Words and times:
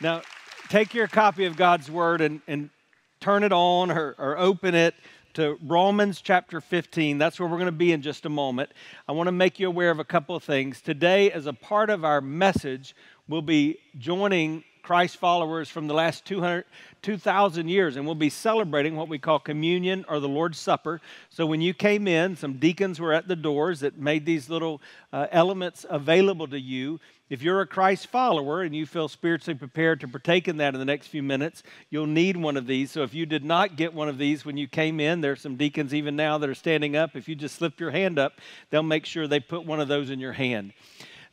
Now, 0.00 0.22
take 0.68 0.94
your 0.94 1.08
copy 1.08 1.44
of 1.46 1.56
God's 1.56 1.90
Word 1.90 2.20
and, 2.20 2.40
and 2.46 2.70
turn 3.18 3.42
it 3.42 3.52
on 3.52 3.90
or, 3.90 4.14
or 4.16 4.38
open 4.38 4.76
it 4.76 4.94
to 5.34 5.58
Romans 5.60 6.20
chapter 6.20 6.60
15. 6.60 7.18
That's 7.18 7.40
where 7.40 7.48
we're 7.48 7.56
going 7.56 7.66
to 7.66 7.72
be 7.72 7.90
in 7.90 8.00
just 8.00 8.24
a 8.24 8.28
moment. 8.28 8.70
I 9.08 9.12
want 9.12 9.26
to 9.26 9.32
make 9.32 9.58
you 9.58 9.66
aware 9.66 9.90
of 9.90 9.98
a 9.98 10.04
couple 10.04 10.36
of 10.36 10.44
things. 10.44 10.80
Today, 10.80 11.32
as 11.32 11.46
a 11.46 11.52
part 11.52 11.90
of 11.90 12.04
our 12.04 12.20
message, 12.20 12.94
we'll 13.26 13.42
be 13.42 13.78
joining 13.98 14.62
Christ 14.84 15.16
followers 15.16 15.68
from 15.68 15.86
the 15.86 15.94
last 15.94 16.24
200, 16.24 16.64
2,000 17.02 17.68
years, 17.68 17.96
and 17.96 18.06
we'll 18.06 18.14
be 18.14 18.30
celebrating 18.30 18.96
what 18.96 19.08
we 19.08 19.18
call 19.18 19.38
communion 19.38 20.04
or 20.08 20.18
the 20.20 20.28
Lord's 20.28 20.58
Supper. 20.58 21.00
So 21.28 21.44
when 21.44 21.60
you 21.60 21.74
came 21.74 22.08
in, 22.08 22.36
some 22.36 22.54
deacons 22.54 22.98
were 22.98 23.12
at 23.12 23.28
the 23.28 23.36
doors 23.36 23.80
that 23.80 23.98
made 23.98 24.24
these 24.24 24.48
little 24.48 24.80
uh, 25.12 25.26
elements 25.30 25.84
available 25.90 26.46
to 26.48 26.58
you. 26.58 27.00
If 27.30 27.42
you're 27.42 27.60
a 27.60 27.66
Christ 27.66 28.06
follower 28.06 28.62
and 28.62 28.74
you 28.74 28.86
feel 28.86 29.06
spiritually 29.08 29.58
prepared 29.58 30.00
to 30.00 30.08
partake 30.08 30.48
in 30.48 30.56
that 30.58 30.74
in 30.74 30.80
the 30.80 30.86
next 30.86 31.08
few 31.08 31.22
minutes, 31.22 31.62
you'll 31.90 32.06
need 32.06 32.36
one 32.36 32.56
of 32.56 32.66
these. 32.66 32.90
So 32.90 33.02
if 33.02 33.12
you 33.12 33.26
did 33.26 33.44
not 33.44 33.76
get 33.76 33.92
one 33.92 34.08
of 34.08 34.16
these 34.16 34.46
when 34.46 34.56
you 34.56 34.66
came 34.66 34.98
in, 34.98 35.20
there's 35.20 35.42
some 35.42 35.56
deacons 35.56 35.92
even 35.92 36.16
now 36.16 36.38
that 36.38 36.48
are 36.48 36.54
standing 36.54 36.96
up. 36.96 37.16
If 37.16 37.28
you 37.28 37.34
just 37.34 37.56
slip 37.56 37.78
your 37.78 37.90
hand 37.90 38.18
up, 38.18 38.40
they'll 38.70 38.82
make 38.82 39.04
sure 39.04 39.26
they 39.26 39.40
put 39.40 39.66
one 39.66 39.78
of 39.78 39.88
those 39.88 40.08
in 40.08 40.20
your 40.20 40.32
hand. 40.32 40.72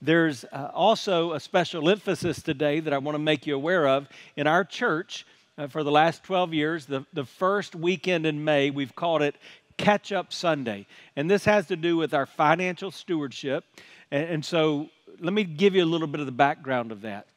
There's 0.02 0.44
uh, 0.52 0.72
also 0.74 1.32
a 1.32 1.40
special 1.40 1.90
emphasis 1.90 2.42
today 2.42 2.82
that 2.82 2.94
I 2.94 2.98
want 2.98 3.16
to 3.16 3.20
make 3.20 3.48
you 3.48 3.56
aware 3.56 3.88
of. 3.88 4.10
In 4.36 4.48
our 4.48 4.66
church, 4.66 5.26
uh, 5.58 5.68
for 5.68 5.84
the 5.84 5.92
last 5.92 6.24
12 6.24 6.54
years, 6.54 6.86
the, 6.86 7.06
the 7.14 7.24
first 7.24 7.74
weekend 7.74 8.26
in 8.26 8.44
May, 8.44 8.70
we've 8.70 8.96
called 8.96 9.22
it 9.22 9.36
Catch 9.78 10.12
Up 10.12 10.34
Sunday. 10.34 10.86
And 11.16 11.32
this 11.32 11.46
has 11.46 11.68
to 11.68 11.78
do 11.78 11.96
with 11.96 12.14
our 12.14 12.26
financial 12.26 12.92
stewardship. 12.92 13.64
And, 14.12 14.30
and 14.30 14.46
so 14.46 14.90
let 15.20 15.34
me 15.34 15.44
give 15.44 15.76
you 15.76 15.84
a 15.84 15.86
little 15.86 16.08
bit 16.08 16.20
of 16.20 16.26
the 16.26 16.32
background 16.32 16.92
of 16.92 17.02
that. 17.02 17.28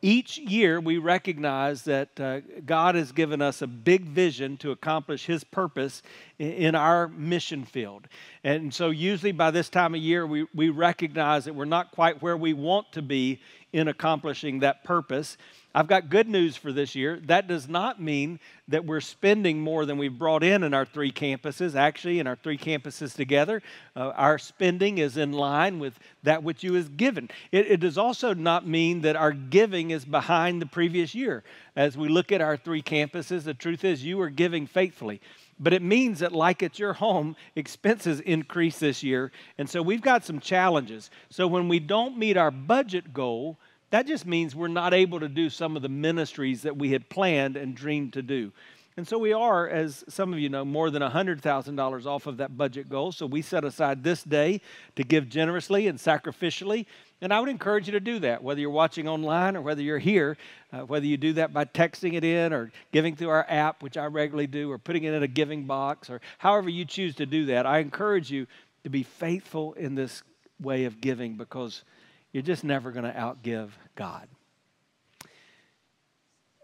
Each 0.00 0.38
year, 0.38 0.78
we 0.78 0.98
recognize 0.98 1.82
that 1.82 2.20
uh, 2.20 2.40
God 2.64 2.94
has 2.94 3.10
given 3.10 3.42
us 3.42 3.62
a 3.62 3.66
big 3.66 4.04
vision 4.04 4.56
to 4.58 4.70
accomplish 4.70 5.26
His 5.26 5.42
purpose 5.42 6.02
in, 6.38 6.52
in 6.52 6.74
our 6.76 7.08
mission 7.08 7.64
field. 7.64 8.06
And 8.44 8.72
so, 8.72 8.90
usually 8.90 9.32
by 9.32 9.50
this 9.50 9.68
time 9.68 9.96
of 9.96 10.00
year, 10.00 10.24
we, 10.24 10.46
we 10.54 10.68
recognize 10.68 11.46
that 11.46 11.54
we're 11.54 11.64
not 11.64 11.90
quite 11.90 12.22
where 12.22 12.36
we 12.36 12.52
want 12.52 12.92
to 12.92 13.02
be 13.02 13.40
in 13.72 13.88
accomplishing 13.88 14.60
that 14.60 14.84
purpose. 14.84 15.36
I've 15.78 15.86
got 15.86 16.10
good 16.10 16.28
news 16.28 16.56
for 16.56 16.72
this 16.72 16.96
year. 16.96 17.20
That 17.26 17.46
does 17.46 17.68
not 17.68 18.02
mean 18.02 18.40
that 18.66 18.84
we're 18.84 19.00
spending 19.00 19.60
more 19.60 19.86
than 19.86 19.96
we've 19.96 20.18
brought 20.18 20.42
in 20.42 20.64
in 20.64 20.74
our 20.74 20.84
three 20.84 21.12
campuses. 21.12 21.76
Actually, 21.76 22.18
in 22.18 22.26
our 22.26 22.34
three 22.34 22.58
campuses 22.58 23.14
together, 23.14 23.62
uh, 23.94 24.08
our 24.16 24.38
spending 24.38 24.98
is 24.98 25.16
in 25.16 25.30
line 25.30 25.78
with 25.78 25.96
that 26.24 26.42
which 26.42 26.64
you 26.64 26.74
is 26.74 26.88
given. 26.88 27.30
It, 27.52 27.70
it 27.70 27.76
does 27.78 27.96
also 27.96 28.34
not 28.34 28.66
mean 28.66 29.02
that 29.02 29.14
our 29.14 29.30
giving 29.30 29.92
is 29.92 30.04
behind 30.04 30.60
the 30.60 30.66
previous 30.66 31.14
year. 31.14 31.44
As 31.76 31.96
we 31.96 32.08
look 32.08 32.32
at 32.32 32.40
our 32.40 32.56
three 32.56 32.82
campuses, 32.82 33.44
the 33.44 33.54
truth 33.54 33.84
is 33.84 34.04
you 34.04 34.20
are 34.20 34.30
giving 34.30 34.66
faithfully 34.66 35.20
but 35.60 35.72
it 35.72 35.82
means 35.82 36.20
that 36.20 36.30
like 36.30 36.62
at 36.62 36.78
your 36.78 36.92
home 36.92 37.34
expenses 37.56 38.20
increase 38.20 38.78
this 38.78 39.02
year 39.02 39.32
and 39.58 39.68
so 39.68 39.82
we've 39.82 40.00
got 40.00 40.24
some 40.24 40.38
challenges 40.38 41.10
so 41.30 41.48
when 41.48 41.68
we 41.68 41.80
don't 41.80 42.16
meet 42.16 42.36
our 42.36 42.52
budget 42.52 43.12
goal 43.12 43.58
that 43.90 44.06
just 44.06 44.26
means 44.26 44.54
we're 44.54 44.68
not 44.68 44.92
able 44.92 45.20
to 45.20 45.28
do 45.28 45.48
some 45.48 45.76
of 45.76 45.82
the 45.82 45.88
ministries 45.88 46.62
that 46.62 46.76
we 46.76 46.92
had 46.92 47.08
planned 47.08 47.56
and 47.56 47.74
dreamed 47.74 48.12
to 48.14 48.22
do. 48.22 48.52
And 48.98 49.06
so 49.06 49.16
we 49.16 49.32
are, 49.32 49.68
as 49.68 50.04
some 50.08 50.32
of 50.32 50.40
you 50.40 50.48
know, 50.48 50.64
more 50.64 50.90
than 50.90 51.02
$100,000 51.02 52.06
off 52.06 52.26
of 52.26 52.38
that 52.38 52.56
budget 52.56 52.88
goal. 52.88 53.12
So 53.12 53.26
we 53.26 53.42
set 53.42 53.62
aside 53.62 54.02
this 54.02 54.24
day 54.24 54.60
to 54.96 55.04
give 55.04 55.28
generously 55.28 55.86
and 55.86 56.00
sacrificially. 56.00 56.84
And 57.20 57.32
I 57.32 57.38
would 57.38 57.48
encourage 57.48 57.86
you 57.86 57.92
to 57.92 58.00
do 58.00 58.18
that, 58.18 58.42
whether 58.42 58.60
you're 58.60 58.70
watching 58.70 59.06
online 59.06 59.56
or 59.56 59.62
whether 59.62 59.82
you're 59.82 60.00
here, 60.00 60.36
uh, 60.72 60.80
whether 60.80 61.06
you 61.06 61.16
do 61.16 61.34
that 61.34 61.52
by 61.52 61.64
texting 61.64 62.14
it 62.14 62.24
in 62.24 62.52
or 62.52 62.72
giving 62.90 63.14
through 63.14 63.28
our 63.28 63.46
app, 63.48 63.84
which 63.84 63.96
I 63.96 64.06
regularly 64.06 64.48
do, 64.48 64.68
or 64.68 64.78
putting 64.78 65.04
it 65.04 65.14
in 65.14 65.22
a 65.22 65.28
giving 65.28 65.64
box, 65.64 66.10
or 66.10 66.20
however 66.38 66.68
you 66.68 66.84
choose 66.84 67.14
to 67.16 67.26
do 67.26 67.46
that. 67.46 67.66
I 67.66 67.78
encourage 67.78 68.32
you 68.32 68.48
to 68.82 68.90
be 68.90 69.04
faithful 69.04 69.74
in 69.74 69.94
this 69.94 70.24
way 70.60 70.86
of 70.86 71.00
giving 71.00 71.36
because 71.36 71.84
you're 72.32 72.42
just 72.42 72.64
never 72.64 72.90
going 72.90 73.04
to 73.04 73.12
outgive 73.12 73.70
God. 73.96 74.28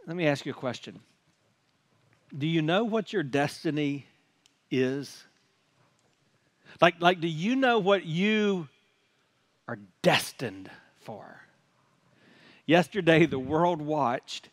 Let 0.06 0.16
me 0.16 0.26
ask 0.26 0.44
you 0.44 0.52
a 0.52 0.54
question. 0.54 1.00
Do 2.36 2.46
you 2.46 2.62
know 2.62 2.84
what 2.84 3.12
your 3.12 3.22
destiny 3.22 4.06
is? 4.70 5.24
Like, 6.80 7.00
like 7.00 7.20
do 7.20 7.28
you 7.28 7.56
know 7.56 7.78
what 7.78 8.04
you 8.04 8.68
are 9.66 9.78
destined 10.02 10.70
for? 11.00 11.40
Yesterday, 12.66 13.26
the 13.26 13.38
world 13.38 13.80
watched 13.80 14.48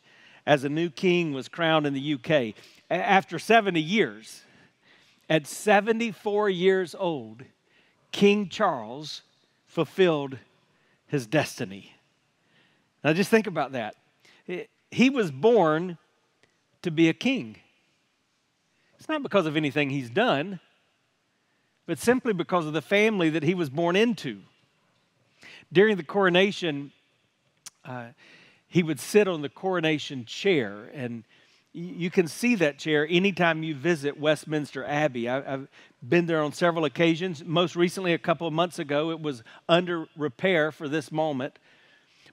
as 0.45 0.63
a 0.63 0.69
new 0.69 0.89
king 0.89 1.33
was 1.33 1.47
crowned 1.47 1.85
in 1.85 1.93
the 1.93 2.13
UK. 2.13 2.55
After 2.89 3.39
70 3.39 3.79
years, 3.79 4.43
at 5.29 5.47
74 5.47 6.49
years 6.49 6.93
old, 6.93 7.43
King 8.11 8.49
Charles 8.49 9.21
fulfilled 9.65 10.37
his 11.11 11.27
destiny. 11.27 11.93
Now, 13.03 13.11
just 13.11 13.29
think 13.29 13.45
about 13.45 13.73
that. 13.73 13.95
He 14.89 15.09
was 15.09 15.29
born 15.29 15.97
to 16.83 16.89
be 16.89 17.09
a 17.09 17.13
king. 17.13 17.57
It's 18.97 19.09
not 19.09 19.21
because 19.21 19.45
of 19.45 19.57
anything 19.57 19.89
he's 19.89 20.09
done, 20.09 20.61
but 21.85 21.99
simply 21.99 22.31
because 22.31 22.65
of 22.65 22.71
the 22.71 22.81
family 22.81 23.29
that 23.29 23.43
he 23.43 23.53
was 23.53 23.69
born 23.69 23.97
into. 23.97 24.39
During 25.73 25.97
the 25.97 26.03
coronation, 26.03 26.93
uh, 27.83 28.07
he 28.69 28.81
would 28.81 28.99
sit 28.99 29.27
on 29.27 29.41
the 29.41 29.49
coronation 29.49 30.23
chair, 30.23 30.89
and 30.93 31.25
you 31.73 32.09
can 32.09 32.29
see 32.29 32.55
that 32.55 32.79
chair 32.79 33.05
anytime 33.09 33.63
you 33.63 33.75
visit 33.75 34.17
Westminster 34.17 34.85
Abbey. 34.85 35.27
I, 35.27 35.41
have 35.41 35.67
been 36.07 36.25
there 36.25 36.41
on 36.41 36.53
several 36.53 36.85
occasions. 36.85 37.43
Most 37.43 37.75
recently, 37.75 38.13
a 38.13 38.17
couple 38.17 38.47
of 38.47 38.53
months 38.53 38.79
ago, 38.79 39.11
it 39.11 39.21
was 39.21 39.43
under 39.69 40.07
repair 40.17 40.71
for 40.71 40.87
this 40.87 41.11
moment. 41.11 41.59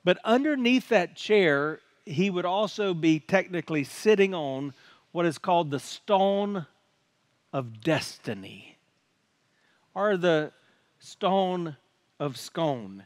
But 0.05 0.19
underneath 0.25 0.89
that 0.89 1.17
chair, 1.17 1.81
he 2.05 2.31
would 2.31 2.47
also 2.47 2.95
be 2.95 3.21
technically 3.21 3.85
sitting 3.85 4.35
on 4.35 4.73
what 5.13 5.27
is 5.27 5.39
called 5.39 5.71
the 5.71 5.81
stone 5.81 6.67
of 7.53 7.81
destiny, 7.83 8.79
or 9.95 10.17
the 10.17 10.53
stone 10.99 11.77
of 12.21 12.37
scone. 12.37 13.05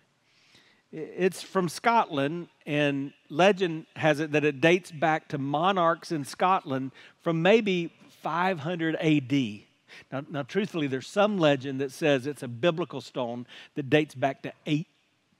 It's 0.93 1.43
from 1.43 1.69
Scotland, 1.69 2.49
and 2.67 3.13
legend 3.31 3.87
has 3.97 4.21
it 4.21 4.33
that 4.33 4.45
it 4.45 4.61
dates 4.61 4.91
back 4.91 5.29
to 5.29 5.39
monarchs 5.39 6.13
in 6.13 6.25
Scotland 6.25 6.93
from 7.23 7.41
maybe 7.41 7.93
500 8.23 8.97
AD. 8.97 9.63
Now, 10.11 10.25
now, 10.31 10.43
truthfully, 10.43 10.87
there's 10.87 11.07
some 11.07 11.39
legend 11.39 11.81
that 11.81 11.93
says 11.93 12.27
it's 12.27 12.43
a 12.43 12.49
biblical 12.49 13.01
stone 13.01 13.47
that 13.75 13.91
dates 13.91 14.15
back 14.15 14.43
to 14.43 14.53
eight 14.67 14.89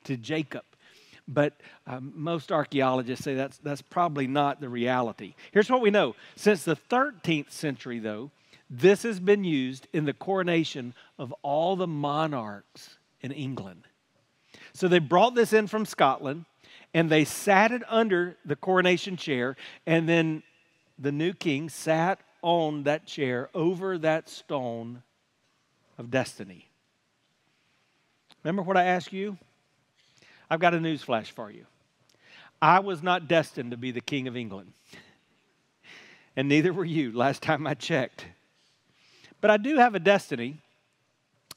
to 0.05 0.17
Jacob. 0.17 0.65
But 1.29 1.61
um, 1.87 2.13
most 2.17 2.51
archaeologists 2.51 3.25
say 3.25 3.35
that's, 3.35 3.59
that's 3.59 3.83
probably 3.83 4.27
not 4.27 4.61
the 4.61 4.69
reality. 4.69 5.35
Here's 5.53 5.71
what 5.71 5.81
we 5.81 5.91
know 5.91 6.17
since 6.37 6.65
the 6.65 6.77
13th 6.77 7.51
century, 7.51 7.99
though, 7.99 8.31
this 8.69 9.03
has 9.03 9.21
been 9.21 9.45
used 9.45 9.87
in 9.93 10.05
the 10.05 10.15
coronation 10.15 10.95
of 11.19 11.33
all 11.43 11.77
the 11.77 11.87
monarchs 11.87 12.97
in 13.21 13.31
England. 13.31 13.83
So 14.73 14.89
they 14.89 14.99
brought 14.99 15.35
this 15.35 15.53
in 15.53 15.67
from 15.67 15.85
Scotland 15.85 16.47
and 16.95 17.11
they 17.11 17.25
sat 17.25 17.73
it 17.73 17.83
under 17.89 18.37
the 18.45 18.57
coronation 18.57 19.17
chair, 19.17 19.57
and 19.87 20.09
then 20.09 20.43
the 20.99 21.13
new 21.13 21.33
king 21.33 21.69
sat 21.69 22.21
on 22.43 22.83
that 22.85 23.07
chair 23.07 23.49
over 23.55 23.99
that 23.99 24.29
stone 24.29 25.03
of 25.99 26.11
destiny. 26.11 26.69
Remember 28.43 28.63
what 28.63 28.77
I 28.77 28.85
asked 28.85 29.13
you? 29.13 29.39
I've 30.51 30.61
got 30.61 30.75
a 30.75 30.81
news 30.81 31.03
flash 31.03 31.31
for 31.31 31.51
you. 31.51 31.65
I 32.61 32.81
was 32.81 33.03
not 33.03 33.29
destined 33.29 33.71
to 33.71 33.77
be 33.77 33.91
the 33.91 34.01
king 34.01 34.29
of 34.29 34.37
England. 34.37 34.73
And 36.35 36.49
neither 36.49 36.73
were 36.73 36.87
you 36.87 37.13
last 37.13 37.43
time 37.43 37.67
I 37.67 37.75
checked. 37.75 38.25
But 39.43 39.51
I 39.51 39.59
do 39.59 39.77
have 39.77 39.95
a 39.95 39.99
destiny 39.99 40.63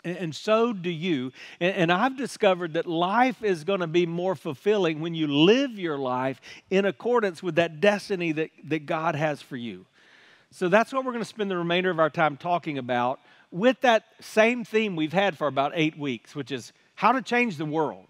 and 0.06 0.36
so 0.36 0.72
do 0.72 0.90
you. 0.90 1.32
And 1.60 1.92
I've 1.92 2.16
discovered 2.16 2.74
that 2.74 2.86
life 2.86 3.44
is 3.44 3.64
going 3.64 3.80
to 3.80 3.88
be 3.88 4.06
more 4.06 4.36
fulfilling 4.36 5.02
when 5.02 5.16
you 5.16 5.28
live 5.28 5.72
your 5.72 5.98
life 5.98 6.40
in 6.70 6.86
accordance 6.86 7.42
with 7.42 7.56
that 7.56 7.82
destiny 7.82 8.32
that, 8.34 8.52
that 8.66 8.86
God 8.86 9.16
has 9.16 9.42
for 9.42 9.58
you. 9.58 9.86
So 10.56 10.70
that's 10.70 10.94
what 10.94 11.04
we're 11.04 11.12
going 11.12 11.22
to 11.22 11.28
spend 11.28 11.52
the 11.52 11.58
remainder 11.58 11.90
of 11.90 12.00
our 12.00 12.10
time 12.10 12.38
talking 12.38 12.78
about 12.78 13.20
with 13.52 13.82
that 13.82 14.06
same 14.22 14.64
theme 14.64 14.96
we've 14.96 15.12
had 15.12 15.38
for 15.38 15.48
about 15.48 15.74
eight 15.76 16.00
weeks, 16.00 16.34
which 16.34 16.50
is 16.50 16.72
how 16.96 17.12
to 17.12 17.22
change 17.22 17.58
the 17.58 17.66
world. 17.66 18.08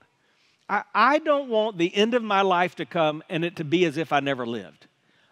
I, 0.70 0.84
I 0.94 1.18
don't 1.18 1.50
want 1.50 1.80
the 1.80 1.94
end 1.96 2.14
of 2.14 2.22
my 2.22 2.44
life 2.44 2.76
to 2.76 2.86
come 2.86 3.24
and 3.32 3.44
it 3.44 3.56
to 3.56 3.64
be 3.64 3.84
as 3.86 3.98
if 3.98 4.14
I 4.14 4.20
never 4.20 4.46
lived. 4.46 4.86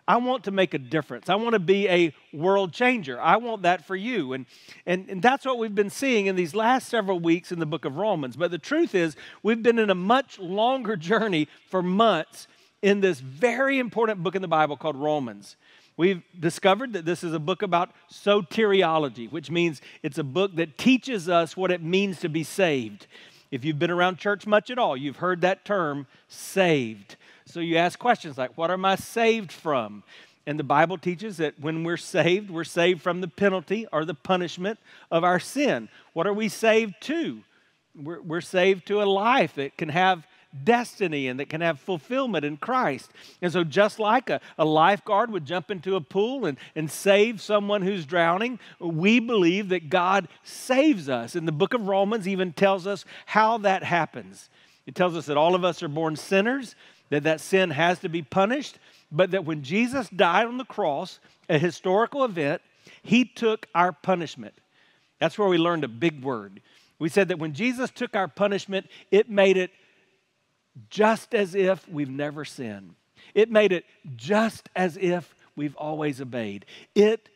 I 0.08 0.18
want 0.18 0.46
to 0.46 0.52
make 0.52 0.74
a 0.74 0.80
difference. 0.80 1.30
I 1.30 1.36
want 1.36 1.54
to 1.54 1.60
be 1.60 1.88
a 1.88 2.16
world 2.34 2.74
changer. 2.74 3.22
I 3.22 3.38
want 3.38 3.62
that 3.62 3.86
for 3.86 3.96
you. 3.96 4.34
And, 4.34 4.48
and, 4.88 5.08
and 5.08 5.22
that's 5.22 5.46
what 5.46 5.60
we've 5.60 5.76
been 5.76 5.92
seeing 5.92 6.26
in 6.26 6.36
these 6.36 6.56
last 6.56 6.90
several 6.90 7.20
weeks 7.20 7.52
in 7.52 7.60
the 7.60 7.68
book 7.68 7.86
of 7.86 7.98
Romans. 7.98 8.36
But 8.36 8.50
the 8.50 8.58
truth 8.58 8.96
is, 8.96 9.16
we've 9.44 9.62
been 9.62 9.78
in 9.78 9.92
a 9.92 9.96
much 9.96 10.40
longer 10.40 10.96
journey 10.96 11.48
for 11.70 11.84
months 11.84 12.48
in 12.82 13.02
this 13.02 13.20
very 13.20 13.78
important 13.78 14.24
book 14.24 14.36
in 14.36 14.42
the 14.42 14.48
Bible 14.48 14.78
called 14.78 14.98
Romans. 14.98 15.58
We've 15.96 16.24
discovered 16.40 16.94
that 16.94 17.06
this 17.06 17.24
is 17.24 17.34
a 17.34 17.40
book 17.40 17.62
about 17.62 17.92
soteriology, 18.12 19.32
which 19.32 19.52
means 19.52 19.82
it's 20.02 20.18
a 20.18 20.24
book 20.24 20.56
that 20.56 20.78
teaches 20.78 21.30
us 21.30 21.56
what 21.56 21.72
it 21.72 21.84
means 21.84 22.20
to 22.22 22.30
be 22.30 22.44
saved. 22.44 23.08
If 23.52 23.64
you've 23.64 23.78
been 23.78 23.92
around 23.92 24.18
church 24.18 24.48
much 24.48 24.72
at 24.72 24.80
all, 24.80 24.98
you've 24.98 25.18
heard 25.18 25.42
that 25.42 25.66
term 25.66 26.08
saved. 26.28 27.18
So 27.46 27.60
you 27.60 27.78
ask 27.78 28.00
questions 28.00 28.38
like, 28.38 28.58
What 28.58 28.72
am 28.72 28.86
I 28.86 28.96
saved 28.96 29.52
from? 29.52 30.04
And 30.46 30.60
the 30.60 30.64
Bible 30.64 30.98
teaches 30.98 31.38
that 31.38 31.60
when 31.60 31.84
we're 31.84 31.96
saved, 31.96 32.50
we're 32.50 32.64
saved 32.64 33.02
from 33.02 33.22
the 33.22 33.28
penalty 33.28 33.88
or 33.94 34.04
the 34.04 34.14
punishment 34.14 34.80
of 35.10 35.24
our 35.24 35.40
sin. 35.40 35.88
What 36.14 36.28
are 36.28 36.34
we 36.34 36.50
saved 36.50 36.96
to? 37.02 37.44
We're, 37.96 38.22
we're 38.22 38.42
saved 38.42 38.88
to 38.88 39.02
a 39.02 39.06
life 39.06 39.56
that 39.56 39.78
can 39.78 39.90
have 39.90 40.26
destiny 40.64 41.28
and 41.28 41.40
that 41.40 41.50
can 41.50 41.62
have 41.62 41.80
fulfillment 41.80 42.46
in 42.46 42.58
Christ. 42.58 43.12
And 43.42 43.52
so, 43.52 43.64
just 43.64 44.00
like 44.00 44.30
a, 44.30 44.40
a 44.58 44.66
lifeguard 44.66 45.32
would 45.32 45.46
jump 45.46 45.72
into 45.72 45.96
a 45.96 46.02
pool 46.02 46.46
and, 46.46 46.58
and 46.76 46.90
save 46.90 47.42
someone 47.42 47.82
who's 47.82 48.06
drowning, 48.06 48.60
we 48.80 49.20
believe 49.20 49.70
that 49.70 49.90
God 49.90 50.28
saves 50.44 51.10
us. 51.10 51.36
And 51.36 51.48
the 51.48 51.52
book 51.52 51.74
of 51.74 51.88
Romans 51.88 52.28
even 52.28 52.54
tells 52.54 52.86
us 52.86 53.06
how 53.26 53.58
that 53.60 53.84
happens. 53.84 54.50
It 54.86 54.96
tells 54.96 55.16
us 55.16 55.26
that 55.28 55.38
all 55.38 55.56
of 55.56 55.64
us 55.64 55.82
are 55.82 55.88
born 55.88 56.16
sinners, 56.16 56.76
that 57.10 57.24
that 57.24 57.42
sin 57.42 57.70
has 57.72 58.00
to 58.00 58.10
be 58.10 58.22
punished, 58.22 58.78
but 59.12 59.32
that 59.32 59.46
when 59.46 59.64
Jesus 59.64 60.10
died 60.10 60.48
on 60.48 60.58
the 60.58 60.66
cross, 60.66 61.20
a 61.50 61.58
historical 61.58 62.26
event, 62.26 62.62
he 63.02 63.26
took 63.26 63.68
our 63.74 63.92
punishment. 63.92 64.54
That's 65.20 65.38
where 65.38 65.48
we 65.48 65.58
learned 65.58 65.84
a 65.84 65.90
big 65.90 66.24
word. 66.24 66.62
We 67.00 67.10
said 67.10 67.28
that 67.30 67.40
when 67.40 67.54
Jesus 67.54 67.90
took 67.92 68.16
our 68.16 68.28
punishment, 68.28 68.88
it 69.12 69.30
made 69.30 69.58
it 69.58 69.72
just 70.90 71.34
as 71.34 71.56
if 71.56 71.88
we've 71.90 72.10
never 72.10 72.46
sinned. 72.46 72.96
It 73.34 73.50
made 73.50 73.72
it 73.72 73.86
just 74.16 74.70
as 74.76 74.98
if 74.98 75.34
we've 75.56 75.76
always 75.76 76.22
obeyed. 76.22 76.66
It 76.96 77.30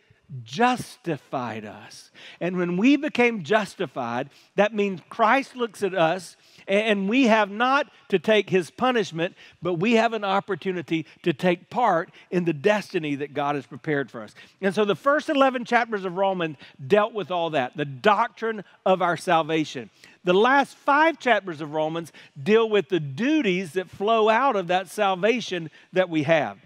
justified 0.44 1.66
us. 1.66 2.12
And 2.40 2.58
when 2.58 2.78
we 2.78 2.98
became 2.98 3.44
justified, 3.44 4.30
that 4.56 4.74
means 4.74 5.02
Christ 5.10 5.56
looks 5.56 5.84
at 5.84 5.94
us 5.94 6.36
and 6.68 7.08
we 7.08 7.26
have 7.26 7.50
not 7.50 7.88
to 8.10 8.20
take 8.20 8.50
his 8.50 8.70
punishment, 8.70 9.36
but 9.62 9.76
we 9.76 9.94
have 9.94 10.14
an 10.14 10.24
opportunity 10.24 11.06
to 11.24 11.34
take 11.34 11.70
part 11.70 12.10
in 12.30 12.46
the 12.46 12.54
destiny 12.54 13.16
that 13.16 13.34
God 13.34 13.56
has 13.56 13.66
prepared 13.66 14.12
for 14.12 14.22
us. 14.22 14.36
And 14.62 14.74
so 14.76 14.86
the 14.86 14.96
first 14.96 15.30
11 15.30 15.66
chapters 15.66 16.06
of 16.06 16.18
Romans 16.18 16.58
dealt 16.86 17.14
with 17.14 17.32
all 17.32 17.52
that, 17.52 17.78
the 17.78 17.86
doctrine 17.86 18.64
of 18.86 19.02
our 19.02 19.18
salvation. 19.18 19.90
The 20.24 20.34
last 20.34 20.76
five 20.76 21.20
chapters 21.20 21.62
of 21.62 21.74
Romans 21.74 22.12
deal 22.42 22.70
with 22.70 22.90
the 22.90 23.00
duties 23.00 23.74
that 23.74 23.90
flow 23.90 24.30
out 24.30 24.56
of 24.56 24.68
that 24.68 24.90
salvation 24.90 25.70
that 25.94 26.10
we 26.10 26.24
have. 26.24 26.58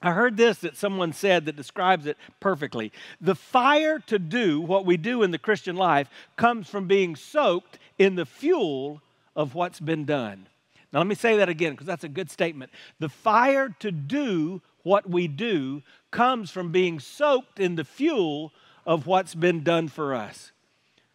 I 0.00 0.12
heard 0.12 0.36
this 0.36 0.58
that 0.58 0.76
someone 0.76 1.12
said 1.12 1.46
that 1.46 1.56
describes 1.56 2.06
it 2.06 2.16
perfectly. 2.38 2.92
The 3.20 3.34
fire 3.34 3.98
to 4.06 4.18
do 4.18 4.60
what 4.60 4.86
we 4.86 4.96
do 4.96 5.24
in 5.24 5.32
the 5.32 5.38
Christian 5.38 5.74
life 5.74 6.08
comes 6.36 6.68
from 6.68 6.86
being 6.86 7.16
soaked 7.16 7.80
in 7.98 8.14
the 8.14 8.26
fuel 8.26 9.02
of 9.38 9.54
what's 9.54 9.78
been 9.78 10.04
done. 10.04 10.48
Now, 10.92 10.98
let 10.98 11.06
me 11.06 11.14
say 11.14 11.36
that 11.36 11.48
again 11.48 11.72
because 11.72 11.86
that's 11.86 12.04
a 12.04 12.08
good 12.08 12.28
statement. 12.28 12.72
The 12.98 13.08
fire 13.08 13.74
to 13.78 13.92
do 13.92 14.60
what 14.82 15.08
we 15.08 15.28
do 15.28 15.82
comes 16.10 16.50
from 16.50 16.72
being 16.72 16.98
soaked 16.98 17.60
in 17.60 17.76
the 17.76 17.84
fuel 17.84 18.52
of 18.84 19.06
what's 19.06 19.36
been 19.36 19.62
done 19.62 19.86
for 19.88 20.12
us. 20.12 20.50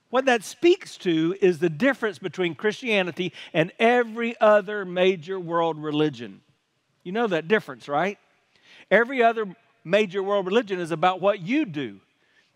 What 0.10 0.25
that 0.25 0.44
speaks 0.44 0.96
to 1.00 1.36
is 1.42 1.60
the 1.60 1.70
difference 1.70 2.18
between 2.18 2.56
Christianity 2.56 3.34
and 3.52 3.74
every 3.78 4.40
other 4.40 4.86
major 4.86 5.40
world 5.40 5.78
religion. 5.78 6.42
You 7.04 7.12
know 7.12 7.28
that 7.28 7.50
difference, 7.50 7.90
right? 7.90 8.18
Every 8.90 9.22
other 9.22 9.54
major 9.84 10.24
world 10.24 10.46
religion 10.46 10.80
is 10.80 10.92
about 10.92 11.19
what 11.19 11.42
you 11.42 11.66
do. 11.66 12.00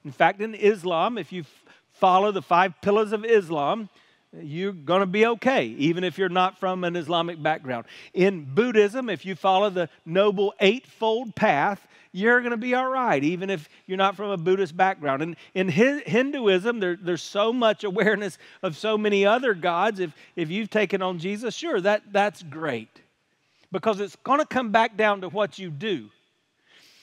In 0.05 0.11
fact, 0.11 0.39
in 0.39 0.55
Islam, 0.55 1.17
if 1.17 1.33
you 1.33 1.43
follow 1.91 2.31
the 2.31 2.43
five 2.43 2.79
pillars 2.81 3.11
of 3.11 3.25
Islam, 3.25 3.89
you're 4.33 4.73
going 4.73 4.99
to 4.99 5.05
be 5.05 5.25
okay, 5.25 5.65
even 5.65 6.03
if 6.03 6.17
you're 6.17 6.29
not 6.29 6.59
from 6.59 6.83
an 6.83 6.95
Islamic 6.95 7.41
background. 7.41 7.85
In 8.13 8.43
Buddhism, 8.43 9.09
if 9.09 9.25
you 9.25 9.35
follow 9.35 9.69
the 9.69 9.89
Noble 10.05 10.53
Eightfold 10.59 11.35
Path, 11.35 11.87
you're 12.11 12.41
going 12.41 12.51
to 12.51 12.57
be 12.57 12.73
all 12.73 12.89
right, 12.89 13.23
even 13.23 13.49
if 13.49 13.69
you're 13.85 13.97
not 13.97 14.15
from 14.15 14.29
a 14.29 14.37
Buddhist 14.37 14.75
background. 14.75 15.21
And 15.21 15.35
in 15.53 15.69
Hinduism, 15.69 16.79
there, 16.79 16.97
there's 16.99 17.21
so 17.21 17.53
much 17.53 17.83
awareness 17.83 18.37
of 18.63 18.75
so 18.75 18.97
many 18.97 19.25
other 19.25 19.53
gods. 19.53 19.99
If, 19.99 20.13
if 20.35 20.49
you've 20.49 20.69
taken 20.69 21.01
on 21.01 21.19
Jesus, 21.19 21.55
sure, 21.55 21.79
that, 21.81 22.03
that's 22.11 22.43
great. 22.43 23.01
Because 23.71 23.99
it's 23.99 24.15
going 24.17 24.39
to 24.39 24.45
come 24.45 24.71
back 24.71 24.97
down 24.97 25.21
to 25.21 25.29
what 25.29 25.59
you 25.59 25.69
do. 25.69 26.09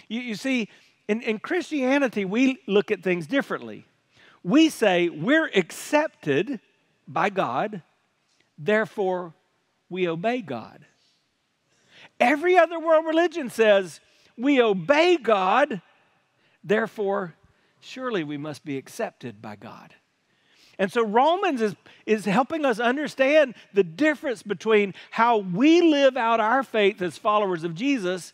You, 0.08 0.20
you 0.20 0.34
see, 0.34 0.68
in, 1.08 1.20
in 1.22 1.38
Christianity, 1.38 2.24
we 2.24 2.58
look 2.66 2.90
at 2.90 3.02
things 3.02 3.26
differently. 3.26 3.86
We 4.42 4.68
say 4.68 5.08
we're 5.08 5.50
accepted 5.54 6.60
by 7.06 7.30
God, 7.30 7.82
therefore 8.58 9.34
we 9.88 10.08
obey 10.08 10.40
God. 10.40 10.84
Every 12.20 12.56
other 12.56 12.78
world 12.78 13.06
religion 13.06 13.50
says 13.50 14.00
we 14.36 14.60
obey 14.60 15.16
God, 15.16 15.80
therefore 16.62 17.34
surely 17.80 18.24
we 18.24 18.36
must 18.36 18.64
be 18.64 18.76
accepted 18.76 19.42
by 19.42 19.56
God. 19.56 19.94
And 20.78 20.90
so 20.90 21.04
Romans 21.04 21.60
is, 21.60 21.76
is 22.06 22.24
helping 22.24 22.64
us 22.64 22.80
understand 22.80 23.54
the 23.72 23.84
difference 23.84 24.42
between 24.42 24.94
how 25.10 25.38
we 25.38 25.80
live 25.80 26.16
out 26.16 26.40
our 26.40 26.62
faith 26.62 27.00
as 27.00 27.16
followers 27.16 27.62
of 27.62 27.74
Jesus 27.74 28.32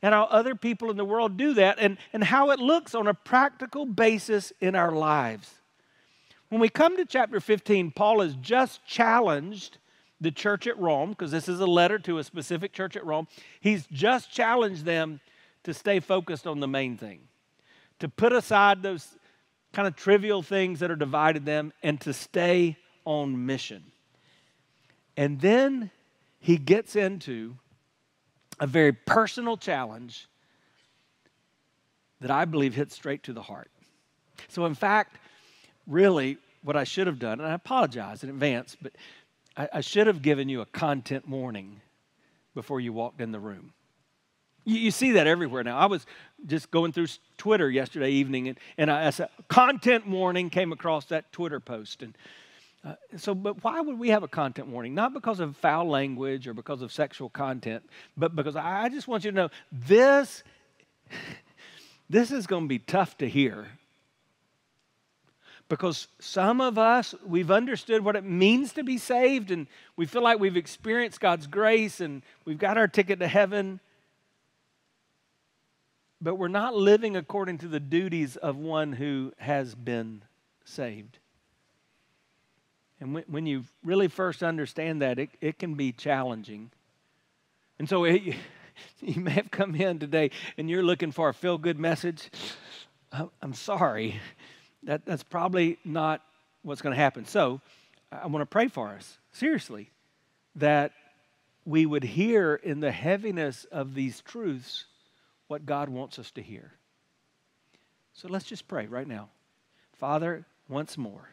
and 0.00 0.14
how 0.14 0.24
other 0.24 0.54
people 0.54 0.90
in 0.90 0.96
the 0.96 1.04
world 1.04 1.36
do 1.36 1.54
that 1.54 1.78
and, 1.78 1.98
and 2.12 2.24
how 2.24 2.50
it 2.50 2.58
looks 2.58 2.94
on 2.94 3.06
a 3.06 3.14
practical 3.14 3.84
basis 3.84 4.52
in 4.60 4.74
our 4.74 4.90
lives. 4.90 5.50
When 6.52 6.60
we 6.60 6.68
come 6.68 6.98
to 6.98 7.06
chapter 7.06 7.40
15, 7.40 7.92
Paul 7.92 8.20
has 8.20 8.34
just 8.34 8.84
challenged 8.84 9.78
the 10.20 10.30
church 10.30 10.66
at 10.66 10.78
Rome, 10.78 11.08
because 11.08 11.30
this 11.30 11.48
is 11.48 11.60
a 11.60 11.66
letter 11.66 11.98
to 12.00 12.18
a 12.18 12.24
specific 12.24 12.74
church 12.74 12.94
at 12.94 13.06
Rome. 13.06 13.26
He's 13.58 13.86
just 13.90 14.30
challenged 14.30 14.84
them 14.84 15.20
to 15.64 15.72
stay 15.72 15.98
focused 15.98 16.46
on 16.46 16.60
the 16.60 16.68
main 16.68 16.98
thing, 16.98 17.20
to 18.00 18.08
put 18.10 18.34
aside 18.34 18.82
those 18.82 19.16
kind 19.72 19.88
of 19.88 19.96
trivial 19.96 20.42
things 20.42 20.80
that 20.80 20.90
are 20.90 20.94
divided 20.94 21.46
them, 21.46 21.72
and 21.82 21.98
to 22.02 22.12
stay 22.12 22.76
on 23.06 23.46
mission. 23.46 23.84
And 25.16 25.40
then 25.40 25.90
he 26.38 26.58
gets 26.58 26.96
into 26.96 27.56
a 28.60 28.66
very 28.66 28.92
personal 28.92 29.56
challenge 29.56 30.28
that 32.20 32.30
I 32.30 32.44
believe 32.44 32.74
hits 32.74 32.94
straight 32.94 33.22
to 33.22 33.32
the 33.32 33.40
heart. 33.40 33.70
So, 34.48 34.66
in 34.66 34.74
fact, 34.74 35.16
really, 35.86 36.38
what 36.62 36.76
I 36.76 36.84
should 36.84 37.06
have 37.06 37.18
done, 37.18 37.40
and 37.40 37.48
I 37.48 37.54
apologize 37.54 38.22
in 38.22 38.30
advance, 38.30 38.76
but 38.80 38.92
I, 39.56 39.68
I 39.74 39.80
should 39.80 40.06
have 40.06 40.22
given 40.22 40.48
you 40.48 40.60
a 40.60 40.66
content 40.66 41.28
warning 41.28 41.80
before 42.54 42.80
you 42.80 42.92
walked 42.92 43.20
in 43.20 43.32
the 43.32 43.40
room. 43.40 43.72
You, 44.64 44.76
you, 44.76 44.90
see 44.90 45.12
that 45.12 45.26
everywhere 45.26 45.64
now. 45.64 45.76
I 45.76 45.86
was 45.86 46.06
just 46.46 46.70
going 46.70 46.92
through 46.92 47.08
Twitter 47.36 47.68
yesterday 47.68 48.10
evening, 48.10 48.48
and, 48.48 48.58
and 48.78 48.90
I, 48.90 49.08
a 49.08 49.28
content 49.48 50.06
warning 50.06 50.50
came 50.50 50.72
across 50.72 51.06
that 51.06 51.32
Twitter 51.32 51.58
post. 51.58 52.02
And 52.02 52.16
uh, 52.84 52.94
so, 53.16 53.34
but 53.34 53.62
why 53.64 53.80
would 53.80 53.98
we 53.98 54.10
have 54.10 54.22
a 54.22 54.28
content 54.28 54.68
warning? 54.68 54.94
Not 54.94 55.14
because 55.14 55.40
of 55.40 55.56
foul 55.56 55.88
language 55.88 56.46
or 56.46 56.54
because 56.54 56.82
of 56.82 56.92
sexual 56.92 57.28
content, 57.28 57.82
but 58.16 58.36
because 58.36 58.54
I, 58.54 58.84
I 58.84 58.88
just 58.88 59.08
want 59.08 59.24
you 59.24 59.32
to 59.32 59.36
know 59.36 59.48
this, 59.72 60.44
this 62.10 62.30
is 62.30 62.46
going 62.46 62.64
to 62.64 62.68
be 62.68 62.78
tough 62.78 63.18
to 63.18 63.28
hear 63.28 63.66
because 65.68 66.08
some 66.18 66.60
of 66.60 66.78
us, 66.78 67.14
we've 67.24 67.50
understood 67.50 68.04
what 68.04 68.16
it 68.16 68.24
means 68.24 68.72
to 68.74 68.84
be 68.84 68.98
saved 68.98 69.50
and 69.50 69.66
we 69.96 70.06
feel 70.06 70.22
like 70.22 70.38
we've 70.38 70.56
experienced 70.56 71.20
God's 71.20 71.46
grace 71.46 72.00
and 72.00 72.22
we've 72.44 72.58
got 72.58 72.78
our 72.78 72.88
ticket 72.88 73.20
to 73.20 73.28
heaven. 73.28 73.80
But 76.20 76.36
we're 76.36 76.48
not 76.48 76.74
living 76.74 77.16
according 77.16 77.58
to 77.58 77.68
the 77.68 77.80
duties 77.80 78.36
of 78.36 78.56
one 78.56 78.92
who 78.92 79.32
has 79.38 79.74
been 79.74 80.22
saved. 80.64 81.18
And 83.00 83.14
when, 83.14 83.24
when 83.26 83.46
you 83.46 83.64
really 83.82 84.08
first 84.08 84.42
understand 84.42 85.02
that, 85.02 85.18
it, 85.18 85.30
it 85.40 85.58
can 85.58 85.74
be 85.74 85.90
challenging. 85.90 86.70
And 87.78 87.88
so 87.88 88.04
it, 88.04 88.22
you 89.00 89.20
may 89.20 89.32
have 89.32 89.50
come 89.50 89.74
in 89.74 89.98
today 89.98 90.30
and 90.56 90.68
you're 90.70 90.82
looking 90.82 91.12
for 91.12 91.28
a 91.28 91.34
feel 91.34 91.58
good 91.58 91.78
message. 91.78 92.30
I'm 93.42 93.54
sorry 93.54 94.20
that, 94.84 95.04
that's 95.04 95.22
probably 95.22 95.78
not 95.84 96.22
what's 96.62 96.82
going 96.82 96.94
to 96.94 97.00
happen. 97.00 97.24
So 97.24 97.60
I 98.10 98.26
want 98.26 98.42
to 98.42 98.46
pray 98.46 98.68
for 98.68 98.88
us, 98.88 99.18
seriously, 99.32 99.90
that 100.56 100.92
we 101.64 101.86
would 101.86 102.04
hear 102.04 102.54
in 102.54 102.80
the 102.80 102.90
heaviness 102.90 103.64
of 103.70 103.94
these 103.94 104.20
truths 104.20 104.86
what 105.48 105.66
God 105.66 105.88
wants 105.88 106.18
us 106.18 106.30
to 106.32 106.42
hear. 106.42 106.72
So 108.14 108.28
let's 108.28 108.44
just 108.44 108.68
pray 108.68 108.86
right 108.86 109.06
now. 109.06 109.28
Father, 109.94 110.44
once 110.68 110.98
more, 110.98 111.28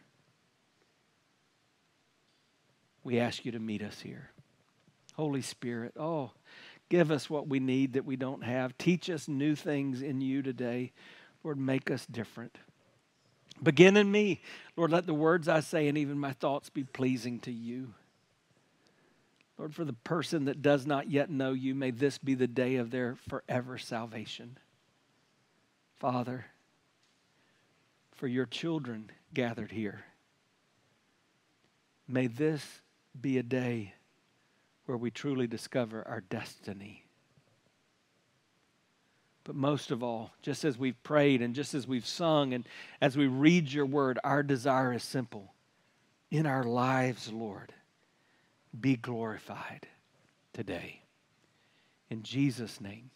we 3.04 3.20
ask 3.20 3.46
you 3.46 3.52
to 3.52 3.60
meet 3.60 3.82
us 3.82 4.00
here. 4.02 4.30
Holy 5.16 5.42
Spirit, 5.42 5.94
oh, 5.98 6.32
Give 6.90 7.12
us 7.12 7.30
what 7.30 7.48
we 7.48 7.60
need 7.60 7.94
that 7.94 8.06
we 8.06 8.16
don't 8.16 8.44
have. 8.44 8.78
Teach 8.78 9.10
us 9.10 9.28
new 9.28 9.56
things 9.56 10.02
in 10.02 10.22
you 10.22 10.42
today. 10.42 10.92
Lord, 11.44 11.60
make 11.60 11.92
us 11.92 12.06
different. 12.08 12.58
Begin 13.62 13.98
in 13.98 14.12
me. 14.12 14.42
Lord, 14.76 14.92
let 14.92 15.06
the 15.06 15.14
words 15.14 15.48
I 15.48 15.60
say 15.60 15.88
and 15.88 15.98
even 15.98 16.18
my 16.18 16.34
thoughts 16.34 16.70
be 16.70 16.84
pleasing 16.84 17.40
to 17.42 17.52
you. 17.52 17.94
Lord, 19.58 19.76
for 19.76 19.84
the 19.84 19.94
person 19.94 20.46
that 20.46 20.62
does 20.62 20.86
not 20.86 21.12
yet 21.12 21.30
know 21.30 21.52
you, 21.52 21.76
may 21.76 21.92
this 21.92 22.18
be 22.18 22.34
the 22.34 22.48
day 22.48 22.78
of 22.78 22.92
their 22.92 23.16
forever 23.28 23.78
salvation. 23.78 24.58
Father, 25.98 26.46
for 28.14 28.28
your 28.28 28.46
children 28.46 29.12
gathered 29.34 29.72
here, 29.72 30.06
may 32.08 32.28
this 32.28 32.82
be 33.20 33.38
a 33.38 33.44
day 33.44 33.94
where 34.86 34.98
we 34.98 35.12
truly 35.12 35.46
discover 35.46 36.08
our 36.08 36.22
destiny. 36.22 37.04
But 39.50 39.56
most 39.56 39.90
of 39.90 40.04
all, 40.04 40.30
just 40.44 40.64
as 40.64 40.78
we've 40.78 41.02
prayed 41.02 41.42
and 41.42 41.56
just 41.56 41.74
as 41.74 41.88
we've 41.88 42.06
sung 42.06 42.54
and 42.54 42.68
as 43.02 43.18
we 43.18 43.26
read 43.26 43.74
your 43.74 43.88
word, 43.88 44.20
our 44.24 44.44
desire 44.44 44.94
is 44.94 45.02
simple. 45.02 45.56
In 46.30 46.46
our 46.46 46.64
lives, 46.64 47.34
Lord, 47.34 47.74
be 48.80 48.96
glorified 48.96 49.88
today. 50.54 51.02
In 52.12 52.22
Jesus' 52.22 52.80
name, 52.80 53.10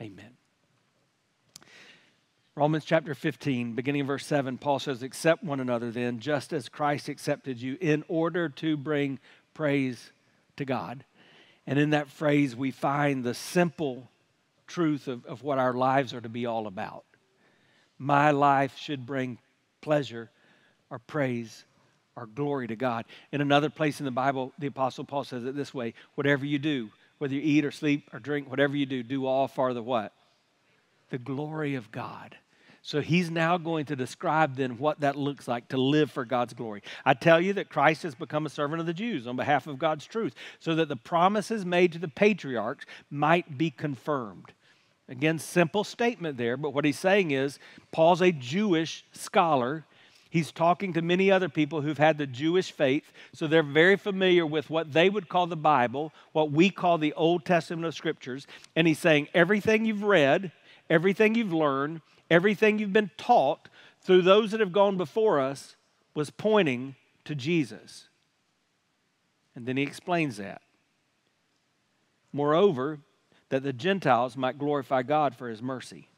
amen. 0.00 0.30
Romans 2.54 2.86
chapter 2.86 3.14
15, 3.14 3.74
beginning 3.74 4.00
of 4.00 4.06
verse 4.06 4.24
7, 4.24 4.56
Paul 4.56 4.78
says, 4.78 5.02
Accept 5.02 5.44
one 5.44 5.60
another 5.60 5.90
then, 5.90 6.20
just 6.20 6.54
as 6.54 6.70
Christ 6.70 7.10
accepted 7.10 7.60
you, 7.60 7.76
in 7.82 8.02
order 8.08 8.48
to 8.48 8.78
bring 8.78 9.18
praise 9.52 10.10
to 10.56 10.64
God. 10.64 11.04
And 11.66 11.78
in 11.78 11.90
that 11.90 12.08
phrase, 12.08 12.56
we 12.56 12.70
find 12.70 13.22
the 13.22 13.34
simple 13.34 14.08
truth 14.72 15.06
of, 15.08 15.24
of 15.26 15.42
what 15.42 15.58
our 15.58 15.74
lives 15.74 16.14
are 16.14 16.20
to 16.20 16.28
be 16.28 16.46
all 16.46 16.66
about. 16.66 17.04
My 17.98 18.30
life 18.30 18.76
should 18.78 19.06
bring 19.06 19.38
pleasure 19.80 20.30
or 20.90 20.98
praise 20.98 21.64
or 22.16 22.26
glory 22.26 22.66
to 22.68 22.76
God. 22.76 23.04
In 23.32 23.40
another 23.40 23.70
place 23.70 24.00
in 24.00 24.04
the 24.04 24.10
Bible, 24.10 24.52
the 24.58 24.66
Apostle 24.66 25.04
Paul 25.04 25.24
says 25.24 25.44
it 25.44 25.54
this 25.54 25.74
way 25.74 25.94
whatever 26.14 26.44
you 26.44 26.58
do, 26.58 26.90
whether 27.18 27.34
you 27.34 27.40
eat 27.42 27.64
or 27.64 27.70
sleep 27.70 28.10
or 28.12 28.18
drink, 28.18 28.50
whatever 28.50 28.76
you 28.76 28.86
do, 28.86 29.02
do 29.02 29.26
all 29.26 29.46
for 29.46 29.74
the 29.74 29.82
what? 29.82 30.12
The 31.10 31.18
glory 31.18 31.74
of 31.74 31.92
God. 31.92 32.36
So 32.84 33.00
he's 33.00 33.30
now 33.30 33.58
going 33.58 33.86
to 33.86 33.96
describe 33.96 34.56
then 34.56 34.76
what 34.76 35.00
that 35.00 35.14
looks 35.14 35.46
like 35.46 35.68
to 35.68 35.76
live 35.76 36.10
for 36.10 36.24
God's 36.24 36.52
glory. 36.52 36.82
I 37.04 37.14
tell 37.14 37.40
you 37.40 37.52
that 37.52 37.70
Christ 37.70 38.02
has 38.02 38.16
become 38.16 38.44
a 38.44 38.50
servant 38.50 38.80
of 38.80 38.86
the 38.86 38.92
Jews 38.92 39.28
on 39.28 39.36
behalf 39.36 39.68
of 39.68 39.78
God's 39.78 40.04
truth, 40.04 40.34
so 40.58 40.74
that 40.74 40.88
the 40.88 40.96
promises 40.96 41.64
made 41.64 41.92
to 41.92 42.00
the 42.00 42.08
patriarchs 42.08 42.84
might 43.08 43.56
be 43.56 43.70
confirmed. 43.70 44.52
Again, 45.08 45.38
simple 45.38 45.84
statement 45.84 46.36
there, 46.36 46.56
but 46.56 46.72
what 46.72 46.84
he's 46.84 46.98
saying 46.98 47.32
is 47.32 47.58
Paul's 47.90 48.22
a 48.22 48.32
Jewish 48.32 49.04
scholar. 49.12 49.84
He's 50.30 50.52
talking 50.52 50.92
to 50.94 51.02
many 51.02 51.30
other 51.30 51.48
people 51.48 51.82
who've 51.82 51.98
had 51.98 52.16
the 52.16 52.26
Jewish 52.26 52.72
faith, 52.72 53.12
so 53.34 53.46
they're 53.46 53.62
very 53.62 53.96
familiar 53.96 54.46
with 54.46 54.70
what 54.70 54.92
they 54.92 55.10
would 55.10 55.28
call 55.28 55.46
the 55.46 55.56
Bible, 55.56 56.12
what 56.32 56.50
we 56.50 56.70
call 56.70 56.96
the 56.98 57.12
Old 57.14 57.44
Testament 57.44 57.84
of 57.84 57.94
Scriptures. 57.94 58.46
And 58.74 58.86
he's 58.86 58.98
saying 58.98 59.28
everything 59.34 59.84
you've 59.84 60.04
read, 60.04 60.52
everything 60.88 61.34
you've 61.34 61.52
learned, 61.52 62.00
Everything 62.32 62.78
you've 62.78 62.94
been 62.94 63.10
taught 63.18 63.68
through 64.00 64.22
those 64.22 64.52
that 64.52 64.60
have 64.60 64.72
gone 64.72 64.96
before 64.96 65.38
us 65.38 65.76
was 66.14 66.30
pointing 66.30 66.94
to 67.26 67.34
Jesus. 67.34 68.08
And 69.54 69.66
then 69.66 69.76
he 69.76 69.82
explains 69.82 70.38
that. 70.38 70.62
Moreover, 72.32 73.00
that 73.52 73.62
the 73.62 73.72
Gentiles 73.74 74.34
might 74.34 74.58
glorify 74.58 75.02
God 75.02 75.36
for 75.36 75.46
his 75.46 75.60
mercy. 75.60 76.08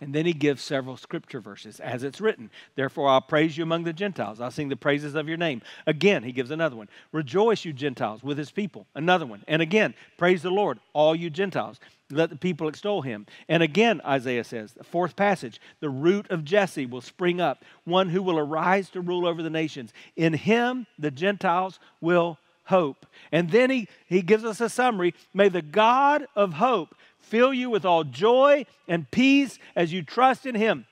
And 0.00 0.14
then 0.14 0.24
he 0.24 0.32
gives 0.32 0.62
several 0.62 0.96
scripture 0.96 1.38
verses 1.38 1.80
as 1.80 2.02
it's 2.02 2.18
written. 2.18 2.50
Therefore, 2.76 3.10
I'll 3.10 3.20
praise 3.20 3.58
you 3.58 3.62
among 3.62 3.84
the 3.84 3.92
Gentiles. 3.92 4.40
I'll 4.40 4.50
sing 4.50 4.70
the 4.70 4.76
praises 4.76 5.14
of 5.14 5.28
your 5.28 5.36
name. 5.36 5.60
Again, 5.86 6.22
he 6.22 6.32
gives 6.32 6.50
another 6.50 6.74
one. 6.74 6.88
Rejoice, 7.12 7.66
you 7.66 7.74
Gentiles, 7.74 8.22
with 8.22 8.38
his 8.38 8.50
people. 8.50 8.86
Another 8.94 9.26
one. 9.26 9.44
And 9.46 9.60
again, 9.60 9.92
praise 10.16 10.40
the 10.40 10.50
Lord, 10.50 10.78
all 10.94 11.14
you 11.14 11.28
Gentiles. 11.28 11.78
Let 12.10 12.30
the 12.30 12.36
people 12.36 12.68
extol 12.68 13.02
him. 13.02 13.26
And 13.50 13.62
again, 13.62 14.00
Isaiah 14.06 14.44
says, 14.44 14.72
the 14.72 14.82
fourth 14.82 15.14
passage, 15.14 15.60
the 15.80 15.90
root 15.90 16.30
of 16.30 16.42
Jesse 16.42 16.86
will 16.86 17.02
spring 17.02 17.38
up, 17.38 17.66
one 17.84 18.08
who 18.08 18.22
will 18.22 18.38
arise 18.38 18.88
to 18.90 19.02
rule 19.02 19.26
over 19.26 19.42
the 19.42 19.50
nations. 19.50 19.92
In 20.16 20.32
him, 20.32 20.86
the 20.98 21.10
Gentiles 21.10 21.78
will 22.00 22.38
hope. 22.66 23.06
And 23.32 23.50
then 23.50 23.70
he, 23.70 23.88
he 24.06 24.22
gives 24.22 24.44
us 24.44 24.60
a 24.60 24.68
summary. 24.68 25.14
May 25.34 25.48
the 25.48 25.62
God 25.62 26.26
of 26.36 26.54
hope 26.54 26.94
fill 27.18 27.52
you 27.52 27.70
with 27.70 27.84
all 27.84 28.04
joy 28.04 28.66
and 28.86 29.10
peace 29.10 29.58
as 29.74 29.92
you 29.92 30.02
trust 30.02 30.46
in 30.46 30.54
Him, 30.54 30.86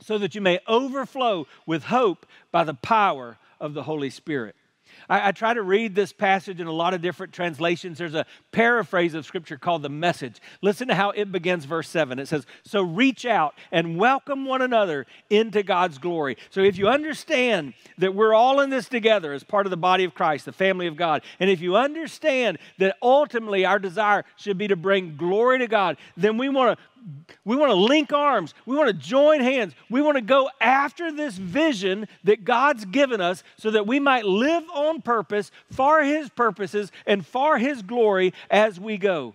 so 0.00 0.18
that 0.18 0.34
you 0.34 0.40
may 0.40 0.60
overflow 0.66 1.46
with 1.66 1.84
hope 1.84 2.26
by 2.50 2.64
the 2.64 2.74
power 2.74 3.38
of 3.60 3.74
the 3.74 3.82
Holy 3.82 4.10
Spirit. 4.10 4.56
I, 5.08 5.28
I, 5.28 5.32
try 5.32 5.54
to 5.54 5.62
read 5.62 5.94
this 5.94 6.12
passage 6.12 6.60
in 6.60 6.66
a 6.66 6.72
lot 6.72 6.94
of 6.94 7.02
different 7.02 7.32
translations. 7.32 7.98
There's 7.98 8.14
a 8.14 8.26
paraphrase 8.52 9.14
of 9.14 9.26
scripture 9.26 9.56
called 9.56 9.82
the 9.82 9.88
message. 9.88 10.40
Listen 10.62 10.88
to 10.88 10.94
how 10.94 11.10
it 11.10 11.30
begins, 11.30 11.64
verse 11.64 11.88
7. 11.88 12.18
It 12.18 12.28
says, 12.28 12.46
So 12.64 12.82
reach 12.82 13.24
out 13.26 13.54
and 13.70 13.96
welcome 13.96 14.44
one 14.44 14.62
another 14.62 15.06
into 15.30 15.62
God's 15.62 15.98
glory. 15.98 16.36
So 16.50 16.60
if 16.60 16.78
you 16.78 16.88
understand 16.88 17.74
that 17.98 18.14
we're 18.14 18.34
all 18.34 18.60
in 18.60 18.70
this 18.70 18.88
together 18.88 19.32
as 19.32 19.44
part 19.44 19.66
of 19.66 19.70
the 19.70 19.76
body 19.76 20.04
of 20.04 20.14
Christ, 20.14 20.44
the 20.44 20.52
family 20.52 20.86
of 20.86 20.96
God, 20.96 21.22
and 21.40 21.50
if 21.50 21.60
you 21.60 21.76
understand 21.76 22.58
that 22.78 22.96
ultimately 23.02 23.64
our 23.64 23.78
desire 23.78 24.24
should 24.36 24.58
be 24.58 24.68
to 24.68 24.76
bring 24.76 25.16
glory 25.16 25.58
to 25.58 25.68
God, 25.68 25.96
then 26.16 26.38
we 26.38 26.48
want 26.48 26.78
to 26.78 26.84
we 27.44 27.56
want 27.56 27.70
to 27.70 27.76
link 27.76 28.12
arms. 28.12 28.54
We 28.64 28.76
want 28.76 28.88
to 28.88 28.92
join 28.94 29.40
hands. 29.40 29.74
We 29.88 30.02
want 30.02 30.16
to 30.16 30.22
go 30.22 30.50
after 30.60 31.12
this 31.12 31.36
vision 31.36 32.08
that 32.24 32.44
God's 32.44 32.84
given 32.84 33.20
us 33.20 33.44
so 33.56 33.70
that 33.70 33.86
we 33.86 34.00
might 34.00 34.24
live 34.24 34.64
on 34.72 35.02
purpose 35.02 35.52
for 35.70 36.02
His 36.02 36.28
purposes 36.30 36.90
and 37.06 37.24
for 37.24 37.58
His 37.58 37.82
glory 37.82 38.34
as 38.50 38.80
we 38.80 38.98
go. 38.98 39.34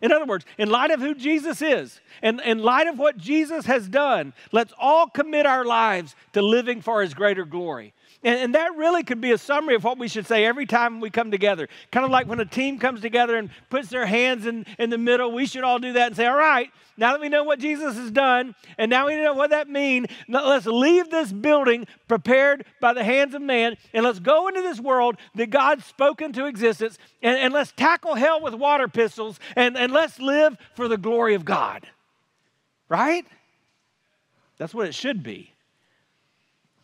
In 0.00 0.12
other 0.12 0.26
words, 0.26 0.44
in 0.58 0.70
light 0.70 0.92
of 0.92 1.00
who 1.00 1.14
Jesus 1.14 1.60
is 1.60 2.00
and 2.22 2.40
in 2.42 2.58
light 2.58 2.86
of 2.86 2.98
what 3.00 3.16
Jesus 3.16 3.66
has 3.66 3.88
done, 3.88 4.32
let's 4.52 4.72
all 4.78 5.08
commit 5.08 5.44
our 5.44 5.64
lives 5.64 6.14
to 6.34 6.42
living 6.42 6.80
for 6.80 7.02
His 7.02 7.14
greater 7.14 7.44
glory. 7.44 7.94
And, 8.24 8.40
and, 8.40 8.54
that 8.56 8.76
really 8.76 9.04
could 9.04 9.20
be 9.20 9.30
a 9.30 9.38
summary 9.38 9.76
of 9.76 9.84
what 9.84 9.96
we 9.96 10.08
should 10.08 10.26
say 10.26 10.44
every 10.44 10.66
time 10.66 10.98
we 10.98 11.08
come 11.08 11.30
together. 11.30 11.68
Kind 11.92 12.04
of 12.04 12.10
like 12.10 12.26
when 12.26 12.40
a 12.40 12.44
team 12.44 12.80
comes 12.80 13.00
together 13.00 13.36
and 13.36 13.48
puts 13.70 13.88
their 13.88 14.06
hands 14.06 14.44
in, 14.44 14.66
in 14.76 14.90
the 14.90 14.98
middle, 14.98 15.30
we 15.30 15.46
should 15.46 15.62
all 15.62 15.78
do 15.78 15.92
that 15.92 16.08
and 16.08 16.16
say, 16.16 16.26
All 16.26 16.36
right, 16.36 16.68
now 16.96 17.12
that 17.12 17.20
we 17.20 17.28
know 17.28 17.44
what 17.44 17.60
Jesus 17.60 17.96
has 17.96 18.10
done, 18.10 18.56
and 18.76 18.90
now 18.90 19.06
we 19.06 19.14
know 19.14 19.32
what 19.32 19.50
that 19.50 19.68
means, 19.68 20.08
let's 20.28 20.66
leave 20.66 21.08
this 21.10 21.32
building 21.32 21.86
prepared 22.08 22.64
by 22.80 22.92
the 22.92 23.04
hands 23.04 23.34
of 23.34 23.40
man, 23.40 23.76
and 23.94 24.04
let's 24.04 24.18
go 24.18 24.48
into 24.48 24.62
this 24.62 24.80
world 24.80 25.16
that 25.36 25.50
God's 25.50 25.84
spoken 25.84 26.32
to 26.32 26.46
existence, 26.46 26.98
and, 27.22 27.38
and 27.38 27.54
let's 27.54 27.70
tackle 27.70 28.16
hell 28.16 28.42
with 28.42 28.52
water 28.54 28.88
pistols, 28.88 29.38
and, 29.54 29.76
and 29.76 29.92
let's 29.92 30.18
live 30.18 30.56
for 30.74 30.88
the 30.88 30.98
glory 30.98 31.34
of 31.34 31.44
God. 31.44 31.86
Right? 32.88 33.24
That's 34.58 34.74
what 34.74 34.88
it 34.88 34.94
should 34.94 35.22
be. 35.22 35.52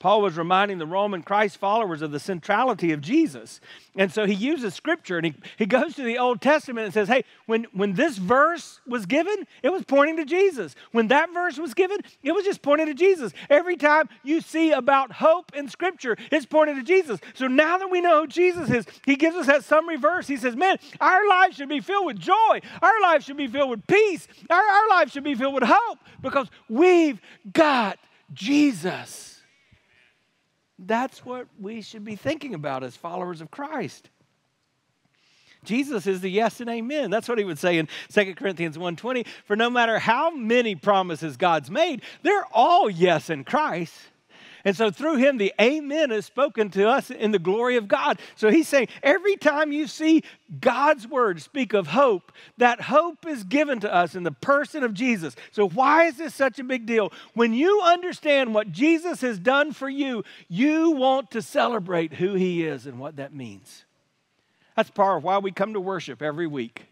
Paul 0.05 0.21
was 0.21 0.37
reminding 0.37 0.77
the 0.77 0.87
Roman 0.87 1.23
Christ 1.23 1.57
followers 1.57 2.03
of 2.03 2.13
the 2.13 2.21
centrality 2.21 2.93
of 2.93 3.01
Jesus. 3.01 3.59
And 3.97 4.13
so 4.13 4.27
he 4.27 4.35
uses 4.35 4.75
scripture 4.75 5.17
and 5.17 5.25
he, 5.25 5.35
he 5.57 5.65
goes 5.65 5.95
to 5.95 6.03
the 6.03 6.19
Old 6.19 6.43
Testament 6.43 6.85
and 6.85 6.93
says, 6.93 7.09
Hey, 7.09 7.25
when, 7.47 7.65
when 7.73 7.95
this 7.95 8.19
verse 8.19 8.83
was 8.87 9.07
given, 9.07 9.47
it 9.63 9.73
was 9.73 9.83
pointing 9.85 10.19
to 10.19 10.27
Jesus. 10.27 10.75
When 10.93 11.09
that 11.09 11.33
verse 11.33 11.57
was 11.57 11.73
given, 11.73 12.01
it 12.23 12.33
was 12.33 12.45
just 12.45 12.61
pointing 12.61 12.89
to 12.89 12.93
Jesus. 12.93 13.33
Every 13.49 13.79
time 13.79 14.11
you 14.23 14.43
see 14.43 14.73
about 14.73 15.11
hope 15.11 15.57
in 15.57 15.71
scripture, 15.71 16.19
it's 16.31 16.45
pointing 16.45 16.77
to 16.77 16.83
Jesus. 16.83 17.19
So 17.33 17.47
now 17.47 17.79
that 17.79 17.91
we 17.91 18.03
know 18.03 18.21
who 18.21 18.27
Jesus 18.27 18.69
is, 18.69 18.85
he 19.07 19.17
gives 19.17 19.37
us 19.37 19.47
that 19.47 19.65
summary 19.65 19.97
verse. 19.97 20.27
He 20.27 20.37
says, 20.37 20.55
Man, 20.55 20.77
our 21.01 21.27
lives 21.27 21.57
should 21.57 21.71
be 21.71 21.81
filled 21.81 22.05
with 22.05 22.19
joy. 22.19 22.61
Our 22.83 23.01
lives 23.01 23.25
should 23.25 23.39
be 23.39 23.47
filled 23.47 23.71
with 23.71 23.87
peace. 23.87 24.29
Our, 24.51 24.63
our 24.63 24.89
lives 24.91 25.13
should 25.13 25.25
be 25.25 25.35
filled 25.35 25.55
with 25.55 25.65
hope 25.67 25.99
because 26.21 26.49
we've 26.69 27.23
got 27.55 27.99
Jesus. 28.35 29.34
That's 30.79 31.25
what 31.25 31.47
we 31.61 31.83
should 31.83 32.05
be 32.05 32.17
thinking 32.17 32.55
about 32.55 32.83
as 32.83 32.97
followers 32.97 33.41
of 33.41 33.51
Christ. 33.51 34.11
Jesus 35.65 36.07
is 36.07 36.21
the 36.21 36.31
yes 36.31 36.61
and 36.61 36.69
amen. 36.69 37.11
That's 37.11 37.29
what 37.29 37.39
he 37.39 37.45
would 37.45 37.59
say 37.59 37.79
in 37.79 37.89
2 38.13 38.35
Corinthians 38.35 38.77
1:20. 38.77 39.27
For 39.45 39.57
no 39.57 39.71
matter 39.71 39.99
how 39.99 40.31
many 40.31 40.75
promises 40.75 41.37
God's 41.37 41.71
made, 41.71 42.03
they're 42.23 42.47
all 42.53 42.91
yes 42.91 43.31
in 43.31 43.45
Christ. 43.45 43.95
And 44.65 44.75
so 44.75 44.91
through 44.91 45.17
him, 45.17 45.37
the 45.37 45.53
amen 45.61 46.11
is 46.11 46.25
spoken 46.25 46.71
to 46.71 46.89
us 46.89 47.11
in 47.11 47.33
the 47.33 47.39
glory 47.39 47.77
of 47.77 47.87
God. 47.87 48.19
So 48.35 48.51
he's 48.51 48.67
saying 48.67 48.89
every 49.03 49.37
time 49.37 49.73
you 49.73 49.87
see 49.87 50.23
God's 50.61 51.07
word 51.07 51.43
speak 51.43 51.75
of 51.75 51.89
hope, 51.89 52.33
that 52.57 52.81
hope 52.81 53.27
is 53.27 53.45
given 53.45 53.81
to 53.81 53.95
us 53.95 54.15
in 54.15 54.23
the 54.23 54.33
person 54.33 54.83
of 54.83 54.95
Jesus. 54.95 55.37
So 55.53 55.69
why 55.69 56.05
is 56.05 56.17
this 56.17 56.35
such 56.35 56.59
a 56.59 56.65
big 56.65 56.87
deal? 56.87 57.13
When 57.35 57.53
you 57.53 57.83
understand 57.83 58.55
what 58.55 58.73
Jesus 58.73 59.21
has 59.21 59.39
done 59.39 59.73
for 59.73 59.89
you, 59.89 60.25
you 60.49 60.93
want 60.93 61.31
to 61.33 61.43
celebrate 61.43 62.15
who 62.15 62.35
he 62.35 62.65
is 62.65 62.87
and 62.87 62.99
what 62.99 63.17
that 63.17 63.35
means. 63.35 63.85
That's 64.77 64.91
part 64.91 65.19
of 65.19 65.25
why 65.25 65.39
we 65.39 65.53
come 65.53 65.75
to 65.75 65.81
worship 65.81 66.23
every 66.23 66.47
week. 66.47 66.87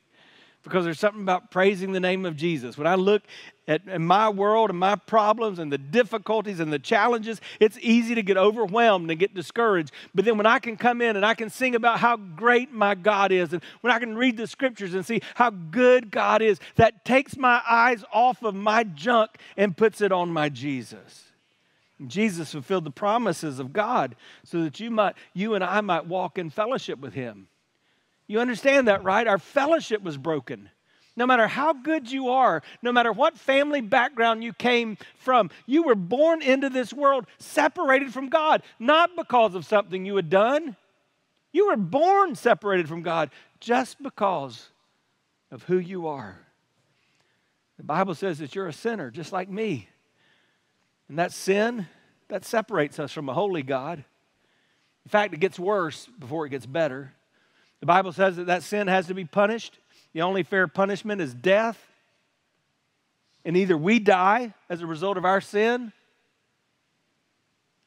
Because 0.62 0.84
there's 0.84 1.00
something 1.00 1.22
about 1.22 1.50
praising 1.50 1.92
the 1.92 2.00
name 2.00 2.24
of 2.24 2.36
Jesus. 2.36 2.78
When 2.78 2.86
I 2.86 2.94
look 2.94 3.22
at, 3.66 3.86
at, 3.88 4.00
my 4.00 4.28
world 4.28 4.70
and 4.70 4.78
my 4.78 4.96
problems 4.96 5.58
and 5.58 5.72
the 5.72 5.78
difficulties 5.78 6.60
and 6.60 6.72
the 6.72 6.78
challenges, 6.78 7.40
it's 7.58 7.78
easy 7.80 8.14
to 8.14 8.22
get 8.22 8.36
overwhelmed 8.36 9.10
and 9.10 9.18
get 9.18 9.34
discouraged. 9.34 9.92
But 10.14 10.24
then 10.24 10.36
when 10.36 10.46
I 10.46 10.58
can 10.58 10.76
come 10.76 11.00
in 11.00 11.16
and 11.16 11.26
I 11.26 11.34
can 11.34 11.50
sing 11.50 11.74
about 11.74 11.98
how 11.98 12.16
great 12.16 12.72
my 12.72 12.94
God 12.94 13.32
is, 13.32 13.52
and 13.52 13.62
when 13.80 13.92
I 13.92 13.98
can 13.98 14.16
read 14.16 14.36
the 14.36 14.46
scriptures 14.46 14.94
and 14.94 15.04
see 15.04 15.20
how 15.34 15.50
good 15.50 16.10
God 16.10 16.42
is, 16.42 16.60
that 16.76 17.04
takes 17.04 17.36
my 17.36 17.60
eyes 17.68 18.04
off 18.12 18.42
of 18.42 18.54
my 18.54 18.84
junk 18.84 19.30
and 19.56 19.76
puts 19.76 20.00
it 20.00 20.12
on 20.12 20.30
my 20.30 20.48
Jesus. 20.48 21.24
Jesus 22.06 22.52
fulfilled 22.52 22.84
the 22.84 22.90
promises 22.90 23.58
of 23.58 23.72
God 23.72 24.16
so 24.44 24.64
that 24.64 24.80
you 24.80 24.90
might 24.90 25.14
you 25.34 25.54
and 25.54 25.62
I 25.62 25.80
might 25.80 26.06
walk 26.06 26.38
in 26.38 26.50
fellowship 26.50 26.98
with 26.98 27.14
him. 27.14 27.46
You 28.32 28.40
understand 28.40 28.88
that, 28.88 29.04
right? 29.04 29.26
Our 29.26 29.36
fellowship 29.36 30.02
was 30.02 30.16
broken. 30.16 30.70
No 31.16 31.26
matter 31.26 31.46
how 31.46 31.74
good 31.74 32.10
you 32.10 32.30
are, 32.30 32.62
no 32.80 32.90
matter 32.90 33.12
what 33.12 33.36
family 33.36 33.82
background 33.82 34.42
you 34.42 34.54
came 34.54 34.96
from, 35.18 35.50
you 35.66 35.82
were 35.82 35.94
born 35.94 36.40
into 36.40 36.70
this 36.70 36.94
world 36.94 37.26
separated 37.36 38.10
from 38.10 38.30
God, 38.30 38.62
not 38.78 39.16
because 39.16 39.54
of 39.54 39.66
something 39.66 40.06
you 40.06 40.16
had 40.16 40.30
done. 40.30 40.76
You 41.52 41.68
were 41.68 41.76
born 41.76 42.34
separated 42.34 42.88
from 42.88 43.02
God 43.02 43.28
just 43.60 44.02
because 44.02 44.70
of 45.50 45.64
who 45.64 45.76
you 45.76 46.06
are. 46.06 46.38
The 47.76 47.84
Bible 47.84 48.14
says 48.14 48.38
that 48.38 48.54
you're 48.54 48.68
a 48.68 48.72
sinner, 48.72 49.10
just 49.10 49.30
like 49.30 49.50
me. 49.50 49.90
And 51.06 51.18
that 51.18 51.32
sin, 51.32 51.86
that 52.28 52.46
separates 52.46 52.98
us 52.98 53.12
from 53.12 53.28
a 53.28 53.34
holy 53.34 53.62
God. 53.62 53.98
In 55.04 55.10
fact, 55.10 55.34
it 55.34 55.40
gets 55.40 55.58
worse 55.58 56.08
before 56.18 56.46
it 56.46 56.48
gets 56.48 56.64
better. 56.64 57.12
The 57.82 57.86
Bible 57.86 58.12
says 58.12 58.36
that 58.36 58.46
that 58.46 58.62
sin 58.62 58.86
has 58.86 59.08
to 59.08 59.14
be 59.14 59.24
punished. 59.24 59.76
The 60.12 60.22
only 60.22 60.44
fair 60.44 60.68
punishment 60.68 61.20
is 61.20 61.34
death. 61.34 61.76
And 63.44 63.56
either 63.56 63.76
we 63.76 63.98
die 63.98 64.54
as 64.70 64.82
a 64.82 64.86
result 64.86 65.16
of 65.16 65.24
our 65.24 65.40
sin, 65.40 65.92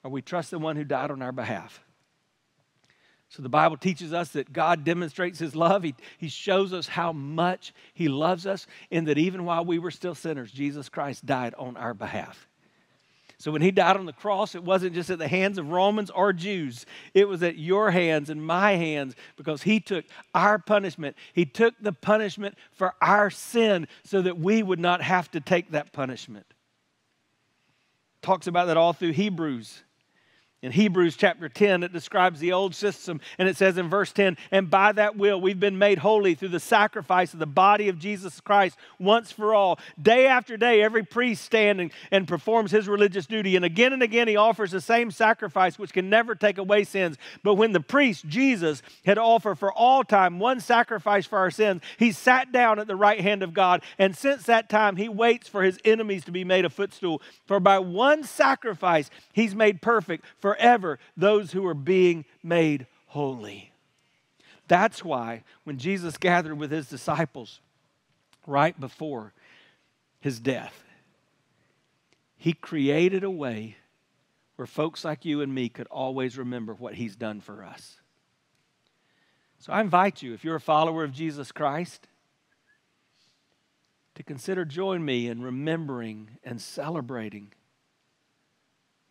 or 0.04 0.12
we 0.12 0.22
trust 0.22 0.52
the 0.52 0.60
one 0.60 0.76
who 0.76 0.84
died 0.84 1.12
on 1.12 1.22
our 1.22 1.32
behalf. 1.32 1.82
So 3.30 3.42
the 3.42 3.48
Bible 3.48 3.78
teaches 3.78 4.12
us 4.12 4.32
that 4.32 4.52
God 4.52 4.84
demonstrates 4.84 5.40
his 5.40 5.56
love. 5.56 5.84
He, 5.84 5.96
he 6.18 6.28
shows 6.28 6.74
us 6.74 6.90
how 6.90 7.14
much 7.14 7.74
he 7.94 8.10
loves 8.10 8.46
us, 8.46 8.68
and 8.92 9.08
that 9.08 9.18
even 9.18 9.46
while 9.46 9.64
we 9.64 9.80
were 9.80 9.92
still 9.92 10.14
sinners, 10.14 10.52
Jesus 10.52 10.90
Christ 10.90 11.26
died 11.26 11.54
on 11.58 11.78
our 11.78 11.94
behalf. 11.94 12.50
So 13.38 13.52
when 13.52 13.62
he 13.62 13.72
died 13.72 13.98
on 13.98 14.06
the 14.06 14.14
cross, 14.14 14.56
it 14.56 14.64
wasn't 14.64 14.96
just 14.96 15.10
at 15.10 15.20
the 15.20 15.28
hands 15.28 15.58
of 15.58 15.70
Romans 15.70 16.10
or 16.10 16.34
Jews, 16.34 16.86
it 17.14 17.28
was 17.28 17.44
at 17.44 17.58
your 17.58 17.92
hands 17.92 18.30
and 18.30 18.46
my 18.46 18.72
hands 18.74 19.16
because 19.38 19.64
he 19.64 19.80
took 19.80 20.06
our 20.34 20.58
punishment. 20.60 21.16
He 21.34 21.46
took 21.46 21.74
the 21.80 21.94
punishment 21.94 22.56
for 22.72 22.94
our 23.02 23.30
sin 23.30 23.88
so 24.04 24.22
that 24.22 24.38
we 24.40 24.64
would 24.64 24.80
not 24.80 25.02
have 25.02 25.30
to 25.32 25.40
take 25.40 25.72
that 25.72 25.94
punishment. 25.94 26.46
Talks 28.22 28.48
about 28.48 28.66
that 28.66 28.78
all 28.78 28.94
through 28.94 29.14
Hebrews. 29.14 29.84
In 30.66 30.72
Hebrews 30.72 31.16
chapter 31.16 31.48
10, 31.48 31.84
it 31.84 31.94
describes 31.94 32.40
the 32.40 32.52
old 32.52 32.74
system, 32.74 33.22
and 33.38 33.48
it 33.48 33.56
says 33.56 33.78
in 33.78 33.88
verse 33.88 34.12
10 34.12 34.36
And 34.50 34.68
by 34.68 34.94
that 34.94 35.16
will 35.16 35.40
we've 35.40 35.60
been 35.60 35.78
made 35.78 36.00
holy 36.00 36.34
through 36.34 36.48
the 36.50 36.60
sacrifice 36.60 37.34
of 37.34 37.40
the 37.40 37.46
body 37.46 37.88
of 37.88 38.00
Jesus 38.00 38.42
Christ 38.42 38.76
once 38.98 39.32
for 39.32 39.54
all. 39.54 39.78
Day 40.02 40.26
after 40.26 40.58
day, 40.58 40.82
every 40.82 41.04
priest 41.04 41.46
stands 41.46 41.80
and, 41.80 41.92
and 42.10 42.28
performs 42.28 42.72
his 42.72 42.88
religious 42.88 43.28
duty, 43.28 43.56
and 43.56 43.64
again 43.64 43.94
and 43.94 44.02
again 44.02 44.28
he 44.28 44.38
offers 44.38 44.72
the 44.72 44.82
same 44.82 45.12
sacrifice 45.12 45.78
which 45.78 45.94
can 45.94 46.10
never 46.10 46.34
take 46.34 46.58
away 46.58 46.84
sins. 46.84 47.16
But 47.44 47.54
when 47.54 47.72
the 47.72 47.80
priest, 47.80 48.28
Jesus, 48.28 48.82
had 49.06 49.20
offered 49.20 49.60
for 49.60 49.72
all 49.72 50.04
time 50.04 50.40
one 50.40 50.60
sacrifice 50.60 51.28
for 51.28 51.38
our 51.38 51.52
sins, 51.52 51.84
he 52.00 52.12
sat 52.12 52.52
down 52.52 52.80
at 52.80 52.88
the 52.88 52.96
right 52.96 53.22
hand 53.22 53.44
of 53.44 53.54
God, 53.54 53.84
and 54.00 54.18
since 54.18 54.46
that 54.46 54.68
time 54.68 54.96
he 54.96 55.10
waits 55.10 55.48
for 55.48 55.62
his 55.62 55.78
enemies 55.86 56.26
to 56.26 56.32
be 56.32 56.44
made 56.44 56.66
a 56.66 56.72
footstool. 56.72 57.22
For 57.46 57.60
by 57.60 57.78
one 57.78 58.24
sacrifice 58.24 59.12
he's 59.32 59.54
made 59.54 59.84
perfect 59.84 60.26
for 60.40 60.55
forever 60.56 61.00
those 61.16 61.52
who 61.52 61.66
are 61.66 61.74
being 61.74 62.26
made 62.44 62.88
holy. 63.08 63.72
That's 64.68 65.04
why 65.04 65.44
when 65.64 65.78
Jesus 65.78 66.18
gathered 66.18 66.58
with 66.58 66.72
his 66.72 66.90
disciples 66.90 67.60
right 68.48 68.80
before 68.80 69.34
his 70.20 70.40
death, 70.40 70.84
he 72.38 72.54
created 72.54 73.24
a 73.24 73.30
way 73.30 73.78
where 74.56 74.66
folks 74.66 75.04
like 75.04 75.26
you 75.26 75.42
and 75.42 75.54
me 75.54 75.70
could 75.70 75.88
always 75.88 76.38
remember 76.38 76.74
what 76.74 76.96
he's 76.96 77.16
done 77.16 77.42
for 77.42 77.64
us. 77.64 77.98
So 79.60 79.74
I 79.74 79.82
invite 79.82 80.22
you, 80.22 80.34
if 80.34 80.44
you're 80.44 80.56
a 80.56 80.62
follower 80.62 81.04
of 81.04 81.12
Jesus 81.12 81.52
Christ, 81.52 82.08
to 84.16 84.24
consider 84.24 84.64
join 84.64 85.04
me 85.04 85.28
in 85.28 85.42
remembering 85.42 86.38
and 86.44 86.62
celebrating 86.62 87.52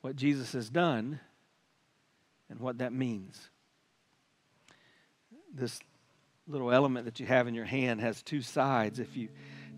what 0.00 0.16
Jesus 0.16 0.52
has 0.52 0.70
done 0.70 1.20
and 2.50 2.61
what 2.61 2.78
that 2.78 2.92
means. 2.92 3.50
This 5.52 5.80
little 6.46 6.72
element 6.72 7.07
that 7.07 7.20
you 7.20 7.26
have 7.26 7.46
in 7.46 7.54
your 7.54 7.64
hand 7.64 8.00
has 8.00 8.22
two 8.22 8.42
sides. 8.42 8.98
If 8.98 9.16
you 9.16 9.28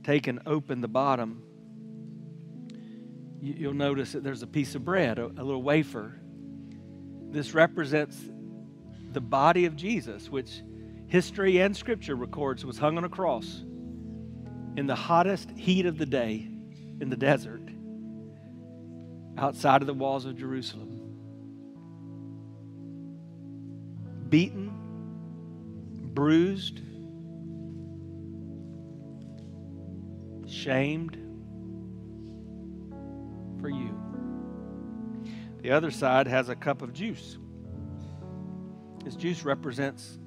take 0.03 0.27
and 0.27 0.41
open 0.47 0.81
the 0.81 0.89
bottom, 0.89 1.43
you'll 3.41 3.75
notice 3.75 4.13
that 4.13 4.25
there's 4.25 4.43
a 4.43 4.47
piece 4.47 4.75
of 4.75 4.85
bread, 4.85 5.19
a, 5.19 5.27
little 5.27 5.63
wafer. 5.63 6.21
This 7.31 7.55
represents 7.55 8.17
the 9.13 9.21
body 9.21 9.65
of 9.67 9.77
Jesus, 9.77 10.29
which 10.29 10.63
history 11.07 11.61
and 11.61 11.77
scripture 11.77 12.17
records 12.17 12.65
was 12.65 12.79
hung 12.79 12.99
on 12.99 13.05
a 13.05 13.09
cross 13.09 13.65
in 14.77 14.87
the 14.87 14.95
hottest 14.95 15.51
heat 15.53 15.87
of 15.87 15.99
the 15.99 16.07
day 16.07 16.49
in 17.01 17.09
the 17.09 17.17
desert 17.17 17.63
outside 19.39 19.83
of 19.83 19.87
the 19.87 19.95
walls 19.95 20.25
of 20.25 20.37
Jerusalem. 20.37 20.96
Beaten, 24.29 24.73
bruised, 26.15 26.81
shamed 30.47 31.17
for 33.61 33.69
you. 33.69 33.95
The 35.63 35.71
other 35.71 35.91
side 35.91 36.27
has 36.27 36.49
a 36.49 36.57
cup 36.57 36.83
of 36.83 36.93
juice. 36.93 37.39
This 39.05 39.17
juice 39.17 39.45
represents 39.45 40.19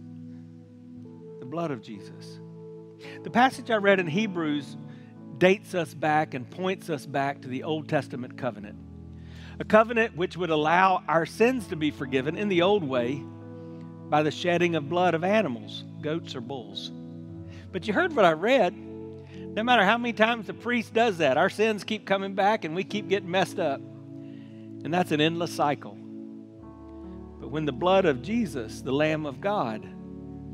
the 1.39 1.45
blood 1.45 1.71
of 1.71 1.81
Jesus. 1.81 2.39
The 3.23 3.29
passage 3.29 3.71
I 3.71 3.77
read 3.77 3.99
in 3.99 4.07
Hebrews 4.07 4.77
dates 5.37 5.73
us 5.73 5.93
back 5.93 6.33
and 6.33 6.49
points 6.49 6.89
us 6.89 7.05
back 7.05 7.41
to 7.41 7.47
the 7.47 7.63
Old 7.63 7.87
Testament 7.89 8.37
covenant 8.37 8.77
a 9.59 9.65
covenant 9.65 10.15
which 10.15 10.37
would 10.37 10.49
allow 10.49 11.03
our 11.07 11.25
sins 11.25 11.67
to 11.67 11.75
be 11.75 11.91
forgiven 11.91 12.37
in 12.37 12.47
the 12.47 12.61
old 12.61 12.83
way 12.83 13.21
by 14.09 14.23
the 14.23 14.31
shedding 14.31 14.75
of 14.75 14.89
blood 14.89 15.13
of 15.13 15.23
animals, 15.23 15.83
goats 16.01 16.35
or 16.35 16.41
bulls. 16.41 16.91
But 17.71 17.87
you 17.87 17.93
heard 17.93 18.15
what 18.15 18.25
I 18.25 18.31
read. 18.31 18.75
No 19.55 19.63
matter 19.63 19.83
how 19.83 19.97
many 19.97 20.13
times 20.13 20.47
the 20.47 20.53
priest 20.53 20.93
does 20.93 21.17
that, 21.19 21.37
our 21.37 21.49
sins 21.49 21.83
keep 21.83 22.05
coming 22.05 22.33
back 22.33 22.65
and 22.65 22.75
we 22.75 22.83
keep 22.83 23.07
getting 23.07 23.29
messed 23.29 23.59
up. 23.59 23.79
And 23.79 24.93
that's 24.93 25.11
an 25.11 25.21
endless 25.21 25.53
cycle. 25.53 25.95
But 27.39 27.49
when 27.49 27.65
the 27.65 27.71
blood 27.71 28.05
of 28.05 28.21
Jesus, 28.21 28.81
the 28.81 28.91
Lamb 28.91 29.25
of 29.25 29.41
God, 29.41 29.87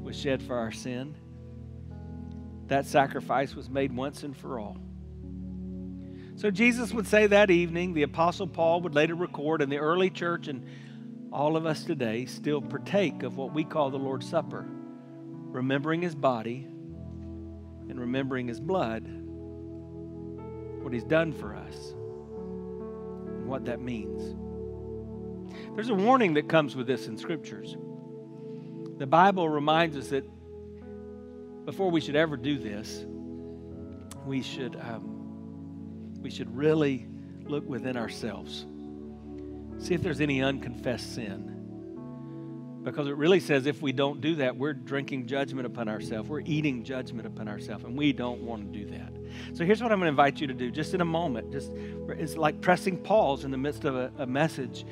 was 0.02 0.20
shed 0.20 0.42
for 0.42 0.56
our 0.58 0.72
sin, 0.72 1.16
that 2.68 2.86
sacrifice 2.86 3.56
was 3.56 3.70
made 3.70 3.96
once 3.96 4.24
and 4.24 4.36
for 4.36 4.60
all. 4.60 4.78
So 6.36 6.52
Jesus 6.52 6.94
would 6.94 7.08
say 7.08 7.28
that 7.28 7.50
evening, 7.50 7.94
the 7.94 8.04
Apostle 8.04 8.48
Paul 8.48 8.82
would 8.82 8.96
later 8.96 9.16
record, 9.16 9.62
in 9.62 9.70
the 9.70 9.78
early 9.78 10.10
church 10.10 10.48
and 10.48 10.66
all 11.36 11.58
of 11.58 11.66
us 11.66 11.84
today 11.84 12.26
still 12.26 12.62
partake 12.62 13.22
of 13.24 13.36
what 13.36 13.54
we 13.54 13.66
call 13.66 13.90
the 13.90 13.98
Lord's 13.98 14.28
Supper, 14.28 14.66
remembering 15.52 16.02
his 16.02 16.16
body 16.16 16.66
and 17.90 18.00
remembering 18.00 18.48
his 18.48 18.62
blood, 18.62 19.06
what 20.82 20.94
he's 20.94 21.04
done 21.04 21.34
for 21.34 21.54
us, 21.54 21.92
and 21.92 23.48
what 23.48 23.66
that 23.66 23.82
means. 23.82 24.34
There's 25.76 25.90
a 25.90 25.94
warning 25.94 26.36
that 26.36 26.48
comes 26.48 26.74
with 26.74 26.88
this 26.88 27.08
in 27.08 27.18
scriptures. 27.18 27.76
The 28.98 29.06
Bible 29.06 29.50
reminds 29.50 29.98
us 29.98 30.08
that 30.08 30.24
before 31.66 31.92
we 31.92 32.00
should 32.00 32.16
ever 32.16 32.38
do 32.38 32.58
this, 32.58 33.06
we 34.26 34.42
should. 34.42 34.78
Um, 34.78 35.12
we 36.22 36.32
should 36.32 36.56
really 36.56 37.08
look 37.44 37.68
within 37.70 37.98
ourselves. 37.98 38.66
See 39.80 39.94
if 39.94 40.02
there's 40.02 40.22
any 40.22 40.42
unconfessed 40.42 41.16
sin. 41.16 41.52
Because 42.84 43.08
it 43.08 43.18
really 43.18 43.40
says 43.40 43.66
if 43.66 43.82
we 43.82 43.92
don't 43.92 44.22
do 44.22 44.36
that, 44.36 44.56
we're 44.56 44.74
drinking 44.74 45.26
judgment 45.26 45.66
upon 45.66 45.90
ourselves. 45.90 46.30
We're 46.30 46.42
eating 46.42 46.84
judgment 46.84 47.26
upon 47.26 47.48
ourselves, 47.48 47.84
and 47.84 47.98
we 47.98 48.14
don't 48.14 48.42
want 48.42 48.72
to 48.72 48.80
do 48.80 48.86
that. 48.92 49.12
So 49.54 49.66
here's 49.66 49.82
what 49.82 49.92
I'm 49.92 49.98
going 49.98 50.06
to 50.06 50.10
invite 50.10 50.40
you 50.40 50.48
to 50.48 50.54
do 50.54 50.70
just 50.70 50.94
in 50.94 51.02
a 51.02 51.06
moment. 51.06 51.52
Just 51.52 51.72
it's 51.74 52.38
like 52.38 52.62
pressing 52.62 52.98
pause 52.98 53.44
in 53.44 53.52
the 53.52 53.58
midst 53.58 53.86
of 53.86 53.96
a, 53.96 54.12
a 54.20 54.28
message, 54.28 54.86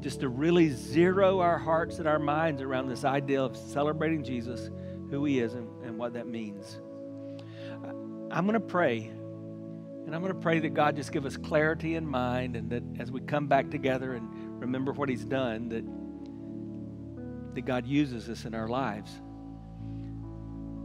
just 0.00 0.20
to 0.20 0.28
really 0.28 0.70
zero 0.70 1.40
our 1.40 1.58
hearts 1.58 1.98
and 1.98 2.06
our 2.06 2.20
minds 2.20 2.62
around 2.62 2.88
this 2.88 3.04
idea 3.04 3.42
of 3.42 3.56
celebrating 3.56 4.22
Jesus, 4.22 4.70
who 5.10 5.24
he 5.24 5.40
is, 5.40 5.54
and, 5.54 5.68
and 5.84 5.98
what 5.98 6.12
that 6.14 6.28
means. 6.28 6.78
I'm 8.30 8.46
going 8.46 8.54
to 8.54 8.60
pray. 8.60 9.10
And 10.10 10.16
I'm 10.16 10.22
going 10.22 10.34
to 10.34 10.40
pray 10.40 10.58
that 10.58 10.74
God 10.74 10.96
just 10.96 11.12
give 11.12 11.24
us 11.24 11.36
clarity 11.36 11.94
in 11.94 12.04
mind 12.04 12.56
and 12.56 12.68
that 12.70 12.82
as 12.98 13.12
we 13.12 13.20
come 13.20 13.46
back 13.46 13.70
together 13.70 14.14
and 14.14 14.28
remember 14.60 14.90
what 14.90 15.08
He's 15.08 15.24
done, 15.24 15.68
that, 15.68 17.54
that 17.54 17.60
God 17.60 17.86
uses 17.86 18.28
us 18.28 18.44
in 18.44 18.52
our 18.52 18.66
lives. 18.66 19.12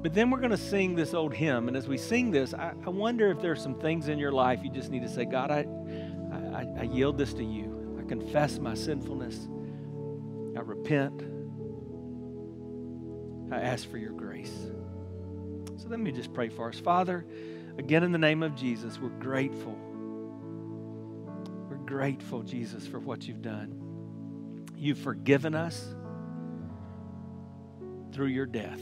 But 0.04 0.14
then 0.14 0.30
we're 0.30 0.38
going 0.38 0.52
to 0.52 0.58
sing 0.58 0.94
this 0.94 1.16
old 1.16 1.34
hymn. 1.34 1.68
And 1.68 1.76
as 1.76 1.88
we 1.88 1.98
sing 1.98 2.30
this, 2.30 2.54
I, 2.54 2.74
I 2.86 2.90
wonder 2.92 3.32
if 3.32 3.42
there's 3.42 3.64
some 3.64 3.74
things 3.74 4.10
in 4.10 4.20
your 4.20 4.32
life 4.32 4.60
you 4.64 4.70
just 4.70 4.92
need 4.92 5.02
to 5.02 5.10
say, 5.10 5.26
God, 5.26 5.50
I, 5.50 5.66
I, 6.54 6.82
I 6.82 6.84
yield 6.84 7.18
this 7.18 7.34
to 7.34 7.44
you. 7.44 7.98
I 8.00 8.08
confess 8.08 8.60
my 8.60 8.76
sinfulness. 8.76 9.48
I 10.56 10.60
repent. 10.60 11.24
I 13.52 13.60
ask 13.60 13.90
for 13.90 13.98
your 13.98 14.12
grace. 14.12 14.54
So 15.78 15.88
let 15.88 16.00
me 16.00 16.12
just 16.12 16.32
pray 16.32 16.50
for 16.50 16.70
us. 16.70 16.80
Father, 16.80 17.26
again, 17.78 18.04
in 18.04 18.12
the 18.12 18.18
name 18.18 18.44
of 18.44 18.56
Jesus, 18.56 19.00
we're 19.00 19.10
grateful. 19.10 19.78
We're 21.70 21.78
grateful, 21.86 22.44
Jesus, 22.44 22.86
for 22.86 23.00
what 23.00 23.28
you've 23.28 23.42
done. 23.42 24.68
You've 24.76 25.00
forgiven 25.00 25.56
us 25.56 25.96
through 28.12 28.28
your 28.28 28.46
death. 28.46 28.80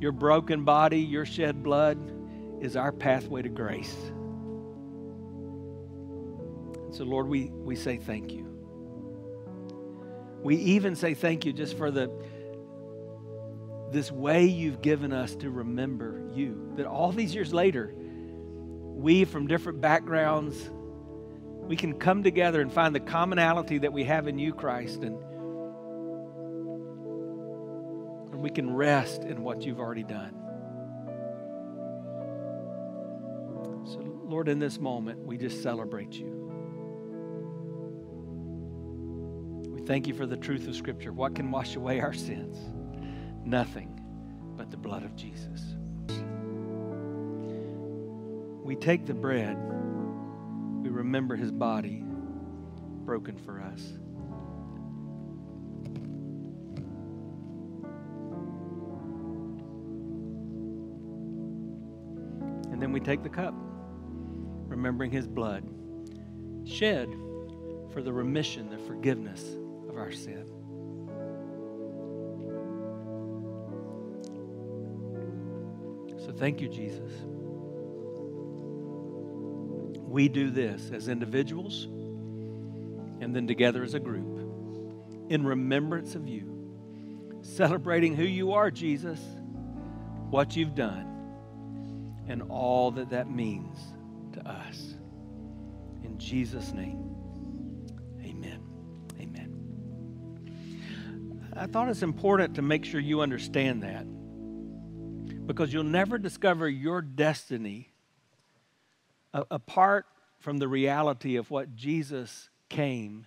Your 0.00 0.12
broken 0.12 0.64
body, 0.64 0.98
your 0.98 1.24
shed 1.24 1.62
blood 1.62 1.98
is 2.60 2.76
our 2.76 2.92
pathway 2.92 3.42
to 3.42 3.48
grace. 3.48 3.94
So, 6.90 7.04
Lord, 7.04 7.26
we, 7.26 7.44
we 7.50 7.76
say 7.76 7.96
thank 7.96 8.32
you. 8.32 8.48
We 10.42 10.56
even 10.56 10.96
say 10.96 11.14
thank 11.14 11.46
you 11.46 11.52
just 11.52 11.78
for 11.78 11.90
the 11.90 12.10
this 13.92 14.10
way 14.10 14.46
you've 14.46 14.80
given 14.80 15.12
us 15.12 15.36
to 15.36 15.50
remember 15.50 16.22
you. 16.34 16.72
That 16.76 16.86
all 16.86 17.12
these 17.12 17.34
years 17.34 17.52
later, 17.52 17.94
we 17.96 19.24
from 19.24 19.46
different 19.46 19.80
backgrounds, 19.80 20.70
we 21.66 21.76
can 21.76 21.98
come 21.98 22.22
together 22.22 22.60
and 22.60 22.72
find 22.72 22.94
the 22.94 23.00
commonality 23.00 23.78
that 23.78 23.92
we 23.92 24.04
have 24.04 24.28
in 24.28 24.38
you, 24.38 24.52
Christ, 24.52 25.02
and, 25.02 25.16
and 28.32 28.40
we 28.42 28.50
can 28.50 28.74
rest 28.74 29.22
in 29.22 29.42
what 29.42 29.62
you've 29.62 29.80
already 29.80 30.04
done. 30.04 30.34
So, 33.84 33.98
Lord, 34.24 34.48
in 34.48 34.58
this 34.58 34.78
moment, 34.78 35.26
we 35.26 35.36
just 35.36 35.62
celebrate 35.62 36.14
you. 36.14 36.38
We 39.68 39.82
thank 39.82 40.06
you 40.06 40.14
for 40.14 40.26
the 40.26 40.36
truth 40.36 40.66
of 40.68 40.76
Scripture. 40.76 41.12
What 41.12 41.34
can 41.34 41.50
wash 41.50 41.76
away 41.76 42.00
our 42.00 42.12
sins? 42.12 42.56
Nothing 43.44 44.00
but 44.56 44.70
the 44.70 44.76
blood 44.76 45.02
of 45.04 45.16
Jesus. 45.16 45.74
We 48.62 48.76
take 48.76 49.06
the 49.06 49.14
bread, 49.14 49.56
we 50.82 50.88
remember 50.88 51.36
his 51.36 51.50
body 51.50 52.04
broken 53.04 53.36
for 53.36 53.60
us. 53.60 53.80
And 62.70 62.80
then 62.80 62.92
we 62.92 63.00
take 63.00 63.22
the 63.22 63.28
cup, 63.28 63.54
remembering 64.68 65.10
his 65.10 65.26
blood 65.26 65.64
shed 66.64 67.08
for 67.92 68.02
the 68.02 68.12
remission, 68.12 68.70
the 68.70 68.78
forgiveness 68.78 69.56
of 69.88 69.96
our 69.96 70.12
sin. 70.12 70.61
So 76.24 76.30
thank 76.30 76.60
you, 76.60 76.68
Jesus. 76.68 77.10
We 79.98 80.28
do 80.28 80.50
this 80.50 80.92
as 80.92 81.08
individuals 81.08 81.86
and 83.20 83.34
then 83.34 83.48
together 83.48 83.82
as 83.82 83.94
a 83.94 84.00
group 84.00 84.38
in 85.30 85.44
remembrance 85.44 86.14
of 86.14 86.28
you, 86.28 87.40
celebrating 87.40 88.14
who 88.14 88.22
you 88.22 88.52
are, 88.52 88.70
Jesus, 88.70 89.18
what 90.30 90.54
you've 90.54 90.76
done, 90.76 92.22
and 92.28 92.42
all 92.50 92.92
that 92.92 93.10
that 93.10 93.28
means 93.28 93.78
to 94.34 94.48
us. 94.48 94.94
In 96.04 96.18
Jesus' 96.18 96.72
name. 96.72 97.16
Amen. 98.22 98.60
Amen. 99.18 99.48
I 101.56 101.66
thought 101.66 101.88
it's 101.88 102.02
important 102.02 102.54
to 102.56 102.62
make 102.62 102.84
sure 102.84 103.00
you 103.00 103.22
understand 103.22 103.82
that 103.82 104.06
because 105.46 105.72
you'll 105.72 105.84
never 105.84 106.18
discover 106.18 106.68
your 106.68 107.02
destiny 107.02 107.88
apart 109.32 110.06
from 110.38 110.58
the 110.58 110.68
reality 110.68 111.36
of 111.36 111.50
what 111.50 111.74
Jesus 111.74 112.50
came 112.68 113.26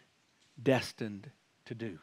destined 0.62 1.32
to 1.66 1.76
do. 1.76 2.00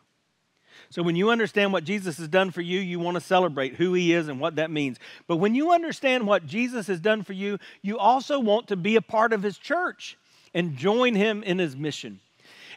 So, 0.88 1.03
when 1.03 1.16
you 1.16 1.31
understand 1.31 1.72
what 1.72 1.85
Jesus 1.85 2.16
has 2.18 2.29
done 2.29 2.51
for 2.51 2.62
you, 2.62 2.81
you 2.81 2.98
want 2.98 3.16
to 3.16 3.20
celebrate 3.20 3.75
who 3.75 3.92
he 3.92 4.14
is 4.14 4.29
and 4.29 4.40
what 4.40 4.57
that 4.57 4.70
means. 4.70 4.98
But 5.27 5.37
when 5.37 5.55
you 5.55 5.72
understand 5.72 6.27
what 6.27 6.46
Jesus 6.46 6.87
has 6.87 6.98
done 6.98 7.22
for 7.22 7.35
you, 7.35 7.59
you 7.83 7.98
also 7.98 8.40
want 8.40 8.68
to 8.68 8.77
be 8.77 8.96
a 8.96 9.03
part 9.03 9.33
of 9.35 9.42
his 9.42 9.59
church 9.59 10.16
and 10.55 10.77
join 10.77 11.14
him 11.14 11.42
in 11.42 11.59
his 11.59 11.77
mission. 11.77 12.20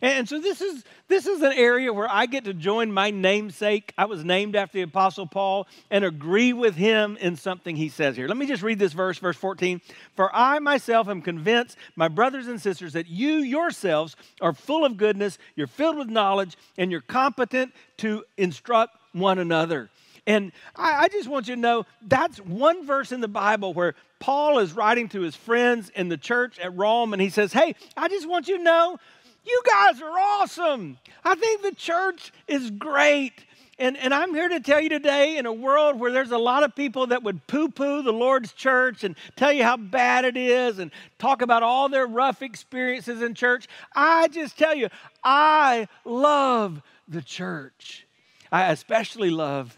And 0.01 0.27
so 0.27 0.39
this 0.39 0.61
is 0.61 0.83
this 1.07 1.27
is 1.27 1.41
an 1.41 1.53
area 1.53 1.93
where 1.93 2.09
I 2.09 2.25
get 2.25 2.45
to 2.45 2.53
join 2.53 2.91
my 2.91 3.11
namesake. 3.11 3.93
I 3.97 4.05
was 4.05 4.23
named 4.23 4.55
after 4.55 4.77
the 4.77 4.83
apostle 4.83 5.27
Paul 5.27 5.67
and 5.91 6.03
agree 6.03 6.53
with 6.53 6.75
him 6.75 7.17
in 7.17 7.35
something 7.35 7.75
he 7.75 7.89
says 7.89 8.15
here. 8.15 8.27
Let 8.27 8.37
me 8.37 8.47
just 8.47 8.63
read 8.63 8.79
this 8.79 8.93
verse 8.93 9.19
verse 9.19 9.37
14. 9.37 9.81
For 10.15 10.33
I 10.35 10.59
myself 10.59 11.07
am 11.07 11.21
convinced, 11.21 11.77
my 11.95 12.07
brothers 12.07 12.47
and 12.47 12.61
sisters, 12.61 12.93
that 12.93 13.07
you 13.07 13.37
yourselves 13.37 14.15
are 14.41 14.53
full 14.53 14.85
of 14.85 14.97
goodness, 14.97 15.37
you're 15.55 15.67
filled 15.67 15.97
with 15.97 16.09
knowledge, 16.09 16.57
and 16.77 16.91
you're 16.91 17.01
competent 17.01 17.73
to 17.97 18.23
instruct 18.37 18.97
one 19.13 19.39
another. 19.39 19.89
And 20.27 20.51
I, 20.75 21.03
I, 21.03 21.07
just 21.07 21.29
want 21.29 21.47
you 21.47 21.55
to 21.55 21.61
know 21.61 21.85
that's 22.01 22.39
one 22.39 22.85
verse 22.85 23.11
in 23.11 23.21
the 23.21 23.27
Bible 23.27 23.73
where 23.73 23.93
Paul 24.19 24.57
is 24.59 24.73
writing 24.73 25.07
to 25.09 25.21
his 25.21 25.35
friends 25.35 25.91
in 25.95 26.09
the 26.09 26.17
church 26.17 26.57
at 26.59 26.75
Rome, 26.75 27.13
and 27.13 27.21
he 27.21 27.29
says, 27.29 27.53
Hey, 27.53 27.75
I 27.95 28.07
just 28.07 28.27
want 28.27 28.47
you 28.47 28.57
to 28.57 28.63
know 28.63 28.97
you 29.45 29.61
guys 29.65 30.01
are 30.01 30.19
awesome. 30.19 30.97
I 31.23 31.35
think 31.35 31.61
the 31.61 31.73
church 31.73 32.31
is 32.47 32.71
great. 32.71 33.33
And, 33.77 33.97
and 33.97 34.13
I'm 34.13 34.33
here 34.33 34.47
to 34.47 34.61
tell 34.61 34.79
you 34.79 34.87
today, 34.87 35.37
in 35.37 35.45
a 35.45 35.51
world 35.51 35.99
where 35.99 36.11
there's 36.11 36.31
a 36.31 36.37
lot 36.37 36.63
of 36.63 36.75
people 36.75 37.07
that 37.07 37.23
would 37.23 37.45
poo 37.45 37.67
poo 37.67 38.01
the 38.03 38.13
Lord's 38.13 38.53
church 38.53 39.03
and 39.03 39.15
tell 39.35 39.51
you 39.51 39.63
how 39.63 39.75
bad 39.75 40.23
it 40.23 40.37
is 40.37 40.79
and 40.79 40.91
talk 41.19 41.41
about 41.41 41.61
all 41.61 41.89
their 41.89 42.07
rough 42.07 42.41
experiences 42.41 43.21
in 43.21 43.33
church, 43.33 43.67
I 43.93 44.29
just 44.29 44.57
tell 44.57 44.73
you, 44.73 44.87
I 45.23 45.89
love 46.05 46.81
the 47.07 47.21
church. 47.21 48.07
I 48.49 48.71
especially 48.71 49.29
love 49.29 49.77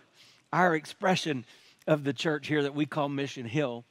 our 0.54 0.76
expression 0.76 1.44
of 1.88 2.04
the 2.04 2.14
church 2.14 2.48
here 2.48 2.62
that 2.64 2.76
we 2.76 2.86
call 2.86 3.10
Mission 3.10 3.46
Hill. 3.46 3.84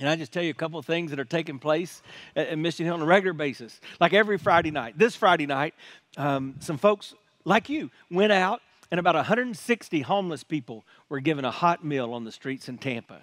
And 0.00 0.08
I 0.08 0.16
just 0.16 0.32
tell 0.32 0.42
you 0.42 0.50
a 0.50 0.54
couple 0.54 0.78
of 0.78 0.86
things 0.86 1.10
that 1.10 1.20
are 1.20 1.24
taking 1.24 1.58
place 1.58 2.02
at, 2.34 2.48
at 2.48 2.58
Mission 2.58 2.86
Hill 2.86 2.94
on 2.94 3.02
a 3.02 3.06
regular 3.06 3.32
basis. 3.32 3.80
Like 4.00 4.12
every 4.12 4.38
Friday 4.38 4.70
night, 4.70 4.98
this 4.98 5.14
Friday 5.14 5.46
night, 5.46 5.74
um, 6.16 6.56
some 6.60 6.78
folks 6.78 7.14
like 7.44 7.68
you 7.68 7.90
went 8.10 8.32
out, 8.32 8.60
and 8.90 9.00
about 9.00 9.14
160 9.14 10.00
homeless 10.02 10.44
people 10.44 10.84
were 11.08 11.20
given 11.20 11.44
a 11.44 11.50
hot 11.50 11.84
meal 11.84 12.12
on 12.12 12.24
the 12.24 12.32
streets 12.32 12.68
in 12.68 12.78
Tampa. 12.78 13.22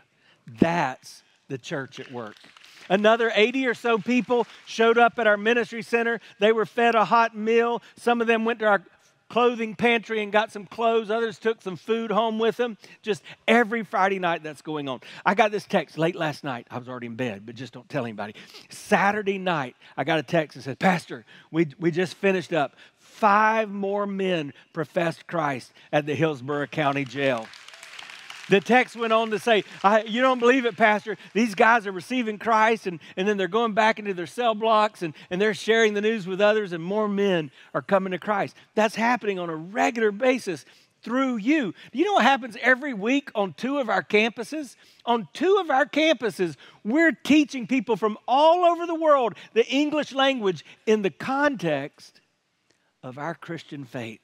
That's 0.59 1.23
the 1.47 1.57
church 1.57 1.99
at 1.99 2.11
work. 2.11 2.35
Another 2.89 3.31
80 3.33 3.67
or 3.67 3.73
so 3.75 3.99
people 3.99 4.47
showed 4.65 4.97
up 4.97 5.19
at 5.19 5.27
our 5.27 5.37
ministry 5.37 5.83
center. 5.83 6.19
They 6.39 6.51
were 6.51 6.65
fed 6.65 6.95
a 6.95 7.05
hot 7.05 7.37
meal. 7.37 7.83
Some 7.97 8.19
of 8.19 8.25
them 8.25 8.45
went 8.45 8.59
to 8.59 8.65
our 8.65 8.83
clothing 9.29 9.75
pantry 9.75 10.21
and 10.21 10.31
got 10.31 10.51
some 10.51 10.65
clothes. 10.65 11.09
Others 11.09 11.39
took 11.39 11.61
some 11.61 11.77
food 11.77 12.11
home 12.11 12.39
with 12.39 12.57
them. 12.57 12.77
Just 13.01 13.23
every 13.47 13.83
Friday 13.83 14.19
night 14.19 14.43
that's 14.43 14.61
going 14.61 14.89
on. 14.89 15.01
I 15.25 15.35
got 15.35 15.51
this 15.51 15.65
text 15.65 15.97
late 15.97 16.15
last 16.15 16.43
night. 16.43 16.67
I 16.69 16.77
was 16.77 16.89
already 16.89 17.07
in 17.07 17.15
bed, 17.15 17.45
but 17.45 17.55
just 17.55 17.73
don't 17.73 17.87
tell 17.87 18.03
anybody. 18.03 18.35
Saturday 18.69 19.37
night, 19.37 19.75
I 19.95 20.03
got 20.03 20.19
a 20.19 20.23
text 20.23 20.55
that 20.55 20.63
said, 20.63 20.79
Pastor, 20.79 21.25
we, 21.51 21.67
we 21.79 21.91
just 21.91 22.15
finished 22.15 22.53
up. 22.53 22.75
Five 22.97 23.69
more 23.69 24.05
men 24.05 24.53
professed 24.73 25.27
Christ 25.27 25.71
at 25.91 26.05
the 26.05 26.15
Hillsborough 26.15 26.67
County 26.67 27.05
Jail. 27.05 27.47
The 28.49 28.59
text 28.59 28.95
went 28.95 29.13
on 29.13 29.31
to 29.31 29.39
say, 29.39 29.63
You 30.05 30.21
don't 30.21 30.39
believe 30.39 30.65
it, 30.65 30.75
Pastor. 30.75 31.17
These 31.33 31.55
guys 31.55 31.87
are 31.87 31.91
receiving 31.91 32.37
Christ, 32.37 32.87
and, 32.87 32.99
and 33.15 33.27
then 33.27 33.37
they're 33.37 33.47
going 33.47 33.73
back 33.73 33.99
into 33.99 34.13
their 34.13 34.27
cell 34.27 34.55
blocks 34.55 35.01
and, 35.01 35.13
and 35.29 35.41
they're 35.41 35.53
sharing 35.53 35.93
the 35.93 36.01
news 36.01 36.27
with 36.27 36.41
others, 36.41 36.73
and 36.73 36.83
more 36.83 37.07
men 37.07 37.51
are 37.73 37.81
coming 37.81 38.11
to 38.11 38.19
Christ. 38.19 38.55
That's 38.75 38.95
happening 38.95 39.39
on 39.39 39.49
a 39.49 39.55
regular 39.55 40.11
basis 40.11 40.65
through 41.01 41.37
you. 41.37 41.73
You 41.93 42.05
know 42.05 42.13
what 42.13 42.23
happens 42.23 42.57
every 42.61 42.93
week 42.93 43.31
on 43.35 43.53
two 43.53 43.77
of 43.77 43.89
our 43.89 44.03
campuses? 44.03 44.75
On 45.05 45.27
two 45.33 45.57
of 45.61 45.69
our 45.69 45.85
campuses, 45.85 46.55
we're 46.83 47.11
teaching 47.11 47.67
people 47.67 47.95
from 47.95 48.17
all 48.27 48.65
over 48.65 48.85
the 48.85 48.95
world 48.95 49.35
the 49.53 49.65
English 49.67 50.13
language 50.13 50.65
in 50.85 51.01
the 51.01 51.09
context 51.09 52.21
of 53.01 53.17
our 53.17 53.33
Christian 53.33 53.85
faith. 53.85 54.19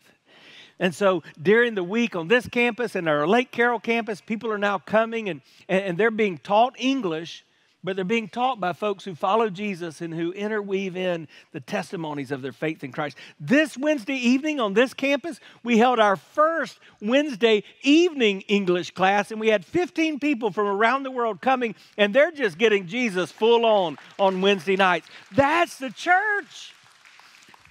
And 0.79 0.93
so 0.93 1.23
during 1.41 1.75
the 1.75 1.83
week 1.83 2.15
on 2.15 2.27
this 2.27 2.47
campus 2.47 2.95
and 2.95 3.07
our 3.07 3.27
Lake 3.27 3.51
Carroll 3.51 3.79
campus, 3.79 4.21
people 4.21 4.51
are 4.51 4.57
now 4.57 4.77
coming 4.77 5.29
and, 5.29 5.41
and 5.69 5.97
they're 5.97 6.11
being 6.11 6.37
taught 6.37 6.75
English, 6.77 7.45
but 7.81 7.95
they're 7.95 8.03
being 8.03 8.27
taught 8.27 8.59
by 8.59 8.73
folks 8.73 9.05
who 9.05 9.15
follow 9.15 9.49
Jesus 9.49 10.01
and 10.01 10.13
who 10.13 10.33
interweave 10.33 10.97
in 10.97 11.29
the 11.53 11.61
testimonies 11.61 12.31
of 12.31 12.41
their 12.41 12.51
faith 12.51 12.83
in 12.83 12.91
Christ. 12.91 13.15
This 13.39 13.77
Wednesday 13.77 14.15
evening 14.15 14.59
on 14.59 14.73
this 14.73 14.93
campus, 14.93 15.39
we 15.63 15.77
held 15.77 15.99
our 15.99 16.17
first 16.17 16.79
Wednesday 16.99 17.63
evening 17.83 18.41
English 18.41 18.91
class, 18.91 19.31
and 19.31 19.39
we 19.39 19.49
had 19.49 19.63
15 19.63 20.19
people 20.19 20.51
from 20.51 20.67
around 20.67 21.03
the 21.03 21.11
world 21.11 21.39
coming, 21.41 21.75
and 21.97 22.13
they're 22.13 22.31
just 22.31 22.57
getting 22.57 22.87
Jesus 22.87 23.31
full 23.31 23.65
on 23.65 23.97
on 24.19 24.41
Wednesday 24.41 24.75
nights. 24.75 25.07
That's 25.31 25.77
the 25.77 25.91
church. 25.91 26.74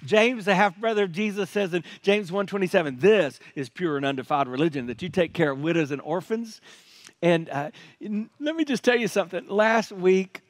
James, 0.04 0.44
the 0.44 0.54
half 0.54 0.76
brother 0.76 1.04
of 1.04 1.12
Jesus, 1.12 1.50
says 1.50 1.72
in 1.74 1.84
James 2.02 2.30
1:27, 2.30 2.98
"This 2.98 3.40
is 3.54 3.68
pure 3.68 3.96
and 3.96 4.04
undefiled 4.04 4.48
religion 4.48 4.86
that 4.86 5.02
you 5.02 5.08
take 5.08 5.32
care 5.32 5.50
of 5.52 5.60
widows 5.60 5.90
and 5.90 6.00
orphans." 6.02 6.60
And 7.22 7.48
uh, 7.48 7.70
let 8.40 8.56
me 8.56 8.64
just 8.64 8.84
tell 8.84 8.96
you 8.96 9.08
something. 9.08 9.46
Last 9.48 9.92
week, 9.92 10.42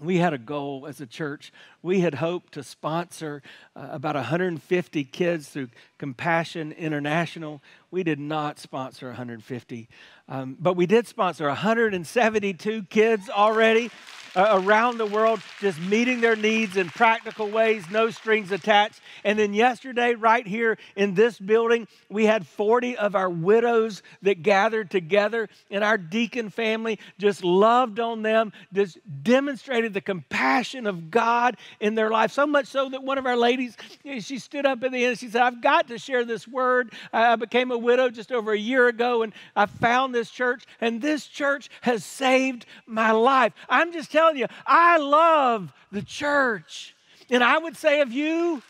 we 0.00 0.16
had 0.16 0.32
a 0.32 0.38
goal 0.38 0.86
as 0.86 1.00
a 1.00 1.06
church. 1.06 1.52
We 1.82 2.00
had 2.00 2.14
hoped 2.16 2.52
to 2.54 2.62
sponsor 2.62 3.42
uh, 3.74 3.88
about 3.90 4.14
150 4.14 5.04
kids 5.04 5.48
through 5.48 5.68
Compassion 5.98 6.72
International. 6.72 7.62
We 7.90 8.02
did 8.02 8.18
not 8.18 8.58
sponsor 8.58 9.06
150, 9.08 9.88
um, 10.28 10.56
but 10.60 10.76
we 10.76 10.86
did 10.86 11.06
sponsor 11.06 11.46
172 11.46 12.82
kids 12.84 13.30
already 13.30 13.90
uh, 14.36 14.60
around 14.62 14.98
the 14.98 15.06
world, 15.06 15.40
just 15.60 15.80
meeting 15.80 16.20
their 16.20 16.36
needs 16.36 16.76
in 16.76 16.88
practical 16.88 17.48
ways, 17.48 17.84
no 17.90 18.10
strings 18.10 18.52
attached. 18.52 19.00
And 19.24 19.38
then 19.38 19.54
yesterday, 19.54 20.14
right 20.14 20.46
here 20.46 20.78
in 20.96 21.14
this 21.14 21.38
building, 21.38 21.88
we 22.08 22.26
had 22.26 22.46
40 22.46 22.96
of 22.96 23.14
our 23.14 23.28
widows 23.28 24.02
that 24.22 24.42
gathered 24.42 24.90
together, 24.90 25.48
and 25.70 25.82
our 25.82 25.98
deacon 25.98 26.50
family 26.50 26.98
just 27.18 27.42
loved 27.44 27.98
on 27.98 28.22
them, 28.22 28.52
just 28.72 28.98
demonstrated 29.22 29.94
the 29.94 30.00
compassion 30.00 30.86
of 30.86 31.10
God 31.10 31.56
in 31.78 31.94
their 31.94 32.10
life. 32.10 32.32
So 32.32 32.46
much 32.46 32.66
so 32.66 32.88
that 32.88 33.02
one 33.02 33.18
of 33.18 33.26
our 33.26 33.36
ladies, 33.36 33.76
eh, 34.04 34.20
she 34.20 34.38
stood 34.38 34.66
up 34.66 34.82
at 34.82 34.92
the 34.92 34.98
end 34.98 35.10
and 35.10 35.18
she 35.18 35.28
said, 35.28 35.42
I've 35.42 35.62
got 35.62 35.88
to 35.88 35.98
share 35.98 36.24
this 36.24 36.48
word. 36.48 36.92
I 37.12 37.36
became 37.36 37.70
a 37.70 37.78
widow 37.78 38.10
just 38.10 38.32
over 38.32 38.52
a 38.52 38.58
year 38.58 38.88
ago, 38.88 39.22
and 39.22 39.32
I 39.54 39.66
found 39.66 40.14
this 40.14 40.30
church, 40.30 40.64
and 40.80 41.00
this 41.00 41.26
church 41.26 41.68
has 41.82 42.04
saved 42.04 42.66
my 42.86 43.12
life. 43.12 43.52
I'm 43.68 43.92
just 43.92 44.10
telling 44.10 44.36
you, 44.36 44.46
I 44.66 44.98
love 44.98 45.72
the 45.92 46.02
church. 46.02 46.94
And 47.30 47.44
I 47.44 47.58
would 47.58 47.76
say 47.76 48.00
of 48.00 48.12
you 48.12 48.62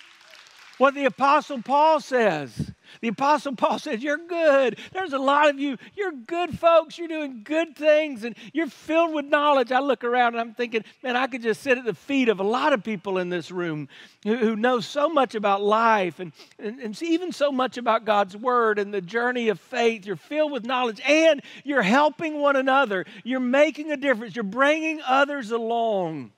what 0.78 0.94
the 0.94 1.04
Apostle 1.06 1.62
Paul 1.62 2.00
says. 2.00 2.72
The 3.00 3.08
Apostle 3.08 3.54
Paul 3.56 3.78
says, 3.78 4.02
You're 4.02 4.18
good. 4.18 4.78
There's 4.92 5.12
a 5.12 5.18
lot 5.18 5.50
of 5.50 5.58
you. 5.58 5.78
You're 5.94 6.12
good 6.12 6.58
folks. 6.58 6.98
You're 6.98 7.08
doing 7.08 7.42
good 7.44 7.76
things 7.76 8.24
and 8.24 8.36
you're 8.52 8.66
filled 8.66 9.14
with 9.14 9.24
knowledge. 9.24 9.72
I 9.72 9.80
look 9.80 10.04
around 10.04 10.34
and 10.34 10.40
I'm 10.40 10.54
thinking, 10.54 10.84
Man, 11.02 11.16
I 11.16 11.26
could 11.26 11.42
just 11.42 11.62
sit 11.62 11.78
at 11.78 11.84
the 11.84 11.94
feet 11.94 12.28
of 12.28 12.40
a 12.40 12.44
lot 12.44 12.72
of 12.72 12.84
people 12.84 13.18
in 13.18 13.28
this 13.28 13.50
room 13.50 13.88
who, 14.24 14.36
who 14.36 14.56
know 14.56 14.80
so 14.80 15.08
much 15.08 15.34
about 15.34 15.62
life 15.62 16.20
and, 16.20 16.32
and, 16.58 16.80
and 16.80 17.02
even 17.02 17.32
so 17.32 17.52
much 17.52 17.76
about 17.76 18.04
God's 18.04 18.36
Word 18.36 18.78
and 18.78 18.92
the 18.92 19.00
journey 19.00 19.48
of 19.48 19.60
faith. 19.60 20.06
You're 20.06 20.16
filled 20.16 20.52
with 20.52 20.64
knowledge 20.64 21.00
and 21.06 21.42
you're 21.64 21.82
helping 21.82 22.40
one 22.40 22.56
another. 22.56 23.04
You're 23.24 23.40
making 23.40 23.92
a 23.92 23.96
difference. 23.96 24.34
You're 24.34 24.42
bringing 24.44 25.00
others 25.06 25.50
along. 25.50 26.32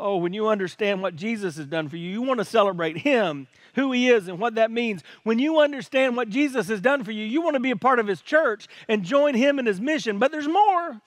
Oh, 0.00 0.16
when 0.16 0.32
you 0.32 0.48
understand 0.48 1.02
what 1.02 1.14
Jesus 1.14 1.56
has 1.58 1.66
done 1.66 1.88
for 1.90 1.98
you, 1.98 2.10
you 2.10 2.22
want 2.22 2.38
to 2.38 2.44
celebrate 2.44 2.96
Him 2.96 3.46
who 3.74 3.92
he 3.92 4.08
is 4.08 4.28
and 4.28 4.38
what 4.38 4.54
that 4.56 4.70
means. 4.70 5.02
When 5.22 5.38
you 5.38 5.60
understand 5.60 6.16
what 6.16 6.28
Jesus 6.28 6.68
has 6.68 6.80
done 6.80 7.04
for 7.04 7.12
you, 7.12 7.24
you 7.24 7.42
want 7.42 7.54
to 7.54 7.60
be 7.60 7.70
a 7.70 7.76
part 7.76 7.98
of 7.98 8.06
his 8.06 8.20
church 8.20 8.66
and 8.88 9.04
join 9.04 9.34
him 9.34 9.58
in 9.58 9.66
his 9.66 9.80
mission. 9.80 10.18
But 10.18 10.32
there's 10.32 10.48
more. 10.48 11.00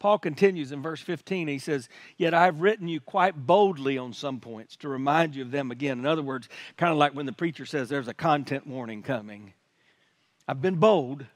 Paul 0.00 0.18
continues 0.18 0.72
in 0.72 0.80
verse 0.80 1.00
15. 1.00 1.46
He 1.46 1.58
says, 1.58 1.88
Yet 2.16 2.32
I've 2.32 2.62
written 2.62 2.88
you 2.88 3.00
quite 3.00 3.46
boldly 3.46 3.98
on 3.98 4.14
some 4.14 4.40
points 4.40 4.74
to 4.76 4.88
remind 4.88 5.36
you 5.36 5.42
of 5.42 5.50
them 5.50 5.70
again. 5.70 5.98
In 5.98 6.06
other 6.06 6.22
words, 6.22 6.48
kind 6.78 6.90
of 6.90 6.96
like 6.96 7.14
when 7.14 7.26
the 7.26 7.32
preacher 7.32 7.66
says 7.66 7.88
there's 7.88 8.08
a 8.08 8.14
content 8.14 8.66
warning 8.66 9.02
coming. 9.02 9.52
I've 10.48 10.62
been 10.62 10.76
bold, 10.76 11.26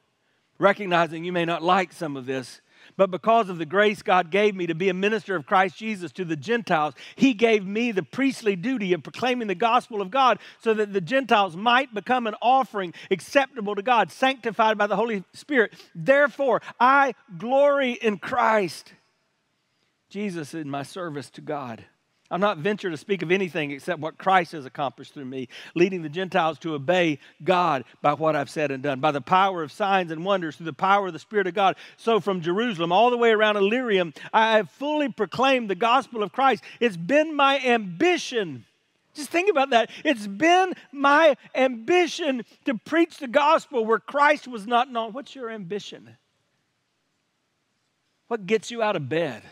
recognizing 0.59 1.25
you 1.25 1.33
may 1.33 1.45
not 1.45 1.63
like 1.63 1.93
some 1.93 2.17
of 2.17 2.25
this, 2.25 2.63
but 2.97 3.11
because 3.11 3.49
of 3.49 3.59
the 3.59 3.67
grace 3.67 4.03
God 4.03 4.31
gave 4.31 4.55
me 4.55 4.67
to 4.67 4.75
be 4.75 4.89
a 4.89 4.95
minister 4.95 5.37
of 5.37 5.47
Christ 5.47 5.77
Jesus 5.77 6.13
to 6.13 6.25
the 6.25 6.37
Gentiles, 6.37 6.95
He 7.17 7.35
gave 7.35 7.67
me 7.67 7.93
the 7.93 8.03
priestly 8.03 8.57
duty 8.57 8.93
of 8.93 9.03
proclaiming 9.03 9.49
the 9.49 9.55
gospel 9.55 10.01
of 10.01 10.11
God 10.11 10.39
so 10.61 10.75
that 10.75 10.93
the 10.93 11.01
Gentiles 11.01 11.57
might 11.57 11.93
become 11.95 12.27
an 12.27 12.35
offering 12.41 12.95
acceptable 13.11 13.75
to 13.75 13.83
God, 13.83 14.11
sanctified 14.11 14.79
by 14.79 14.87
the 14.87 14.97
Holy 14.97 15.25
Spirit. 15.33 15.73
Therefore, 15.95 16.63
I 16.79 17.15
glory 17.39 17.93
in 17.93 18.19
Christ. 18.19 18.93
Jesus 20.09 20.55
in 20.55 20.71
my 20.71 20.83
service 20.83 21.31
to 21.31 21.41
God. 21.41 21.85
I'm 22.35 22.41
not 22.41 22.59
venture 22.59 22.91
to 22.91 22.97
speak 22.97 23.23
of 23.23 23.31
anything 23.31 23.71
except 23.71 24.01
what 24.01 24.19
Christ 24.19 24.51
has 24.53 24.67
accomplished 24.67 25.15
through 25.15 25.27
me, 25.27 25.47
leading 25.77 26.03
the 26.03 26.09
Gentiles 26.09 26.59
to 26.59 26.75
obey 26.75 27.21
God 27.45 27.85
by 28.03 28.15
what 28.15 28.35
I've 28.35 28.51
said 28.51 28.73
and 28.73 28.83
done, 28.83 28.99
by 28.99 29.13
the 29.13 29.21
power 29.21 29.63
of 29.63 29.71
signs 29.71 30.11
and 30.11 30.25
wonders, 30.25 30.57
through 30.57 30.67
the 30.67 30.73
power 30.73 31.07
of 31.07 31.13
the 31.13 31.21
Spirit 31.21 31.47
of 31.47 31.55
God. 31.55 31.77
So 31.97 32.19
from 32.19 32.41
Jerusalem 32.41 32.91
all 32.91 33.11
the 33.11 33.17
way 33.17 33.31
around 33.31 33.57
Illyrium, 33.57 34.13
I 34.33 34.57
have 34.57 34.69
fully 34.69 35.13
proclaimed 35.13 35.71
the 35.71 35.77
gospel 35.77 36.25
of 36.25 36.33
Christ. 36.33 36.65
It's 36.81 36.97
been 36.97 37.37
my 37.37 37.61
ambition. 37.61 38.65
Just 39.15 39.31
think 39.31 39.49
about 39.49 39.71
that. 39.71 39.91
It's 40.05 40.27
been 40.27 40.75
my 40.91 41.37
ambition 41.55 42.45
to 42.65 42.75
preach 42.75 43.19
the 43.19 43.29
gospel 43.29 43.85
where 43.85 44.01
Christ 44.01 44.49
was 44.49 44.67
not 44.67 44.91
known. 44.91 45.13
What's 45.13 45.37
your 45.37 45.51
ambition? 45.51 46.17
What 48.27 48.45
gets 48.45 48.73
you 48.73 48.83
out 48.83 48.97
of 48.97 49.09
bed? 49.09 49.45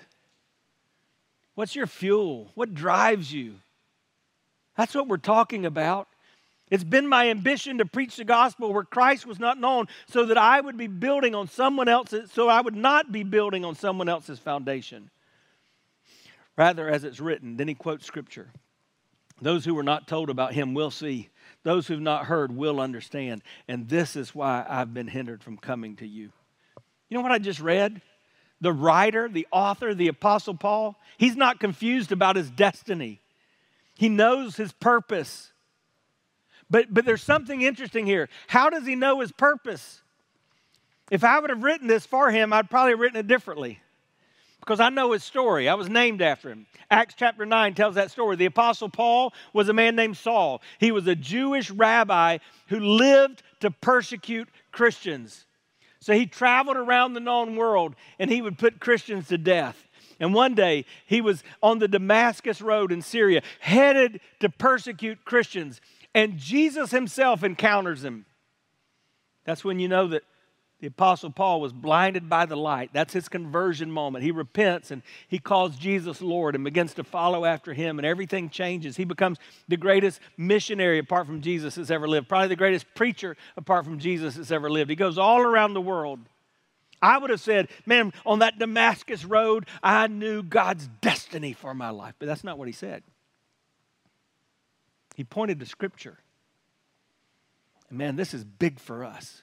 What's 1.55 1.77
your 1.77 1.87
fuel? 1.87 2.51
What 2.55 2.75
drives 2.75 3.33
you? 3.33 3.57
That's 4.77 4.95
what 4.95 5.09
we're 5.09 5.19
talking 5.19 5.67
about. 5.67 6.09
It's 6.71 6.85
been 6.85 7.07
my 7.07 7.29
ambition 7.29 7.79
to 7.79 7.85
preach 7.85 8.17
the 8.17 8.25
gospel 8.25 8.73
where 8.73 8.85
Christ 8.85 9.27
was 9.27 9.39
not 9.39 9.61
known 9.61 9.89
so 10.07 10.25
that 10.25 10.39
I 10.39 10.59
would 10.59 10.79
be 10.79 10.87
building 10.87 11.35
on 11.35 11.47
someone 11.47 11.89
else's, 11.89 12.33
so 12.33 12.49
I 12.49 12.63
would 12.63 12.75
not 12.75 13.13
be 13.13 13.25
building 13.25 13.65
on 13.65 13.75
someone 13.75 14.09
else's 14.09 14.39
foundation. 14.39 15.11
Rather, 16.57 16.89
as 16.89 17.05
it's 17.05 17.21
written, 17.21 17.59
then 17.59 17.69
he 17.69 17.75
quotes 17.75 18.07
scripture. 18.07 18.51
Those 19.43 19.65
who 19.65 19.75
were 19.75 19.83
not 19.83 20.07
told 20.07 20.31
about 20.31 20.55
him 20.55 20.73
will 20.73 20.91
see. 20.91 21.29
Those 21.63 21.87
who've 21.87 22.01
not 22.01 22.27
heard 22.27 22.57
will 22.57 22.81
understand. 22.81 23.43
And 23.69 23.89
this 23.89 24.17
is 24.17 24.35
why 24.35 24.65
I've 24.67 24.95
been 24.95 25.09
hindered 25.09 25.43
from 25.43 25.59
coming 25.59 25.97
to 25.97 26.07
you. 26.07 26.31
You 27.11 27.19
know 27.19 27.23
what 27.23 27.33
I 27.33 27.39
just 27.39 27.61
read? 27.61 28.01
The 28.63 28.73
writer, 28.73 29.29
the 29.29 29.47
author, 29.51 29.93
the 29.93 30.09
Apostle 30.09 30.55
Paul, 30.55 30.97
he's 31.19 31.37
not 31.37 31.59
confused 31.59 32.13
about 32.13 32.37
his 32.37 32.49
destiny. 32.49 33.21
He 33.97 34.09
knows 34.09 34.57
his 34.57 34.73
purpose. 34.73 35.53
But, 36.71 36.95
but 36.95 37.05
there's 37.05 37.25
something 37.25 37.61
interesting 37.61 38.07
here. 38.07 38.29
How 38.47 38.71
does 38.71 38.87
he 38.87 38.95
know 38.95 39.21
his 39.21 39.33
purpose? 39.33 40.01
If 41.11 41.25
I 41.25 41.41
would 41.41 41.51
have 41.51 41.65
written 41.65 41.89
this 41.89 42.07
for 42.07 42.31
him, 42.31 42.53
I'd 42.53 42.71
probably 42.71 42.93
have 42.93 43.01
written 43.01 43.19
it 43.19 43.27
differently 43.27 43.81
because 44.61 44.79
I 44.79 44.91
know 44.91 45.11
his 45.11 45.25
story. 45.25 45.69
I 45.69 45.75
was 45.75 45.89
named 45.89 46.23
after 46.23 46.49
him. 46.49 46.67
Acts 46.89 47.15
chapter 47.19 47.45
9 47.45 47.75
tells 47.75 47.97
that 47.97 48.13
story. 48.13 48.37
The 48.37 48.47
Apostle 48.47 48.89
Paul 48.89 49.35
was 49.53 49.69
a 49.69 49.73
man 49.73 49.97
named 49.97 50.17
Saul, 50.17 50.63
he 50.79 50.93
was 50.93 51.09
a 51.09 51.17
Jewish 51.17 51.69
rabbi 51.71 52.39
who 52.69 52.79
lived 52.79 53.43
to 53.59 53.73
persecute 53.73 54.49
Christians. 54.71 55.47
So 56.03 56.15
he 56.15 56.27
traveled 56.27 56.77
around 56.77 57.13
the 57.13 57.21
known 57.21 57.55
world 57.55 57.95
and 58.19 58.29
he 58.29 58.43
would 58.43 58.59
put 58.59 58.81
Christians 58.81 59.29
to 59.29 59.39
death. 59.39 59.89
And 60.19 60.35
one 60.35 60.57
day 60.57 60.85
he 61.07 61.21
was 61.21 61.45
on 61.63 61.79
the 61.79 61.87
Damascus 61.87 62.61
Road 62.61 62.91
in 62.91 63.03
Syria, 63.03 63.41
headed 63.61 64.21
to 64.41 64.49
persecute 64.49 65.25
Christians. 65.25 65.81
And 66.13 66.39
Jesus 66.39 66.91
himself 66.91 67.45
encounters 67.45 68.05
him. 68.05 68.27
That's 69.45 69.65
when 69.65 69.79
you 69.79 69.87
know 69.87 70.09
that 70.09 70.25
the 70.83 70.89
Apostle 70.89 71.31
Paul 71.31 71.61
was 71.61 71.73
blinded 71.73 72.29
by 72.29 72.45
the 72.45 72.57
light. 72.57 72.91
That's 72.93 73.13
his 73.13 73.29
conversion 73.29 73.89
moment. 73.89 74.25
He 74.25 74.33
repents 74.33 74.91
and 74.91 75.03
he 75.29 75.39
calls 75.39 75.77
Jesus 75.77 76.21
Lord 76.21 76.57
and 76.57 76.65
begins 76.65 76.93
to 76.95 77.05
follow 77.05 77.45
after 77.45 77.73
him, 77.73 78.01
and 78.01 78.05
everything 78.05 78.51
changes. 78.51 78.97
He 78.97 79.05
becomes 79.05 79.39
the 79.69 79.77
greatest 79.77 80.19
missionary 80.37 80.99
apart 80.99 81.29
from 81.29 81.41
Jesus 81.41 81.77
that's 81.77 81.93
ever 81.93 82.09
lived, 82.09 82.29
probably 82.29 82.49
the 82.49 82.57
greatest 82.57 82.93
preacher 82.97 83.37
apart 83.57 83.85
from 83.85 84.01
Jesus 84.01 84.35
that's 84.35 84.51
ever 84.51 84.69
lived. 84.69 84.91
He 84.91 84.97
goes 84.97 85.19
all 85.19 85.41
around 85.41 85.75
the 85.75 85.81
world. 85.81 86.19
I 87.01 87.17
would 87.17 87.31
have 87.31 87.41
said, 87.41 87.69
man, 87.87 88.13
on 88.27 88.41
that 88.41 88.59
Damascus 88.59 89.25
road, 89.25 89.67
I 89.85 90.09
knew 90.09 90.43
God's 90.43 90.89
destiny 91.01 91.53
for 91.53 91.75
my 91.75 91.91
life. 91.91 92.17
But 92.19 92.27
that's 92.27 92.43
not 92.43 92.59
what 92.59 92.67
he 92.67 92.73
said. 92.73 93.05
He 95.15 95.23
pointed 95.23 95.61
to 95.61 95.67
Scripture. 95.67 96.19
And 97.89 97.99
man, 97.99 98.17
this 98.17 98.35
is 98.35 98.43
big 98.43 98.81
for 98.81 99.05
us 99.05 99.43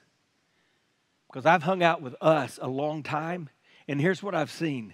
because 1.31 1.45
I've 1.45 1.63
hung 1.63 1.83
out 1.83 2.01
with 2.01 2.15
us 2.21 2.57
a 2.61 2.67
long 2.67 3.03
time, 3.03 3.49
and 3.87 4.01
here's 4.01 4.23
what 4.23 4.35
I've 4.35 4.51
seen 4.51 4.93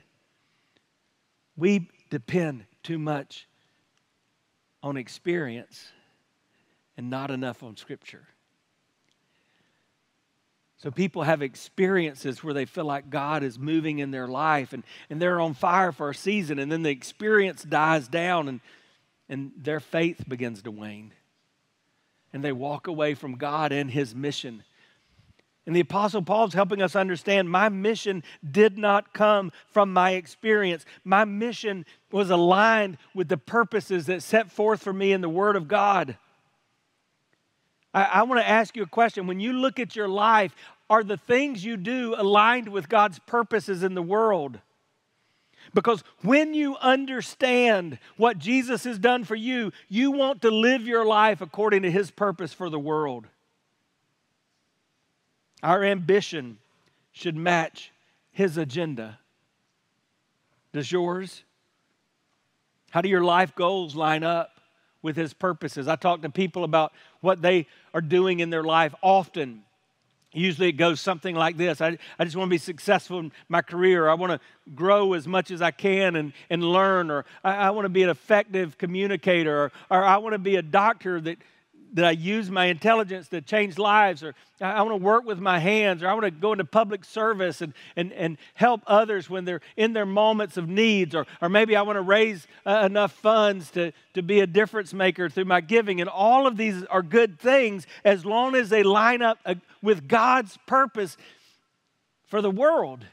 we 1.57 1.89
depend 2.09 2.65
too 2.83 2.99
much 2.99 3.47
on 4.83 4.97
experience 4.97 5.87
and 6.97 7.09
not 7.09 7.31
enough 7.31 7.63
on 7.63 7.77
Scripture. 7.77 8.27
So 10.77 10.91
people 10.91 11.23
have 11.23 11.41
experiences 11.41 12.43
where 12.43 12.53
they 12.53 12.65
feel 12.65 12.83
like 12.83 13.09
God 13.09 13.41
is 13.41 13.57
moving 13.57 13.99
in 13.99 14.11
their 14.11 14.27
life 14.27 14.73
and, 14.73 14.83
and 15.09 15.21
they're 15.21 15.39
on 15.39 15.53
fire 15.53 15.91
for 15.91 16.09
a 16.09 16.15
season, 16.15 16.59
and 16.59 16.71
then 16.71 16.83
the 16.83 16.89
experience 16.89 17.63
dies 17.63 18.07
down 18.07 18.49
and, 18.49 18.59
and 19.29 19.51
their 19.57 19.79
faith 19.79 20.27
begins 20.27 20.61
to 20.63 20.71
wane. 20.71 21.13
And 22.33 22.43
they 22.43 22.51
walk 22.51 22.87
away 22.87 23.13
from 23.13 23.37
God 23.37 23.71
and 23.71 23.89
His 23.89 24.13
mission. 24.13 24.63
And 25.65 25.75
the 25.75 25.81
Apostle 25.81 26.21
Paul's 26.21 26.53
helping 26.53 26.81
us 26.81 26.95
understand 26.95 27.49
my 27.49 27.69
mission 27.69 28.23
did 28.49 28.77
not 28.77 29.13
come 29.13 29.51
from 29.71 29.91
my 29.91 30.11
experience. 30.11 30.85
My 31.03 31.25
mission 31.25 31.85
was 32.11 32.29
aligned 32.29 32.97
with 33.15 33.29
the 33.29 33.37
purposes 33.37 34.05
that 34.05 34.21
set 34.21 34.51
forth 34.51 34.83
for 34.83 34.93
me 34.93 35.11
in 35.11 35.21
the 35.21 35.29
Word 35.29 35.55
of 35.55 35.67
God. 35.67 36.17
I, 37.95 38.03
I 38.03 38.23
want 38.23 38.41
to 38.41 38.47
ask 38.47 38.75
you 38.75 38.83
a 38.83 38.87
question. 38.87 39.25
When 39.25 39.39
you 39.39 39.53
look 39.53 39.79
at 39.79 39.95
your 39.95 40.07
life, 40.07 40.53
are 40.87 41.03
the 41.03 41.17
things 41.17 41.65
you 41.65 41.77
do 41.77 42.13
aligned 42.15 42.69
with 42.69 42.87
God's 42.87 43.17
purposes 43.19 43.81
in 43.81 43.95
the 43.95 44.03
world? 44.03 44.59
Because 45.73 46.03
when 46.21 46.53
you 46.53 46.75
understand 46.77 47.97
what 48.17 48.37
Jesus 48.37 48.83
has 48.83 48.99
done 48.99 49.23
for 49.23 49.33
you, 49.35 49.71
you 49.89 50.11
want 50.11 50.43
to 50.43 50.51
live 50.51 50.83
your 50.83 51.05
life 51.05 51.41
according 51.41 51.81
to 51.81 51.91
His 51.91 52.11
purpose 52.11 52.53
for 52.53 52.69
the 52.69 52.79
world. 52.79 53.25
Our 55.65 55.83
ambition 55.83 56.59
should 57.11 57.35
match 57.35 57.91
His 58.31 58.55
agenda. 58.55 59.17
Does 60.73 60.91
yours? 60.91 61.43
How 62.91 63.01
do 63.01 63.09
your 63.09 63.23
life 63.23 63.55
goals 63.55 63.95
line 63.95 64.23
up 64.23 64.59
with 65.01 65.15
His 65.15 65.33
purposes? 65.33 65.87
I 65.87 65.95
talk 65.95 66.21
to 66.21 66.29
people 66.29 66.63
about 66.63 66.93
what 67.19 67.41
they 67.41 67.65
are 67.95 68.01
doing 68.01 68.41
in 68.41 68.51
their 68.51 68.63
life 68.63 68.93
often. 69.01 69.63
Usually 70.31 70.69
it 70.69 70.73
goes 70.73 71.01
something 71.01 71.33
like 71.33 71.57
this 71.57 71.81
I, 71.81 71.97
I 72.19 72.25
just 72.25 72.35
want 72.35 72.49
to 72.49 72.53
be 72.53 72.59
successful 72.59 73.17
in 73.17 73.31
my 73.49 73.63
career. 73.63 74.07
I 74.07 74.13
want 74.13 74.33
to 74.33 74.71
grow 74.75 75.13
as 75.13 75.27
much 75.27 75.49
as 75.49 75.63
I 75.63 75.71
can 75.71 76.15
and, 76.15 76.33
and 76.51 76.63
learn, 76.63 77.09
or 77.09 77.25
I, 77.43 77.55
I 77.55 77.69
want 77.71 77.85
to 77.85 77.89
be 77.89 78.03
an 78.03 78.09
effective 78.09 78.77
communicator, 78.77 79.63
or, 79.63 79.71
or 79.89 80.03
I 80.03 80.17
want 80.17 80.33
to 80.33 80.39
be 80.39 80.57
a 80.57 80.61
doctor 80.61 81.19
that 81.21 81.39
that 81.95 82.03
I 82.03 82.11
use 82.11 82.51
my 82.51 82.65
intelligence 82.65 83.29
to 83.29 83.41
change 83.41 83.77
lives, 83.77 84.21
or 84.21 84.35
I 84.59 84.81
want 84.81 84.99
to 84.99 85.03
work 85.03 85.25
with 85.25 85.39
my 85.39 85.59
hands, 85.59 86.03
or 86.03 86.09
I 86.09 86.13
want 86.13 86.25
to 86.25 86.31
go 86.31 86.51
into 86.51 86.65
public 86.65 87.05
service 87.05 87.61
and, 87.61 87.73
and, 87.95 88.11
and 88.13 88.37
help 88.53 88.81
others 88.85 89.29
when 89.29 89.45
they're 89.45 89.61
in 89.77 89.93
their 89.93 90.05
moments 90.05 90.57
of 90.57 90.67
needs, 90.67 91.15
or, 91.15 91.25
or 91.41 91.47
maybe 91.47 91.75
I 91.75 91.81
want 91.83 91.95
to 91.95 92.01
raise 92.01 92.47
uh, 92.65 92.83
enough 92.85 93.13
funds 93.13 93.71
to, 93.71 93.93
to 94.13 94.21
be 94.21 94.41
a 94.41 94.47
difference 94.47 94.93
maker 94.93 95.29
through 95.29 95.45
my 95.45 95.61
giving. 95.61 96.01
And 96.01 96.09
all 96.09 96.47
of 96.47 96.57
these 96.57 96.83
are 96.85 97.01
good 97.01 97.39
things 97.39 97.87
as 98.03 98.25
long 98.25 98.55
as 98.55 98.69
they 98.69 98.83
line 98.83 99.21
up 99.21 99.39
uh, 99.45 99.55
with 99.81 100.07
God's 100.07 100.57
purpose 100.67 101.15
for 102.27 102.41
the 102.41 102.51
world. 102.51 103.05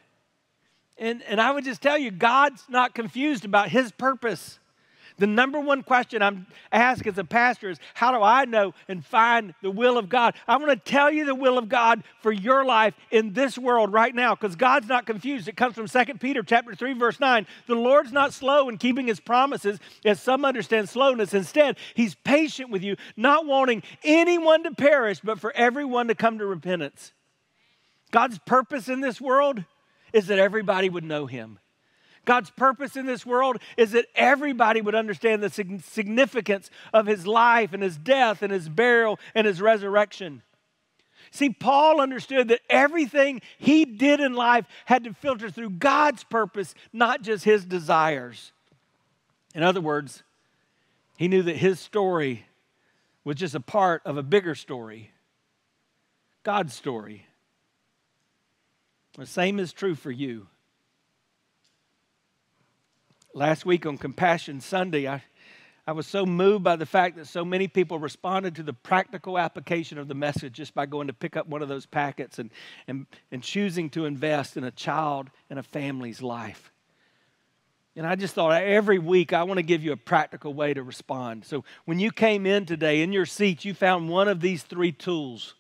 And, 0.98 1.22
and 1.22 1.40
I 1.40 1.52
would 1.52 1.64
just 1.64 1.80
tell 1.80 1.98
you, 1.98 2.10
God's 2.10 2.64
not 2.68 2.94
confused 2.94 3.44
about 3.44 3.68
His 3.68 3.92
purpose. 3.92 4.58
The 5.22 5.28
number 5.28 5.60
one 5.60 5.84
question 5.84 6.20
I'm 6.20 6.48
asked 6.72 7.06
as 7.06 7.16
a 7.16 7.22
pastor 7.22 7.70
is 7.70 7.78
how 7.94 8.10
do 8.10 8.24
I 8.24 8.44
know 8.44 8.74
and 8.88 9.06
find 9.06 9.54
the 9.62 9.70
will 9.70 9.96
of 9.96 10.08
God? 10.08 10.34
I'm 10.48 10.58
going 10.58 10.76
to 10.76 10.84
tell 10.84 11.12
you 11.12 11.24
the 11.24 11.32
will 11.32 11.58
of 11.58 11.68
God 11.68 12.02
for 12.22 12.32
your 12.32 12.64
life 12.64 12.94
in 13.12 13.32
this 13.32 13.56
world 13.56 13.92
right 13.92 14.12
now 14.12 14.34
because 14.34 14.56
God's 14.56 14.88
not 14.88 15.06
confused. 15.06 15.46
It 15.46 15.56
comes 15.56 15.76
from 15.76 15.86
2 15.86 16.14
Peter 16.14 16.42
chapter 16.42 16.74
3 16.74 16.94
verse 16.94 17.20
9. 17.20 17.46
The 17.68 17.76
Lord's 17.76 18.10
not 18.10 18.32
slow 18.32 18.68
in 18.68 18.78
keeping 18.78 19.06
his 19.06 19.20
promises 19.20 19.78
as 20.04 20.20
some 20.20 20.44
understand 20.44 20.88
slowness. 20.88 21.32
Instead, 21.34 21.76
he's 21.94 22.16
patient 22.16 22.70
with 22.70 22.82
you, 22.82 22.96
not 23.16 23.46
wanting 23.46 23.84
anyone 24.02 24.64
to 24.64 24.72
perish 24.72 25.20
but 25.22 25.38
for 25.38 25.52
everyone 25.54 26.08
to 26.08 26.16
come 26.16 26.38
to 26.38 26.46
repentance. 26.46 27.12
God's 28.10 28.40
purpose 28.40 28.88
in 28.88 29.00
this 29.00 29.20
world 29.20 29.62
is 30.12 30.26
that 30.26 30.40
everybody 30.40 30.88
would 30.88 31.04
know 31.04 31.26
him. 31.26 31.60
God's 32.24 32.50
purpose 32.50 32.96
in 32.96 33.06
this 33.06 33.26
world 33.26 33.58
is 33.76 33.92
that 33.92 34.06
everybody 34.14 34.80
would 34.80 34.94
understand 34.94 35.42
the 35.42 35.50
significance 35.50 36.70
of 36.92 37.06
his 37.06 37.26
life 37.26 37.72
and 37.72 37.82
his 37.82 37.96
death 37.96 38.42
and 38.42 38.52
his 38.52 38.68
burial 38.68 39.18
and 39.34 39.46
his 39.46 39.60
resurrection. 39.60 40.42
See, 41.30 41.50
Paul 41.50 42.00
understood 42.00 42.48
that 42.48 42.60
everything 42.68 43.40
he 43.58 43.84
did 43.84 44.20
in 44.20 44.34
life 44.34 44.66
had 44.84 45.04
to 45.04 45.14
filter 45.14 45.50
through 45.50 45.70
God's 45.70 46.24
purpose, 46.24 46.74
not 46.92 47.22
just 47.22 47.44
his 47.44 47.64
desires. 47.64 48.52
In 49.54 49.62
other 49.62 49.80
words, 49.80 50.22
he 51.16 51.28
knew 51.28 51.42
that 51.42 51.56
his 51.56 51.80
story 51.80 52.46
was 53.24 53.36
just 53.36 53.54
a 53.54 53.60
part 53.60 54.02
of 54.04 54.16
a 54.16 54.22
bigger 54.22 54.54
story 54.54 55.10
God's 56.44 56.74
story. 56.74 57.26
The 59.16 59.26
same 59.26 59.60
is 59.60 59.72
true 59.72 59.94
for 59.94 60.10
you. 60.10 60.48
Last 63.34 63.64
week 63.64 63.86
on 63.86 63.96
Compassion 63.96 64.60
Sunday, 64.60 65.08
I, 65.08 65.22
I 65.86 65.92
was 65.92 66.06
so 66.06 66.26
moved 66.26 66.64
by 66.64 66.76
the 66.76 66.84
fact 66.84 67.16
that 67.16 67.26
so 67.26 67.46
many 67.46 67.66
people 67.66 67.98
responded 67.98 68.56
to 68.56 68.62
the 68.62 68.74
practical 68.74 69.38
application 69.38 69.96
of 69.96 70.06
the 70.06 70.14
message 70.14 70.52
just 70.52 70.74
by 70.74 70.84
going 70.84 71.06
to 71.06 71.14
pick 71.14 71.34
up 71.34 71.46
one 71.46 71.62
of 71.62 71.68
those 71.68 71.86
packets 71.86 72.38
and, 72.38 72.50
and, 72.86 73.06
and 73.30 73.42
choosing 73.42 73.88
to 73.90 74.04
invest 74.04 74.58
in 74.58 74.64
a 74.64 74.70
child 74.70 75.30
and 75.48 75.58
a 75.58 75.62
family's 75.62 76.20
life. 76.20 76.70
And 77.96 78.06
I 78.06 78.16
just 78.16 78.34
thought 78.34 78.52
every 78.52 78.98
week 78.98 79.32
I 79.32 79.44
want 79.44 79.56
to 79.56 79.62
give 79.62 79.82
you 79.82 79.92
a 79.92 79.96
practical 79.96 80.52
way 80.52 80.74
to 80.74 80.82
respond. 80.82 81.46
So 81.46 81.64
when 81.86 81.98
you 81.98 82.10
came 82.10 82.44
in 82.44 82.66
today 82.66 83.00
in 83.00 83.14
your 83.14 83.26
seat, 83.26 83.64
you 83.64 83.72
found 83.72 84.10
one 84.10 84.28
of 84.28 84.40
these 84.40 84.62
three 84.62 84.92
tools. 84.92 85.54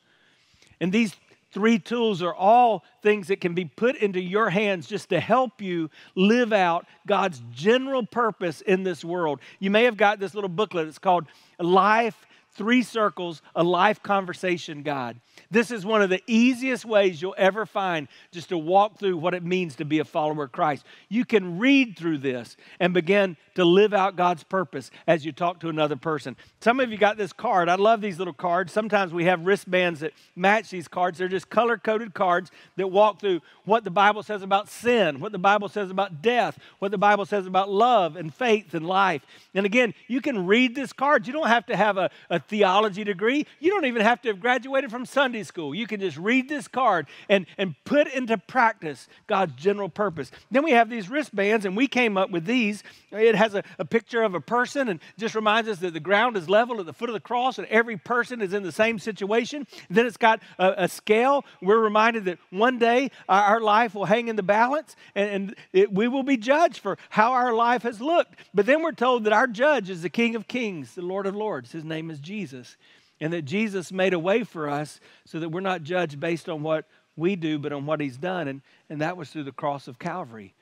And 0.78 0.92
these 0.92 1.14
three 1.52 1.78
tools 1.78 2.22
are 2.22 2.34
all 2.34 2.84
things 3.02 3.28
that 3.28 3.40
can 3.40 3.54
be 3.54 3.64
put 3.64 3.96
into 3.96 4.20
your 4.20 4.50
hands 4.50 4.86
just 4.86 5.10
to 5.10 5.20
help 5.20 5.60
you 5.60 5.90
live 6.14 6.52
out 6.52 6.86
God's 7.06 7.42
general 7.52 8.04
purpose 8.04 8.60
in 8.62 8.82
this 8.82 9.04
world. 9.04 9.40
You 9.58 9.70
may 9.70 9.84
have 9.84 9.96
got 9.96 10.18
this 10.18 10.34
little 10.34 10.48
booklet. 10.48 10.88
It's 10.88 10.98
called 10.98 11.26
Life 11.58 12.26
Three 12.54 12.82
Circles, 12.82 13.42
a 13.54 13.64
Life 13.64 14.02
Conversation 14.02 14.82
Guide. 14.82 15.20
This 15.50 15.70
is 15.70 15.86
one 15.86 16.02
of 16.02 16.10
the 16.10 16.22
easiest 16.26 16.84
ways 16.84 17.20
you'll 17.20 17.34
ever 17.38 17.64
find 17.64 18.08
just 18.30 18.50
to 18.50 18.58
walk 18.58 18.98
through 18.98 19.16
what 19.16 19.34
it 19.34 19.42
means 19.42 19.76
to 19.76 19.84
be 19.84 19.98
a 19.98 20.04
follower 20.04 20.44
of 20.44 20.52
Christ. 20.52 20.84
You 21.08 21.24
can 21.24 21.58
read 21.58 21.96
through 21.96 22.18
this 22.18 22.56
and 22.78 22.92
begin 22.92 23.36
to 23.54 23.64
live 23.64 23.94
out 23.94 24.16
God's 24.16 24.44
purpose 24.44 24.90
as 25.06 25.24
you 25.24 25.32
talk 25.32 25.60
to 25.60 25.68
another 25.68 25.96
person. 25.96 26.36
Some 26.60 26.80
of 26.80 26.90
you 26.90 26.98
got 26.98 27.16
this 27.16 27.32
card. 27.32 27.68
I 27.68 27.74
love 27.76 28.00
these 28.00 28.18
little 28.18 28.32
cards. 28.32 28.72
Sometimes 28.72 29.12
we 29.12 29.24
have 29.24 29.44
wristbands 29.46 30.00
that 30.00 30.12
match 30.36 30.70
these 30.70 30.88
cards. 30.88 31.18
They're 31.18 31.28
just 31.28 31.50
color 31.50 31.78
coded 31.78 32.14
cards 32.14 32.50
that 32.76 32.88
walk 32.88 33.20
through 33.20 33.40
what 33.64 33.84
the 33.84 33.90
Bible 33.90 34.22
says 34.22 34.42
about 34.42 34.68
sin, 34.68 35.20
what 35.20 35.32
the 35.32 35.38
Bible 35.38 35.68
says 35.68 35.90
about 35.90 36.22
death, 36.22 36.58
what 36.78 36.90
the 36.90 36.98
Bible 36.98 37.26
says 37.26 37.46
about 37.46 37.70
love 37.70 38.16
and 38.16 38.32
faith 38.32 38.74
and 38.74 38.86
life. 38.86 39.22
And 39.54 39.66
again, 39.66 39.94
you 40.08 40.20
can 40.20 40.46
read 40.46 40.74
this 40.74 40.92
card. 40.92 41.26
You 41.26 41.32
don't 41.32 41.48
have 41.48 41.66
to 41.66 41.76
have 41.76 41.98
a, 41.98 42.10
a 42.30 42.41
theology 42.48 43.04
degree, 43.04 43.46
you 43.60 43.70
don't 43.70 43.86
even 43.86 44.02
have 44.02 44.20
to 44.22 44.28
have 44.28 44.40
graduated 44.40 44.90
from 44.90 45.06
Sunday 45.06 45.42
school. 45.42 45.74
You 45.74 45.86
can 45.86 46.00
just 46.00 46.16
read 46.16 46.48
this 46.48 46.68
card 46.68 47.06
and, 47.28 47.46
and 47.58 47.74
put 47.84 48.08
into 48.08 48.36
practice 48.38 49.08
God's 49.26 49.54
general 49.54 49.88
purpose. 49.88 50.30
Then 50.50 50.62
we 50.62 50.72
have 50.72 50.90
these 50.90 51.08
wristbands, 51.08 51.64
and 51.64 51.76
we 51.76 51.86
came 51.86 52.16
up 52.16 52.30
with 52.30 52.44
these. 52.44 52.82
It 53.10 53.34
has 53.34 53.54
a, 53.54 53.62
a 53.78 53.84
picture 53.84 54.22
of 54.22 54.34
a 54.34 54.40
person 54.40 54.88
and 54.88 55.00
just 55.18 55.34
reminds 55.34 55.68
us 55.68 55.78
that 55.80 55.94
the 55.94 56.00
ground 56.00 56.36
is 56.36 56.48
level 56.48 56.80
at 56.80 56.86
the 56.86 56.92
foot 56.92 57.08
of 57.08 57.14
the 57.14 57.20
cross 57.20 57.58
and 57.58 57.66
every 57.68 57.96
person 57.96 58.40
is 58.40 58.52
in 58.52 58.62
the 58.62 58.72
same 58.72 58.98
situation. 58.98 59.66
Then 59.90 60.06
it's 60.06 60.16
got 60.16 60.40
a, 60.58 60.84
a 60.84 60.88
scale. 60.88 61.44
We're 61.60 61.80
reminded 61.80 62.24
that 62.26 62.38
one 62.50 62.78
day 62.78 63.10
our, 63.28 63.42
our 63.42 63.60
life 63.60 63.94
will 63.94 64.06
hang 64.06 64.28
in 64.28 64.36
the 64.36 64.42
balance 64.42 64.96
and, 65.14 65.30
and 65.30 65.56
it, 65.72 65.92
we 65.92 66.08
will 66.08 66.22
be 66.22 66.36
judged 66.36 66.78
for 66.78 66.98
how 67.10 67.32
our 67.32 67.52
life 67.52 67.82
has 67.82 68.00
looked. 68.00 68.36
But 68.54 68.66
then 68.66 68.82
we're 68.82 68.92
told 68.92 69.24
that 69.24 69.32
our 69.32 69.46
judge 69.46 69.90
is 69.90 70.02
the 70.02 70.10
King 70.10 70.34
of 70.34 70.48
Kings, 70.48 70.94
the 70.94 71.02
Lord 71.02 71.26
of 71.26 71.36
Lords. 71.36 71.72
His 71.72 71.84
name 71.84 72.10
is 72.10 72.18
Jesus. 72.18 72.31
Jesus 72.32 72.78
and 73.20 73.30
that 73.34 73.42
Jesus 73.42 73.92
made 73.92 74.14
a 74.14 74.18
way 74.18 74.42
for 74.42 74.70
us 74.70 75.00
so 75.26 75.38
that 75.38 75.50
we're 75.50 75.60
not 75.60 75.82
judged 75.82 76.18
based 76.18 76.48
on 76.48 76.62
what 76.62 76.86
we 77.14 77.36
do, 77.36 77.58
but 77.58 77.74
on 77.74 77.84
what 77.84 78.00
He's 78.00 78.16
done. 78.16 78.48
And, 78.48 78.62
and 78.88 79.02
that 79.02 79.18
was 79.18 79.28
through 79.28 79.42
the 79.44 79.52
cross 79.52 79.86
of 79.86 79.98
Calvary. 79.98 80.54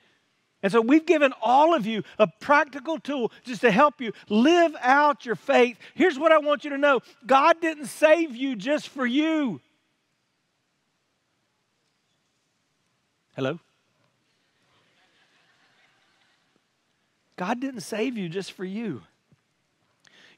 And 0.61 0.69
so 0.69 0.81
we've 0.81 1.05
given 1.05 1.33
all 1.41 1.73
of 1.73 1.85
you 1.85 2.03
a 2.19 2.27
practical 2.27 2.99
tool 2.99 3.31
just 3.45 3.61
to 3.61 3.71
help 3.71 4.01
you 4.01 4.11
live 4.27 4.75
out 4.81 5.25
your 5.25 5.35
faith. 5.35 5.77
Here's 5.95 6.19
what 6.19 6.33
I 6.33 6.39
want 6.39 6.65
you 6.65 6.71
to 6.71 6.77
know 6.77 6.99
God 7.25 7.61
didn't 7.61 7.87
save 7.87 8.35
you 8.35 8.57
just 8.57 8.89
for 8.89 9.05
you. 9.05 9.61
Hello? 13.33 13.59
God 17.37 17.61
didn't 17.61 17.81
save 17.81 18.17
you 18.17 18.27
just 18.27 18.51
for 18.51 18.65
you. 18.65 19.03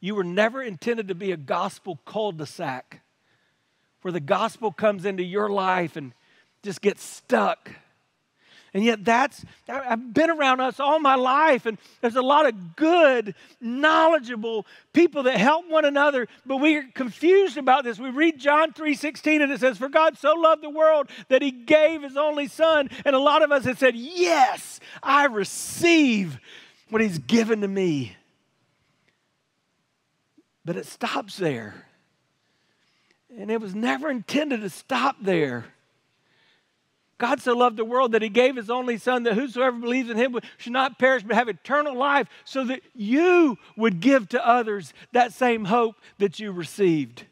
You 0.04 0.16
were 0.16 0.26
never 0.26 0.62
intended 0.62 1.08
to 1.08 1.16
be 1.16 1.32
a 1.32 1.38
gospel 1.38 1.98
cul 2.04 2.34
de 2.34 2.46
sac 2.46 3.00
where 4.02 4.12
the 4.12 4.20
gospel 4.20 4.74
comes 4.74 5.06
into 5.06 5.24
your 5.24 5.48
life 5.48 5.96
and 5.96 6.12
just 6.62 6.82
gets 6.82 7.02
stuck 7.02 7.72
And 8.74 8.84
yet, 8.84 9.06
that's, 9.06 9.46
I've 9.70 10.14
been 10.14 10.30
around 10.30 10.60
us 10.60 10.80
all 10.80 11.00
my 11.00 11.16
life, 11.16 11.66
and 11.66 11.78
there's 12.02 12.18
a 12.18 12.22
lot 12.22 12.48
of 12.48 12.76
good, 12.76 13.34
knowledgeable 13.62 14.66
people 14.92 15.24
that 15.24 15.38
help 15.38 15.70
one 15.70 15.86
another, 15.86 16.28
but 16.46 16.58
we're 16.58 16.90
confused 16.94 17.56
about 17.56 17.86
this. 17.86 17.98
We 17.98 18.10
read 18.10 18.40
John 18.40 18.74
3 18.74 18.96
16, 18.96 19.42
and 19.42 19.52
it 19.54 19.62
says, 19.62 19.78
For 19.78 19.88
God 19.88 20.18
so 20.18 20.34
loved 20.34 20.64
the 20.64 20.70
world 20.70 21.08
that 21.30 21.42
he 21.42 21.52
gave 21.52 22.02
his 22.02 22.18
only 22.18 22.48
son. 22.48 22.90
And 23.06 23.16
a 23.16 23.20
lot 23.20 23.42
of 23.42 23.54
us 23.54 23.64
have 23.64 23.80
said, 23.80 23.96
Yes, 23.96 24.82
I 25.02 25.28
receive 25.28 26.40
what 26.90 27.02
he's 27.02 27.20
given 27.20 27.62
to 27.62 27.68
me. 27.70 28.18
But 30.66 30.78
it 30.78 30.86
stops 30.86 31.38
there. 31.38 31.86
And 33.38 33.50
it 33.50 33.60
was 33.60 33.74
never 33.74 34.10
intended 34.10 34.62
to 34.62 34.70
stop 34.70 35.18
there. 35.22 35.66
God 37.18 37.42
so 37.42 37.56
loved 37.56 37.78
the 37.78 37.86
world 37.86 38.12
that 38.12 38.22
he 38.22 38.30
gave 38.30 38.56
his 38.56 38.70
only 38.70 38.98
son 38.98 39.24
that 39.24 39.36
whosoever 39.36 39.78
believes 39.78 40.10
in 40.10 40.18
him 40.18 40.38
should 40.58 40.74
not 40.74 41.00
perish 41.00 41.24
but 41.24 41.36
have 41.36 41.48
eternal 41.48 41.96
life 41.96 42.28
so 42.44 42.66
that 42.66 42.82
you 42.94 43.58
would 43.78 44.00
give 44.02 44.28
to 44.30 44.46
others 44.46 44.94
that 45.14 45.32
same 45.32 45.66
hope 45.66 45.96
that 46.18 46.40
you 46.40 46.52
received. 46.52 47.26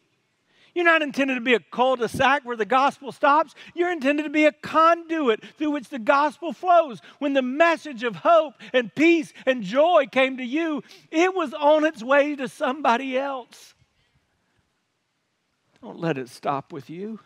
You're 0.74 0.86
not 0.86 1.02
intended 1.02 1.36
to 1.36 1.42
be 1.42 1.54
a 1.54 1.60
cul-de-sac 1.60 2.44
where 2.46 2.56
the 2.56 2.66
gospel 2.66 3.12
stops. 3.12 3.56
You're 3.76 3.92
intended 3.92 4.24
to 4.24 4.30
be 4.30 4.46
a 4.46 4.52
conduit 4.52 5.44
through 5.58 5.72
which 5.72 5.90
the 5.90 6.00
gospel 6.00 6.54
flows. 6.54 7.02
When 7.20 7.34
the 7.34 7.42
message 7.42 8.04
of 8.04 8.16
hope 8.16 8.54
and 8.74 8.94
peace 8.94 9.34
and 9.46 9.64
joy 9.64 10.06
came 10.12 10.38
to 10.38 10.46
you, 10.46 10.84
it 11.12 11.36
was 11.36 11.54
on 11.54 11.84
its 11.84 12.02
way 12.02 12.36
to 12.36 12.48
somebody 12.48 13.18
else. 13.18 13.74
Don't 15.82 16.00
let 16.00 16.18
it 16.18 16.30
stop 16.30 16.72
with 16.72 16.90
you. 16.90 17.20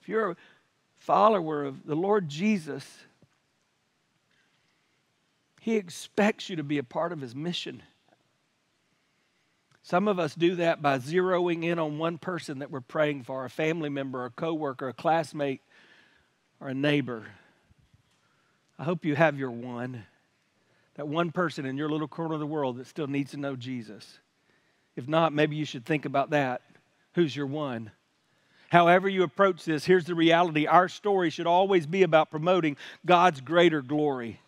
If 0.00 0.08
you're 0.08 0.30
a 0.30 0.36
follower 0.98 1.64
of 1.64 1.86
the 1.86 1.94
Lord 1.94 2.28
Jesus, 2.28 2.84
He 5.60 5.76
expects 5.76 6.48
you 6.48 6.56
to 6.56 6.64
be 6.64 6.78
a 6.78 6.82
part 6.82 7.12
of 7.12 7.20
His 7.20 7.34
mission. 7.34 7.82
Some 9.90 10.06
of 10.06 10.20
us 10.20 10.36
do 10.36 10.54
that 10.54 10.80
by 10.80 10.98
zeroing 11.00 11.64
in 11.64 11.80
on 11.80 11.98
one 11.98 12.16
person 12.16 12.60
that 12.60 12.70
we're 12.70 12.80
praying 12.80 13.24
for 13.24 13.44
a 13.44 13.50
family 13.50 13.88
member, 13.88 14.24
a 14.24 14.30
coworker, 14.30 14.86
a 14.86 14.92
classmate, 14.92 15.62
or 16.60 16.68
a 16.68 16.74
neighbor. 16.74 17.26
I 18.78 18.84
hope 18.84 19.04
you 19.04 19.16
have 19.16 19.36
your 19.36 19.50
one. 19.50 20.04
That 20.94 21.08
one 21.08 21.32
person 21.32 21.66
in 21.66 21.76
your 21.76 21.88
little 21.88 22.06
corner 22.06 22.34
of 22.34 22.40
the 22.40 22.46
world 22.46 22.76
that 22.76 22.86
still 22.86 23.08
needs 23.08 23.32
to 23.32 23.36
know 23.36 23.56
Jesus. 23.56 24.20
If 24.94 25.08
not, 25.08 25.32
maybe 25.32 25.56
you 25.56 25.64
should 25.64 25.84
think 25.84 26.04
about 26.04 26.30
that. 26.30 26.62
Who's 27.16 27.34
your 27.34 27.46
one? 27.46 27.90
However, 28.68 29.08
you 29.08 29.24
approach 29.24 29.64
this, 29.64 29.84
here's 29.84 30.04
the 30.04 30.14
reality 30.14 30.68
our 30.68 30.88
story 30.88 31.30
should 31.30 31.48
always 31.48 31.88
be 31.88 32.04
about 32.04 32.30
promoting 32.30 32.76
God's 33.04 33.40
greater 33.40 33.82
glory. 33.82 34.38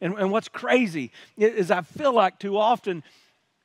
And, 0.00 0.14
and 0.18 0.32
what's 0.32 0.48
crazy 0.48 1.12
is 1.36 1.70
I 1.70 1.82
feel 1.82 2.12
like 2.12 2.40
too 2.40 2.58
often 2.58 3.04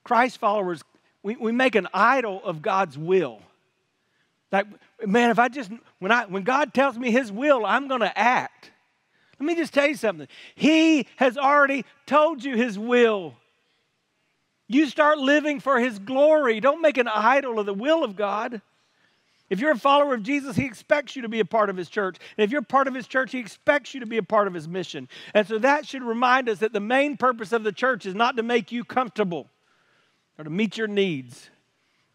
Christ 0.05 0.37
followers, 0.37 0.83
we, 1.23 1.35
we 1.35 1.51
make 1.51 1.75
an 1.75 1.87
idol 1.93 2.41
of 2.45 2.61
God's 2.61 2.97
will. 2.97 3.41
Like, 4.51 4.67
man, 5.05 5.31
if 5.31 5.39
I 5.39 5.49
just, 5.49 5.71
when, 5.99 6.11
I, 6.11 6.25
when 6.25 6.43
God 6.43 6.73
tells 6.73 6.97
me 6.97 7.11
His 7.11 7.31
will, 7.31 7.65
I'm 7.65 7.89
going 7.89 8.01
to 8.01 8.17
act. 8.17 8.71
Let 9.39 9.47
me 9.47 9.55
just 9.55 9.73
tell 9.73 9.87
you 9.87 9.95
something. 9.95 10.27
He 10.53 11.07
has 11.17 11.37
already 11.37 11.83
told 12.05 12.43
you 12.43 12.55
His 12.55 12.79
will. 12.79 13.33
You 14.67 14.85
start 14.85 15.17
living 15.17 15.59
for 15.59 15.79
His 15.79 15.99
glory. 15.99 16.59
Don't 16.59 16.81
make 16.81 16.97
an 16.97 17.07
idol 17.07 17.59
of 17.59 17.65
the 17.65 17.73
will 17.73 18.03
of 18.03 18.15
God. 18.15 18.61
If 19.49 19.59
you're 19.59 19.71
a 19.71 19.77
follower 19.77 20.13
of 20.13 20.23
Jesus, 20.23 20.55
He 20.55 20.65
expects 20.65 21.15
you 21.15 21.23
to 21.23 21.29
be 21.29 21.39
a 21.39 21.45
part 21.45 21.71
of 21.71 21.75
His 21.75 21.89
church. 21.89 22.17
And 22.37 22.45
if 22.45 22.51
you're 22.51 22.61
part 22.61 22.87
of 22.87 22.93
His 22.93 23.07
church, 23.07 23.31
He 23.31 23.39
expects 23.39 23.93
you 23.95 23.99
to 23.99 24.05
be 24.05 24.17
a 24.17 24.23
part 24.23 24.47
of 24.47 24.53
His 24.53 24.67
mission. 24.67 25.09
And 25.33 25.47
so 25.47 25.57
that 25.57 25.87
should 25.87 26.03
remind 26.03 26.47
us 26.47 26.59
that 26.59 26.73
the 26.73 26.79
main 26.79 27.17
purpose 27.17 27.51
of 27.51 27.63
the 27.63 27.71
church 27.71 28.05
is 28.05 28.13
not 28.13 28.37
to 28.37 28.43
make 28.43 28.71
you 28.71 28.83
comfortable 28.83 29.49
or 30.37 30.43
to 30.43 30.49
meet 30.49 30.77
your 30.77 30.87
needs. 30.87 31.49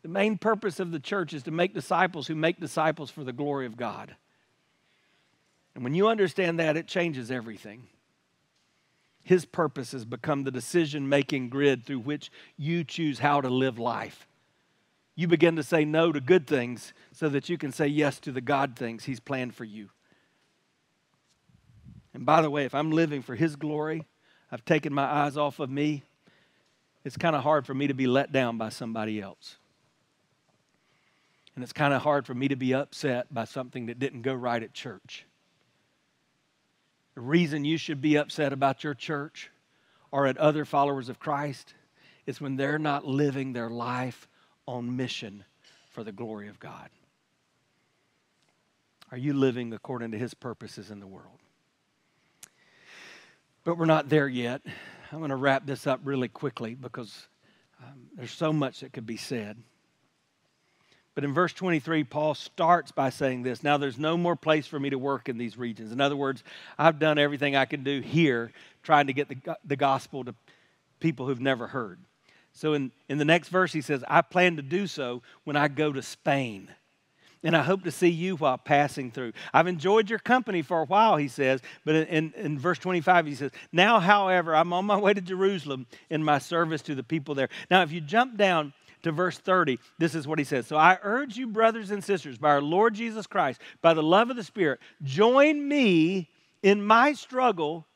The 0.02 0.08
main 0.08 0.38
purpose 0.38 0.80
of 0.80 0.92
the 0.92 1.00
church 1.00 1.32
is 1.32 1.42
to 1.44 1.50
make 1.50 1.74
disciples 1.74 2.26
who 2.26 2.34
make 2.34 2.60
disciples 2.60 3.10
for 3.10 3.24
the 3.24 3.32
glory 3.32 3.66
of 3.66 3.76
God. 3.76 4.14
And 5.74 5.84
when 5.84 5.94
you 5.94 6.08
understand 6.08 6.58
that, 6.58 6.76
it 6.76 6.86
changes 6.86 7.30
everything. 7.30 7.86
His 9.22 9.44
purpose 9.44 9.92
has 9.92 10.04
become 10.04 10.44
the 10.44 10.50
decision 10.50 11.08
making 11.08 11.50
grid 11.50 11.84
through 11.84 12.00
which 12.00 12.32
you 12.56 12.84
choose 12.84 13.18
how 13.18 13.40
to 13.40 13.48
live 13.48 13.78
life 13.78 14.26
you 15.20 15.28
begin 15.28 15.56
to 15.56 15.62
say 15.62 15.84
no 15.84 16.12
to 16.12 16.20
good 16.20 16.46
things 16.46 16.94
so 17.12 17.28
that 17.28 17.50
you 17.50 17.58
can 17.58 17.72
say 17.72 17.86
yes 17.86 18.18
to 18.20 18.32
the 18.32 18.40
God 18.40 18.74
things 18.74 19.04
He's 19.04 19.20
planned 19.20 19.54
for 19.54 19.64
you. 19.64 19.90
And 22.14 22.24
by 22.24 22.40
the 22.40 22.48
way, 22.48 22.64
if 22.64 22.74
I'm 22.74 22.90
living 22.90 23.20
for 23.20 23.34
His 23.34 23.54
glory, 23.54 24.06
I've 24.50 24.64
taken 24.64 24.94
my 24.94 25.04
eyes 25.04 25.36
off 25.36 25.60
of 25.60 25.68
me, 25.68 26.04
it's 27.04 27.16
kind 27.16 27.34
of 27.34 27.42
hard 27.42 27.66
for 27.66 27.74
me 27.74 27.86
to 27.86 27.94
be 27.94 28.06
let 28.06 28.32
down 28.32 28.58
by 28.58 28.68
somebody 28.68 29.20
else. 29.20 29.56
And 31.54 31.64
it's 31.64 31.72
kind 31.72 31.92
of 31.92 32.02
hard 32.02 32.26
for 32.26 32.34
me 32.34 32.48
to 32.48 32.56
be 32.56 32.74
upset 32.74 33.32
by 33.32 33.44
something 33.44 33.86
that 33.86 33.98
didn't 33.98 34.22
go 34.22 34.34
right 34.34 34.62
at 34.62 34.72
church. 34.72 35.26
The 37.14 37.20
reason 37.20 37.64
you 37.64 37.76
should 37.76 38.00
be 38.00 38.16
upset 38.16 38.52
about 38.52 38.84
your 38.84 38.94
church 38.94 39.50
or 40.10 40.26
at 40.26 40.38
other 40.38 40.64
followers 40.64 41.08
of 41.08 41.18
Christ 41.18 41.74
is 42.26 42.40
when 42.40 42.56
they're 42.56 42.78
not 42.78 43.06
living 43.06 43.52
their 43.52 43.70
life 43.70 44.28
on 44.66 44.96
mission 44.96 45.44
for 45.90 46.04
the 46.04 46.12
glory 46.12 46.48
of 46.48 46.60
God? 46.60 46.88
Are 49.10 49.18
you 49.18 49.32
living 49.32 49.72
according 49.72 50.12
to 50.12 50.18
His 50.18 50.34
purposes 50.34 50.90
in 50.90 51.00
the 51.00 51.06
world? 51.06 51.38
But 53.64 53.76
we're 53.76 53.86
not 53.86 54.08
there 54.08 54.28
yet. 54.28 54.62
I'm 55.12 55.18
going 55.18 55.30
to 55.30 55.36
wrap 55.36 55.66
this 55.66 55.86
up 55.86 56.00
really 56.04 56.28
quickly 56.28 56.74
because 56.74 57.26
um, 57.82 58.08
there's 58.16 58.30
so 58.30 58.52
much 58.52 58.80
that 58.80 58.92
could 58.92 59.06
be 59.06 59.16
said. 59.16 59.56
But 61.14 61.24
in 61.24 61.34
verse 61.34 61.52
23, 61.52 62.04
Paul 62.04 62.34
starts 62.34 62.92
by 62.92 63.10
saying 63.10 63.42
this 63.42 63.62
Now 63.62 63.76
there's 63.76 63.98
no 63.98 64.16
more 64.16 64.36
place 64.36 64.66
for 64.66 64.78
me 64.78 64.90
to 64.90 64.98
work 64.98 65.28
in 65.28 65.36
these 65.36 65.58
regions. 65.58 65.92
In 65.92 66.00
other 66.00 66.16
words, 66.16 66.44
I've 66.78 66.98
done 66.98 67.18
everything 67.18 67.56
I 67.56 67.64
can 67.64 67.82
do 67.82 68.00
here 68.00 68.52
trying 68.82 69.08
to 69.08 69.12
get 69.12 69.28
the, 69.28 69.56
the 69.64 69.76
gospel 69.76 70.24
to 70.24 70.34
people 71.00 71.26
who've 71.26 71.40
never 71.40 71.66
heard. 71.66 71.98
So 72.52 72.74
in, 72.74 72.92
in 73.08 73.18
the 73.18 73.24
next 73.24 73.48
verse, 73.48 73.72
he 73.72 73.80
says, 73.80 74.04
I 74.08 74.22
plan 74.22 74.56
to 74.56 74.62
do 74.62 74.86
so 74.86 75.22
when 75.44 75.56
I 75.56 75.68
go 75.68 75.92
to 75.92 76.02
Spain. 76.02 76.68
And 77.42 77.56
I 77.56 77.62
hope 77.62 77.84
to 77.84 77.90
see 77.90 78.08
you 78.08 78.36
while 78.36 78.58
passing 78.58 79.10
through. 79.10 79.32
I've 79.54 79.66
enjoyed 79.66 80.10
your 80.10 80.18
company 80.18 80.60
for 80.60 80.82
a 80.82 80.84
while, 80.84 81.16
he 81.16 81.28
says. 81.28 81.62
But 81.86 81.94
in, 81.94 82.34
in, 82.36 82.58
verse 82.58 82.78
25, 82.78 83.26
he 83.26 83.34
says, 83.34 83.50
Now, 83.72 83.98
however, 83.98 84.54
I'm 84.54 84.72
on 84.74 84.84
my 84.84 84.98
way 84.98 85.14
to 85.14 85.22
Jerusalem 85.22 85.86
in 86.10 86.22
my 86.22 86.38
service 86.38 86.82
to 86.82 86.94
the 86.94 87.02
people 87.02 87.34
there. 87.34 87.48
Now, 87.70 87.82
if 87.82 87.92
you 87.92 88.02
jump 88.02 88.36
down 88.36 88.74
to 89.02 89.12
verse 89.12 89.38
30, 89.38 89.78
this 89.98 90.14
is 90.14 90.28
what 90.28 90.38
he 90.38 90.44
says. 90.44 90.66
So 90.66 90.76
I 90.76 90.98
urge 91.02 91.38
you, 91.38 91.46
brothers 91.46 91.90
and 91.90 92.04
sisters, 92.04 92.36
by 92.36 92.50
our 92.50 92.60
Lord 92.60 92.94
Jesus 92.94 93.26
Christ, 93.26 93.60
by 93.80 93.94
the 93.94 94.02
love 94.02 94.28
of 94.28 94.36
the 94.36 94.44
Spirit, 94.44 94.80
join 95.02 95.66
me 95.66 96.28
in 96.62 96.84
my 96.84 97.14
struggle 97.14 97.86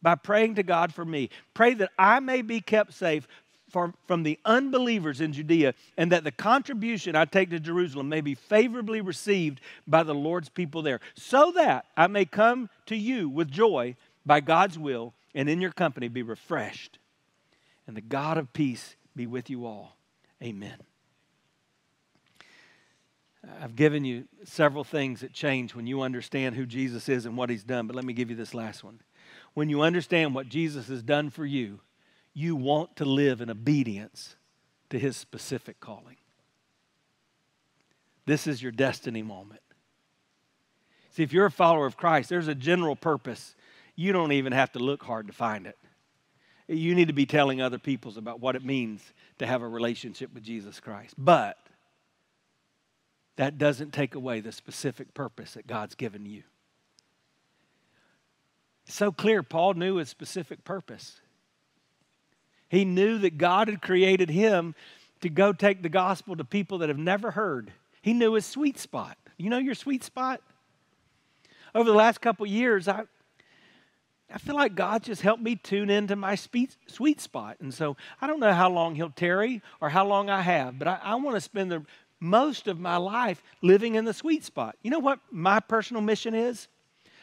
by 0.00 0.14
praying 0.14 0.54
to 0.54 0.62
God 0.62 0.94
for 0.94 1.04
me. 1.04 1.30
Pray 1.54 1.74
that 1.74 1.90
I 1.98 2.20
may 2.20 2.42
be 2.42 2.60
kept 2.60 2.92
safe 2.92 3.26
from, 3.74 4.22
the 4.22 4.38
unbelievers 4.44 5.20
in 5.20 5.32
Judea, 5.32 5.74
and 5.96 6.12
that 6.12 6.22
the 6.22 6.30
contribution 6.30 7.16
I 7.16 7.24
take 7.24 7.50
to 7.50 7.58
Jerusalem 7.58 8.08
may 8.08 8.20
be 8.20 8.34
favorably 8.34 9.00
received 9.00 9.60
by 9.86 10.04
the 10.04 10.14
Lord's 10.14 10.48
people 10.48 10.80
there, 10.82 11.00
so 11.14 11.52
that 11.56 11.86
I 11.96 12.06
may 12.06 12.24
come 12.24 12.70
to 12.86 12.96
you 12.96 13.28
with 13.28 13.50
joy 13.50 13.96
by 14.24 14.40
God's 14.40 14.78
will, 14.78 15.12
and 15.34 15.48
in 15.48 15.60
your 15.60 15.72
company 15.72 16.06
be 16.06 16.22
refreshed. 16.22 16.98
And 17.86 17.96
the 17.96 18.00
God 18.00 18.38
of 18.38 18.52
peace 18.52 18.94
be 19.16 19.26
with 19.26 19.50
you 19.50 19.66
all. 19.66 19.96
Amen. 20.42 20.76
I've 23.60 23.76
given 23.76 24.04
you 24.04 24.24
several 24.44 24.84
things 24.84 25.20
that 25.20 25.32
change 25.32 25.74
when 25.74 25.86
you 25.86 26.02
understand 26.02 26.54
who 26.54 26.64
Jesus 26.64 27.08
is 27.08 27.26
and 27.26 27.36
what 27.36 27.50
he's 27.50 27.64
done, 27.64 27.86
but 27.88 27.96
let 27.96 28.04
me 28.04 28.12
give 28.12 28.30
you 28.30 28.36
this 28.36 28.54
last 28.54 28.84
one. 28.84 29.00
When 29.52 29.68
you 29.68 29.82
understand 29.82 30.34
what 30.34 30.48
Jesus 30.48 30.88
has 30.88 31.02
done 31.02 31.28
for 31.28 31.44
you, 31.44 31.80
you 32.34 32.56
want 32.56 32.96
to 32.96 33.04
live 33.04 33.40
in 33.40 33.48
obedience 33.48 34.36
to 34.90 34.98
his 34.98 35.16
specific 35.16 35.80
calling. 35.80 36.16
This 38.26 38.46
is 38.46 38.62
your 38.62 38.72
destiny 38.72 39.22
moment. 39.22 39.60
See, 41.12 41.22
if 41.22 41.32
you're 41.32 41.46
a 41.46 41.50
follower 41.50 41.86
of 41.86 41.96
Christ, 41.96 42.28
there's 42.28 42.48
a 42.48 42.54
general 42.54 42.96
purpose. 42.96 43.54
You 43.94 44.12
don't 44.12 44.32
even 44.32 44.52
have 44.52 44.72
to 44.72 44.80
look 44.80 45.02
hard 45.04 45.28
to 45.28 45.32
find 45.32 45.66
it. 45.66 45.78
You 46.66 46.94
need 46.94 47.08
to 47.08 47.14
be 47.14 47.26
telling 47.26 47.60
other 47.60 47.78
peoples 47.78 48.16
about 48.16 48.40
what 48.40 48.56
it 48.56 48.64
means 48.64 49.00
to 49.38 49.46
have 49.46 49.62
a 49.62 49.68
relationship 49.68 50.34
with 50.34 50.42
Jesus 50.42 50.80
Christ. 50.80 51.14
But 51.16 51.58
that 53.36 53.58
doesn't 53.58 53.92
take 53.92 54.14
away 54.14 54.40
the 54.40 54.52
specific 54.52 55.14
purpose 55.14 55.54
that 55.54 55.66
God's 55.66 55.94
given 55.94 56.24
you. 56.26 56.42
It's 58.86 58.94
so 58.94 59.12
clear, 59.12 59.42
Paul 59.42 59.74
knew 59.74 59.96
his 59.96 60.08
specific 60.08 60.64
purpose. 60.64 61.20
He 62.74 62.84
knew 62.84 63.18
that 63.18 63.38
God 63.38 63.68
had 63.68 63.80
created 63.80 64.30
him 64.30 64.74
to 65.20 65.28
go 65.28 65.52
take 65.52 65.82
the 65.82 65.88
gospel 65.88 66.36
to 66.36 66.44
people 66.44 66.78
that 66.78 66.88
have 66.88 66.98
never 66.98 67.30
heard. 67.30 67.72
He 68.02 68.12
knew 68.12 68.34
his 68.34 68.44
sweet 68.44 68.78
spot. 68.78 69.16
You 69.38 69.50
know 69.50 69.58
your 69.58 69.74
sweet 69.74 70.04
spot? 70.04 70.40
over 71.74 71.90
the 71.90 71.96
last 71.96 72.20
couple 72.20 72.46
years, 72.46 72.86
I, 72.86 73.02
I 74.32 74.38
feel 74.38 74.54
like 74.54 74.74
God 74.74 75.02
just 75.02 75.22
helped 75.22 75.42
me 75.42 75.56
tune 75.56 75.90
into 75.90 76.16
my 76.16 76.36
sweet, 76.36 76.76
sweet 76.86 77.20
spot. 77.20 77.56
And 77.60 77.74
so 77.74 77.96
I 78.20 78.26
don't 78.26 78.40
know 78.40 78.52
how 78.52 78.70
long 78.70 78.94
He'll 78.94 79.10
tarry 79.10 79.60
or 79.80 79.88
how 79.88 80.06
long 80.06 80.30
I 80.30 80.40
have, 80.40 80.78
but 80.78 80.88
I, 80.88 80.98
I 81.02 81.14
want 81.16 81.36
to 81.36 81.40
spend 81.40 81.70
the 81.70 81.84
most 82.20 82.68
of 82.68 82.78
my 82.78 82.96
life 82.96 83.42
living 83.60 83.96
in 83.96 84.04
the 84.04 84.14
sweet 84.14 84.44
spot. 84.44 84.76
You 84.82 84.90
know 84.90 85.00
what 85.00 85.18
my 85.30 85.60
personal 85.60 86.00
mission 86.00 86.34
is? 86.34 86.68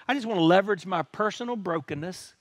I 0.07 0.13
just 0.13 0.25
want 0.25 0.39
to 0.39 0.43
leverage 0.43 0.85
my 0.85 1.01
personal 1.01 1.55
brokenness 1.55 2.33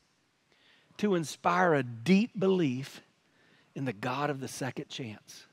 to 1.01 1.15
inspire 1.15 1.75
a 1.75 1.83
deep 1.83 2.39
belief 2.39 3.01
in 3.75 3.85
the 3.87 3.93
God 3.93 4.29
of 4.31 4.41
the 4.41 4.49
second 4.49 4.89
chance. 4.89 5.47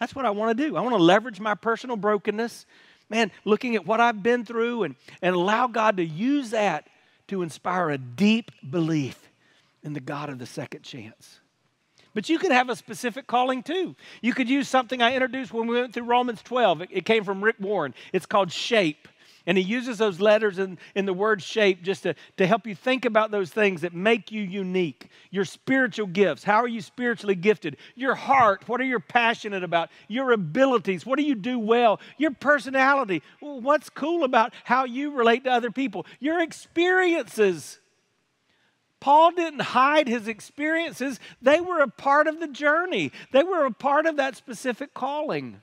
That's 0.00 0.14
what 0.14 0.24
I 0.24 0.30
want 0.30 0.56
to 0.56 0.66
do. 0.68 0.76
I 0.76 0.80
want 0.80 0.94
to 0.94 1.02
leverage 1.02 1.40
my 1.40 1.54
personal 1.54 1.96
brokenness, 1.96 2.64
man, 3.10 3.30
looking 3.44 3.74
at 3.74 3.84
what 3.84 4.00
I've 4.00 4.22
been 4.22 4.44
through 4.44 4.84
and, 4.84 4.94
and 5.20 5.34
allow 5.34 5.66
God 5.66 5.98
to 5.98 6.04
use 6.04 6.50
that 6.50 6.88
to 7.28 7.42
inspire 7.42 7.90
a 7.90 7.98
deep 7.98 8.50
belief 8.68 9.28
in 9.82 9.92
the 9.92 10.00
God 10.00 10.30
of 10.30 10.38
the 10.38 10.46
second 10.46 10.82
chance. 10.82 11.40
But 12.14 12.30
you 12.30 12.38
could 12.38 12.52
have 12.52 12.70
a 12.70 12.76
specific 12.76 13.26
calling 13.26 13.62
too. 13.62 13.94
You 14.22 14.32
could 14.32 14.48
use 14.48 14.68
something 14.68 15.02
I 15.02 15.12
introduced 15.12 15.52
when 15.52 15.66
we 15.66 15.78
went 15.80 15.92
through 15.92 16.04
Romans 16.04 16.40
12. 16.42 16.82
It, 16.82 16.88
it 16.90 17.04
came 17.04 17.24
from 17.24 17.44
Rick 17.44 17.56
Warren. 17.60 17.94
It's 18.12 18.26
called 18.26 18.50
shape. 18.50 19.06
And 19.48 19.56
he 19.56 19.64
uses 19.64 19.96
those 19.96 20.20
letters 20.20 20.58
in, 20.58 20.76
in 20.94 21.06
the 21.06 21.14
word 21.14 21.42
shape 21.42 21.82
just 21.82 22.02
to, 22.02 22.14
to 22.36 22.46
help 22.46 22.66
you 22.66 22.74
think 22.74 23.06
about 23.06 23.30
those 23.30 23.48
things 23.48 23.80
that 23.80 23.94
make 23.94 24.30
you 24.30 24.42
unique. 24.42 25.08
Your 25.30 25.46
spiritual 25.46 26.06
gifts. 26.06 26.44
How 26.44 26.56
are 26.56 26.68
you 26.68 26.82
spiritually 26.82 27.34
gifted? 27.34 27.78
Your 27.94 28.14
heart. 28.14 28.68
What 28.68 28.78
are 28.78 28.84
you 28.84 29.00
passionate 29.00 29.64
about? 29.64 29.88
Your 30.06 30.32
abilities. 30.32 31.06
What 31.06 31.18
do 31.18 31.22
you 31.22 31.34
do 31.34 31.58
well? 31.58 31.98
Your 32.18 32.32
personality. 32.32 33.22
What's 33.40 33.88
cool 33.88 34.22
about 34.22 34.52
how 34.64 34.84
you 34.84 35.12
relate 35.12 35.44
to 35.44 35.50
other 35.50 35.70
people? 35.70 36.04
Your 36.20 36.42
experiences. 36.42 37.78
Paul 39.00 39.30
didn't 39.30 39.60
hide 39.60 40.08
his 40.08 40.28
experiences, 40.28 41.20
they 41.40 41.60
were 41.60 41.80
a 41.80 41.88
part 41.88 42.26
of 42.26 42.38
the 42.38 42.48
journey, 42.48 43.12
they 43.32 43.44
were 43.44 43.64
a 43.64 43.72
part 43.72 44.04
of 44.04 44.16
that 44.16 44.36
specific 44.36 44.92
calling. 44.92 45.62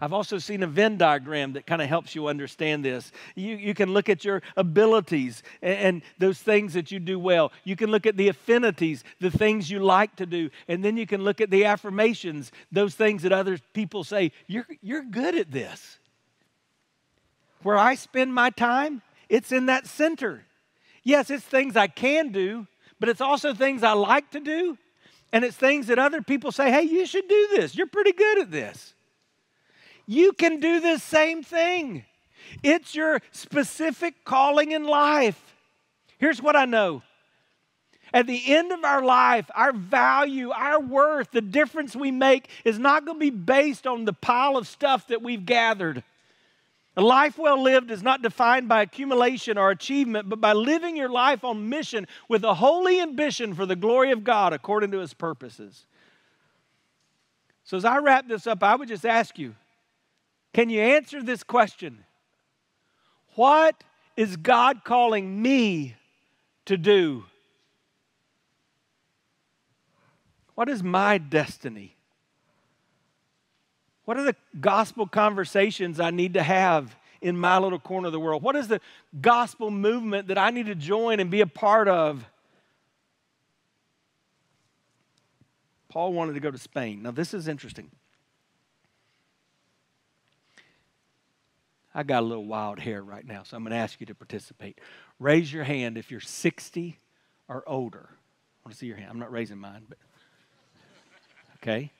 I've 0.00 0.14
also 0.14 0.38
seen 0.38 0.62
a 0.62 0.66
Venn 0.66 0.96
diagram 0.96 1.52
that 1.52 1.66
kind 1.66 1.82
of 1.82 1.88
helps 1.88 2.14
you 2.14 2.28
understand 2.28 2.84
this. 2.84 3.12
You, 3.34 3.56
you 3.56 3.74
can 3.74 3.92
look 3.92 4.08
at 4.08 4.24
your 4.24 4.42
abilities 4.56 5.42
and, 5.60 5.78
and, 5.78 6.02
those 6.18 6.38
things 6.38 6.72
that 6.72 6.90
you 6.90 6.98
do 6.98 7.18
well. 7.18 7.52
You 7.64 7.76
can 7.76 7.90
look 7.90 8.06
at 8.06 8.16
the 8.16 8.28
affinities, 8.28 9.04
the 9.20 9.30
things 9.30 9.70
you 9.70 9.80
like 9.80 10.16
to 10.16 10.26
do. 10.26 10.48
And 10.68 10.82
then 10.82 10.96
you 10.96 11.06
can 11.06 11.22
look 11.22 11.40
at 11.40 11.50
the 11.50 11.66
affirmations, 11.66 12.50
those 12.72 12.94
things 12.94 13.22
that 13.22 13.32
other 13.32 13.58
people 13.74 14.02
say, 14.02 14.32
you're, 14.46 14.66
you're 14.80 15.04
good 15.04 15.34
at 15.34 15.50
this. 15.50 15.98
Where 17.62 17.76
I 17.76 17.94
spend 17.94 18.34
my 18.34 18.50
time, 18.50 19.02
it's 19.28 19.52
in 19.52 19.66
that 19.66 19.86
center. 19.86 20.44
Yes, 21.02 21.28
it's 21.28 21.44
things 21.44 21.76
I 21.76 21.88
can 21.88 22.32
do, 22.32 22.66
but 22.98 23.10
it's 23.10 23.20
also 23.20 23.52
things 23.52 23.82
I 23.82 23.92
like 23.92 24.30
to 24.30 24.40
do. 24.40 24.78
And 25.32 25.44
it's 25.44 25.56
things 25.56 25.88
that 25.88 25.98
other 25.98 26.22
people 26.22 26.52
say, 26.52 26.70
hey, 26.70 26.82
you 26.82 27.04
should 27.06 27.28
do 27.28 27.48
this. 27.52 27.74
You're 27.74 27.86
pretty 27.86 28.12
good 28.12 28.38
at 28.40 28.50
this. 28.50 28.94
You 30.10 30.32
can 30.32 30.58
do 30.58 30.80
the 30.80 30.98
same 30.98 31.44
thing. 31.44 32.04
It's 32.64 32.96
your 32.96 33.20
specific 33.30 34.24
calling 34.24 34.72
in 34.72 34.82
life. 34.82 35.54
Here's 36.18 36.42
what 36.42 36.56
I 36.56 36.64
know. 36.64 37.04
At 38.12 38.26
the 38.26 38.42
end 38.52 38.72
of 38.72 38.82
our 38.82 39.04
life, 39.04 39.48
our 39.54 39.72
value, 39.72 40.50
our 40.50 40.80
worth, 40.80 41.30
the 41.30 41.40
difference 41.40 41.94
we 41.94 42.10
make 42.10 42.48
is 42.64 42.76
not 42.76 43.04
going 43.04 43.18
to 43.18 43.20
be 43.20 43.30
based 43.30 43.86
on 43.86 44.04
the 44.04 44.12
pile 44.12 44.56
of 44.56 44.66
stuff 44.66 45.06
that 45.06 45.22
we've 45.22 45.46
gathered. 45.46 46.02
A 46.96 47.02
life 47.02 47.38
well 47.38 47.62
lived 47.62 47.92
is 47.92 48.02
not 48.02 48.20
defined 48.20 48.68
by 48.68 48.82
accumulation 48.82 49.56
or 49.56 49.70
achievement, 49.70 50.28
but 50.28 50.40
by 50.40 50.54
living 50.54 50.96
your 50.96 51.08
life 51.08 51.44
on 51.44 51.68
mission 51.68 52.08
with 52.28 52.42
a 52.42 52.54
holy 52.54 53.00
ambition 53.00 53.54
for 53.54 53.64
the 53.64 53.76
glory 53.76 54.10
of 54.10 54.24
God 54.24 54.52
according 54.52 54.90
to 54.90 54.98
his 54.98 55.14
purposes. 55.14 55.86
So, 57.62 57.76
as 57.76 57.84
I 57.84 57.98
wrap 57.98 58.26
this 58.26 58.48
up, 58.48 58.64
I 58.64 58.74
would 58.74 58.88
just 58.88 59.06
ask 59.06 59.38
you 59.38 59.54
can 60.52 60.68
you 60.68 60.80
answer 60.80 61.22
this 61.22 61.42
question? 61.42 62.04
What 63.34 63.82
is 64.16 64.36
God 64.36 64.84
calling 64.84 65.40
me 65.40 65.96
to 66.66 66.76
do? 66.76 67.24
What 70.54 70.68
is 70.68 70.82
my 70.82 71.18
destiny? 71.18 71.96
What 74.04 74.18
are 74.18 74.24
the 74.24 74.36
gospel 74.60 75.06
conversations 75.06 76.00
I 76.00 76.10
need 76.10 76.34
to 76.34 76.42
have 76.42 76.96
in 77.20 77.36
my 77.36 77.58
little 77.58 77.78
corner 77.78 78.08
of 78.08 78.12
the 78.12 78.20
world? 78.20 78.42
What 78.42 78.56
is 78.56 78.68
the 78.68 78.80
gospel 79.20 79.70
movement 79.70 80.28
that 80.28 80.36
I 80.36 80.50
need 80.50 80.66
to 80.66 80.74
join 80.74 81.20
and 81.20 81.30
be 81.30 81.40
a 81.40 81.46
part 81.46 81.86
of? 81.86 82.26
Paul 85.88 86.12
wanted 86.12 86.34
to 86.34 86.40
go 86.40 86.50
to 86.50 86.58
Spain. 86.58 87.02
Now, 87.02 87.10
this 87.10 87.34
is 87.34 87.48
interesting. 87.48 87.90
I 91.94 92.02
got 92.02 92.22
a 92.22 92.26
little 92.26 92.44
wild 92.44 92.78
hair 92.78 93.02
right 93.02 93.26
now, 93.26 93.42
so 93.42 93.56
I'm 93.56 93.64
going 93.64 93.72
to 93.72 93.76
ask 93.76 94.00
you 94.00 94.06
to 94.06 94.14
participate. 94.14 94.78
Raise 95.18 95.52
your 95.52 95.64
hand 95.64 95.98
if 95.98 96.10
you're 96.10 96.20
60 96.20 96.98
or 97.48 97.68
older. 97.68 98.08
I 98.10 98.68
want 98.68 98.72
to 98.72 98.78
see 98.78 98.86
your 98.86 98.96
hand. 98.96 99.10
I'm 99.10 99.18
not 99.18 99.32
raising 99.32 99.58
mine, 99.58 99.82
but 99.88 99.98
okay. 101.56 101.90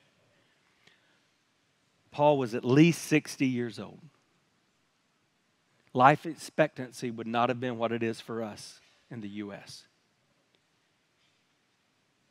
Paul 2.11 2.37
was 2.37 2.55
at 2.55 2.63
least 2.63 3.01
60 3.03 3.45
years 3.45 3.79
old. 3.79 3.99
Life 5.93 6.25
expectancy 6.25 7.11
would 7.11 7.27
not 7.27 7.49
have 7.49 7.59
been 7.59 7.77
what 7.77 7.91
it 7.91 8.01
is 8.01 8.21
for 8.21 8.41
us 8.41 8.79
in 9.09 9.19
the 9.19 9.27
U.S. 9.27 9.83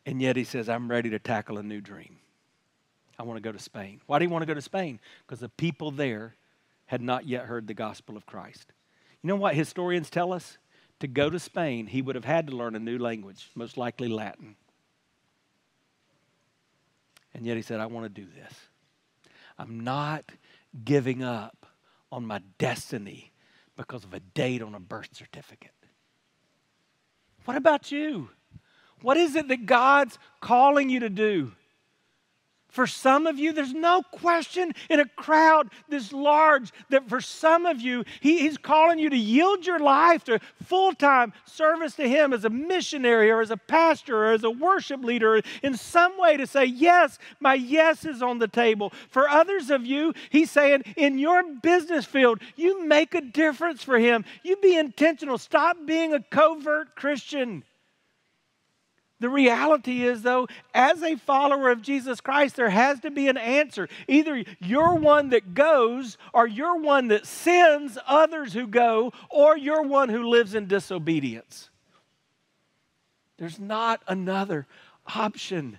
And 0.07 0.23
yet 0.23 0.37
he 0.37 0.45
says, 0.45 0.69
I'm 0.69 0.91
ready 0.91 1.11
to 1.11 1.19
tackle 1.19 1.59
a 1.59 1.63
new 1.63 1.83
dream. 1.83 2.17
I 3.19 3.23
want 3.23 3.37
to 3.37 3.43
go 3.43 3.53
to 3.53 3.59
Spain. 3.59 4.01
Why 4.07 4.19
do 4.19 4.25
you 4.25 4.31
want 4.31 4.43
to 4.43 4.47
go 4.47 4.55
to 4.55 4.63
Spain? 4.63 4.99
Because 5.27 5.41
the 5.41 5.51
people 5.51 5.91
there 5.91 6.37
had 6.91 7.01
not 7.01 7.25
yet 7.25 7.45
heard 7.45 7.69
the 7.69 7.73
gospel 7.73 8.17
of 8.17 8.27
Christ. 8.27 8.73
You 9.23 9.29
know 9.29 9.37
what 9.37 9.55
historians 9.55 10.11
tell 10.11 10.33
us? 10.33 10.59
To 10.99 11.07
go 11.07 11.31
to 11.31 11.39
Spain, 11.39 11.87
he 11.87 12.03
would 12.03 12.17
have 12.17 12.25
had 12.25 12.49
to 12.49 12.57
learn 12.57 12.75
a 12.75 12.81
new 12.81 12.99
language, 12.99 13.49
most 13.55 13.77
likely 13.77 14.09
Latin. 14.09 14.57
And 17.33 17.47
yet 17.47 17.55
he 17.55 17.63
said, 17.63 17.79
I 17.79 17.87
want 17.87 18.13
to 18.13 18.21
do 18.21 18.27
this. 18.35 18.53
I'm 19.57 19.79
not 19.79 20.33
giving 20.85 21.23
up 21.23 21.65
on 22.11 22.27
my 22.27 22.41
destiny 22.59 23.31
because 23.77 24.03
of 24.03 24.13
a 24.13 24.19
date 24.19 24.61
on 24.61 24.75
a 24.75 24.81
birth 24.81 25.11
certificate. 25.15 25.71
What 27.45 27.57
about 27.57 27.93
you? 27.93 28.31
What 29.01 29.17
is 29.17 29.37
it 29.37 29.47
that 29.47 29.65
God's 29.65 30.19
calling 30.41 30.91
you 30.91 30.99
to 30.99 31.09
do? 31.09 31.53
For 32.71 32.87
some 32.87 33.27
of 33.27 33.39
you, 33.39 33.53
there's 33.53 33.73
no 33.73 34.03
question 34.03 34.73
in 34.89 35.01
a 35.01 35.09
crowd 35.09 35.71
this 35.89 36.13
large 36.13 36.73
that 36.91 37.09
for 37.09 37.21
some 37.21 37.67
of 37.67 37.81
you, 37.81 38.05
he, 38.21 38.39
He's 38.41 38.57
calling 38.57 38.99
you 38.99 39.11
to 39.11 39.17
yield 39.17 39.67
your 39.67 39.79
life 39.81 40.25
to 40.25 40.41
full 40.65 40.93
time 40.93 41.33
service 41.45 41.95
to 41.97 42.09
Him 42.09 42.33
as 42.33 42.45
a 42.45 42.51
missionary 42.51 43.31
or 43.31 43.41
as 43.41 43.51
a 43.51 43.57
pastor 43.57 44.25
or 44.25 44.33
as 44.33 44.45
a 44.45 44.51
worship 44.51 45.05
leader, 45.05 45.43
in 45.63 45.77
some 45.77 46.19
way 46.19 46.37
to 46.37 46.47
say, 46.47 46.65
Yes, 46.65 47.19
my 47.41 47.55
yes 47.55 48.05
is 48.05 48.23
on 48.23 48.39
the 48.39 48.49
table. 48.49 48.93
For 49.11 49.29
others 49.29 49.71
of 49.71 49.85
you, 49.85 50.15
He's 50.31 50.51
saying, 50.51 50.85
In 50.97 51.19
your 51.19 51.43
business 51.55 52.05
field, 52.05 52.41
you 52.57 52.87
make 52.87 53.15
a 53.15 53.21
difference 53.21 53.83
for 53.83 53.99
Him. 53.99 54.25
You 54.43 54.57
be 54.57 54.77
intentional. 54.77 55.39
Stop 55.39 55.77
being 55.87 56.15
a 56.15 56.23
covert 56.23 56.95
Christian. 56.95 57.65
The 59.21 59.29
reality 59.29 60.03
is, 60.03 60.23
though, 60.23 60.49
as 60.75 61.03
a 61.03 61.17
follower 61.17 61.71
of 61.71 61.83
Jesus 61.83 62.23
Christ, 62.23 62.57
there 62.57 62.71
has 62.71 63.01
to 63.01 63.11
be 63.11 63.29
an 63.29 63.37
answer. 63.37 63.87
Either 64.09 64.43
you're 64.61 64.95
one 64.95 65.29
that 65.31 65.53
goes, 65.53 66.17
or 66.33 66.47
you're 66.47 66.79
one 66.81 67.09
that 67.09 67.27
sends 67.27 67.99
others 68.07 68.55
who 68.55 68.67
go, 68.67 69.13
or 69.29 69.59
you're 69.59 69.83
one 69.83 70.09
who 70.09 70.31
lives 70.31 70.55
in 70.55 70.67
disobedience. 70.67 71.69
There's 73.37 73.59
not 73.59 74.03
another 74.09 74.67
option. 75.15 75.79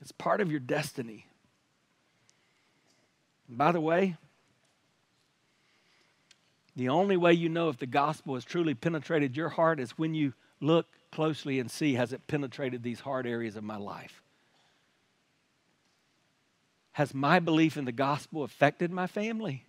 It's 0.00 0.12
part 0.12 0.40
of 0.40 0.52
your 0.52 0.60
destiny. 0.60 1.26
And 3.48 3.58
by 3.58 3.72
the 3.72 3.80
way, 3.80 4.16
the 6.76 6.88
only 6.88 7.16
way 7.16 7.32
you 7.32 7.48
know 7.48 7.68
if 7.70 7.78
the 7.78 7.86
gospel 7.86 8.34
has 8.34 8.44
truly 8.44 8.74
penetrated 8.74 9.36
your 9.36 9.48
heart 9.48 9.80
is 9.80 9.92
when 9.92 10.14
you 10.14 10.32
look 10.60 10.86
closely 11.14 11.60
and 11.60 11.70
see 11.70 11.94
has 11.94 12.12
it 12.12 12.26
penetrated 12.26 12.82
these 12.82 13.00
hard 13.00 13.26
areas 13.26 13.54
of 13.54 13.62
my 13.62 13.76
life? 13.76 14.20
Has 16.92 17.14
my 17.14 17.38
belief 17.38 17.76
in 17.76 17.84
the 17.84 17.92
gospel 17.92 18.42
affected 18.42 18.90
my 18.90 19.06
family? 19.06 19.64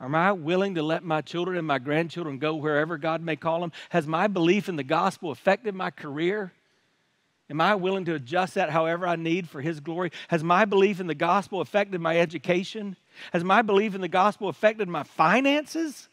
Am 0.00 0.14
I 0.14 0.32
willing 0.32 0.74
to 0.76 0.82
let 0.82 1.04
my 1.04 1.20
children 1.20 1.58
and 1.58 1.66
my 1.66 1.78
grandchildren 1.78 2.38
go 2.38 2.56
wherever 2.56 2.96
God 2.96 3.22
may 3.22 3.36
call 3.36 3.60
them? 3.60 3.72
Has 3.90 4.06
my 4.06 4.26
belief 4.26 4.68
in 4.68 4.76
the 4.76 4.82
gospel 4.82 5.30
affected 5.30 5.74
my 5.74 5.90
career? 5.90 6.52
Am 7.50 7.60
I 7.60 7.74
willing 7.74 8.06
to 8.06 8.14
adjust 8.14 8.54
that 8.54 8.70
however 8.70 9.06
I 9.06 9.16
need 9.16 9.48
for 9.48 9.60
His 9.60 9.80
glory? 9.80 10.10
Has 10.28 10.42
my 10.42 10.64
belief 10.64 10.98
in 10.98 11.06
the 11.06 11.14
gospel 11.14 11.60
affected 11.60 12.00
my 12.00 12.18
education? 12.18 12.96
Has 13.32 13.44
my 13.44 13.60
belief 13.60 13.94
in 13.94 14.00
the 14.00 14.08
gospel 14.08 14.48
affected 14.48 14.88
my 14.88 15.02
finances? 15.02 16.08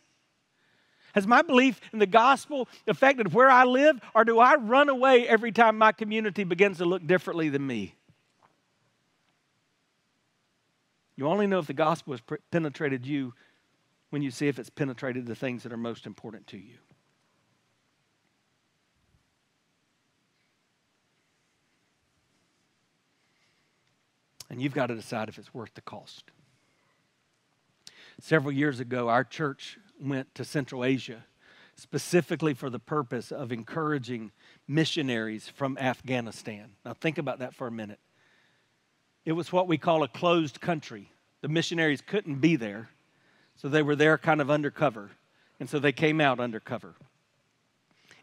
Has 1.15 1.25
my 1.25 1.41
belief 1.41 1.81
in 1.91 1.99
the 1.99 2.05
gospel 2.05 2.67
affected 2.87 3.33
where 3.33 3.49
I 3.49 3.63
live, 3.63 3.99
or 4.13 4.23
do 4.23 4.39
I 4.39 4.55
run 4.55 4.89
away 4.89 5.27
every 5.27 5.51
time 5.51 5.77
my 5.77 5.91
community 5.91 6.43
begins 6.43 6.77
to 6.77 6.85
look 6.85 7.05
differently 7.05 7.49
than 7.49 7.65
me? 7.65 7.95
You 11.15 11.27
only 11.27 11.47
know 11.47 11.59
if 11.59 11.67
the 11.67 11.73
gospel 11.73 12.13
has 12.13 12.21
penetrated 12.51 13.05
you 13.05 13.33
when 14.09 14.21
you 14.21 14.31
see 14.31 14.47
if 14.47 14.57
it's 14.57 14.69
penetrated 14.69 15.25
the 15.25 15.35
things 15.35 15.63
that 15.63 15.73
are 15.73 15.77
most 15.77 16.05
important 16.05 16.47
to 16.47 16.57
you. 16.57 16.77
And 24.49 24.61
you've 24.61 24.73
got 24.73 24.87
to 24.87 24.95
decide 24.95 25.29
if 25.29 25.37
it's 25.37 25.53
worth 25.53 25.73
the 25.75 25.81
cost. 25.81 26.31
Several 28.19 28.51
years 28.51 28.79
ago, 28.79 29.09
our 29.09 29.23
church 29.23 29.77
went 29.99 30.33
to 30.35 30.45
Central 30.45 30.83
Asia 30.83 31.25
specifically 31.79 32.53
for 32.53 32.69
the 32.69 32.79
purpose 32.79 33.31
of 33.31 33.51
encouraging 33.51 34.31
missionaries 34.67 35.47
from 35.47 35.77
Afghanistan. 35.77 36.71
Now, 36.85 36.93
think 36.93 37.17
about 37.17 37.39
that 37.39 37.55
for 37.55 37.67
a 37.67 37.71
minute. 37.71 37.99
It 39.25 39.31
was 39.31 39.51
what 39.51 39.67
we 39.67 39.77
call 39.77 40.03
a 40.03 40.07
closed 40.07 40.61
country. 40.61 41.11
The 41.41 41.47
missionaries 41.47 42.01
couldn't 42.01 42.35
be 42.35 42.55
there, 42.55 42.89
so 43.55 43.69
they 43.69 43.81
were 43.81 43.95
there 43.95 44.17
kind 44.17 44.41
of 44.41 44.51
undercover, 44.51 45.11
and 45.59 45.69
so 45.69 45.79
they 45.79 45.91
came 45.91 46.21
out 46.21 46.39
undercover. 46.39 46.95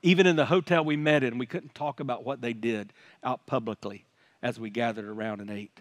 Even 0.03 0.27
in 0.27 0.37
the 0.37 0.47
hotel 0.47 0.85
we 0.85 0.97
met 0.97 1.23
in, 1.23 1.39
we 1.39 1.47
couldn't 1.47 1.75
talk 1.75 2.01
about 2.01 2.25
what 2.25 2.41
they 2.41 2.53
did 2.53 2.93
out 3.25 3.47
publicly 3.47 4.05
as 4.43 4.61
we 4.61 4.71
gathered 4.71 5.07
around 5.07 5.41
and 5.41 5.51
ate. 5.51 5.81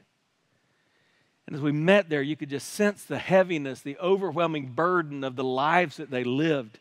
And 1.47 1.55
as 1.55 1.61
we 1.61 1.71
met 1.71 2.09
there, 2.09 2.21
you 2.21 2.35
could 2.35 2.49
just 2.49 2.69
sense 2.69 3.03
the 3.03 3.19
heaviness, 3.19 3.81
the 3.81 3.97
overwhelming 3.99 4.71
burden 4.71 5.23
of 5.23 5.35
the 5.35 5.43
lives 5.43 5.97
that 5.97 6.09
they 6.09 6.23
lived. 6.23 6.79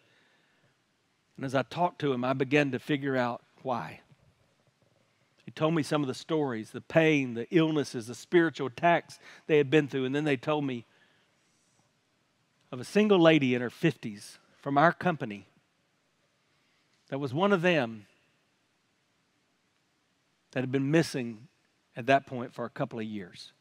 And 1.36 1.44
as 1.44 1.54
I 1.54 1.62
talked 1.62 2.00
to 2.00 2.12
him, 2.12 2.24
I 2.24 2.32
began 2.32 2.70
to 2.72 2.78
figure 2.78 3.16
out 3.16 3.42
why. 3.62 4.00
He 5.44 5.50
told 5.50 5.74
me 5.74 5.82
some 5.82 6.00
of 6.00 6.08
the 6.08 6.14
stories, 6.14 6.70
the 6.70 6.80
pain, 6.80 7.34
the 7.34 7.46
illnesses, 7.50 8.06
the 8.06 8.14
spiritual 8.14 8.68
attacks 8.68 9.18
they 9.46 9.58
had 9.58 9.68
been 9.68 9.88
through. 9.88 10.06
And 10.06 10.14
then 10.14 10.24
they 10.24 10.38
told 10.38 10.64
me 10.64 10.86
of 12.72 12.80
a 12.80 12.84
single 12.84 13.18
lady 13.18 13.54
in 13.54 13.60
her 13.60 13.70
50s 13.70 14.38
from 14.62 14.78
our 14.78 14.92
company 14.92 15.46
that 17.08 17.18
was 17.18 17.34
one 17.34 17.52
of 17.52 17.60
them 17.60 18.06
that 20.52 20.60
had 20.60 20.72
been 20.72 20.90
missing 20.90 21.48
at 21.96 22.06
that 22.06 22.26
point 22.26 22.54
for 22.54 22.64
a 22.64 22.70
couple 22.70 22.98
of 22.98 23.04
years. 23.04 23.52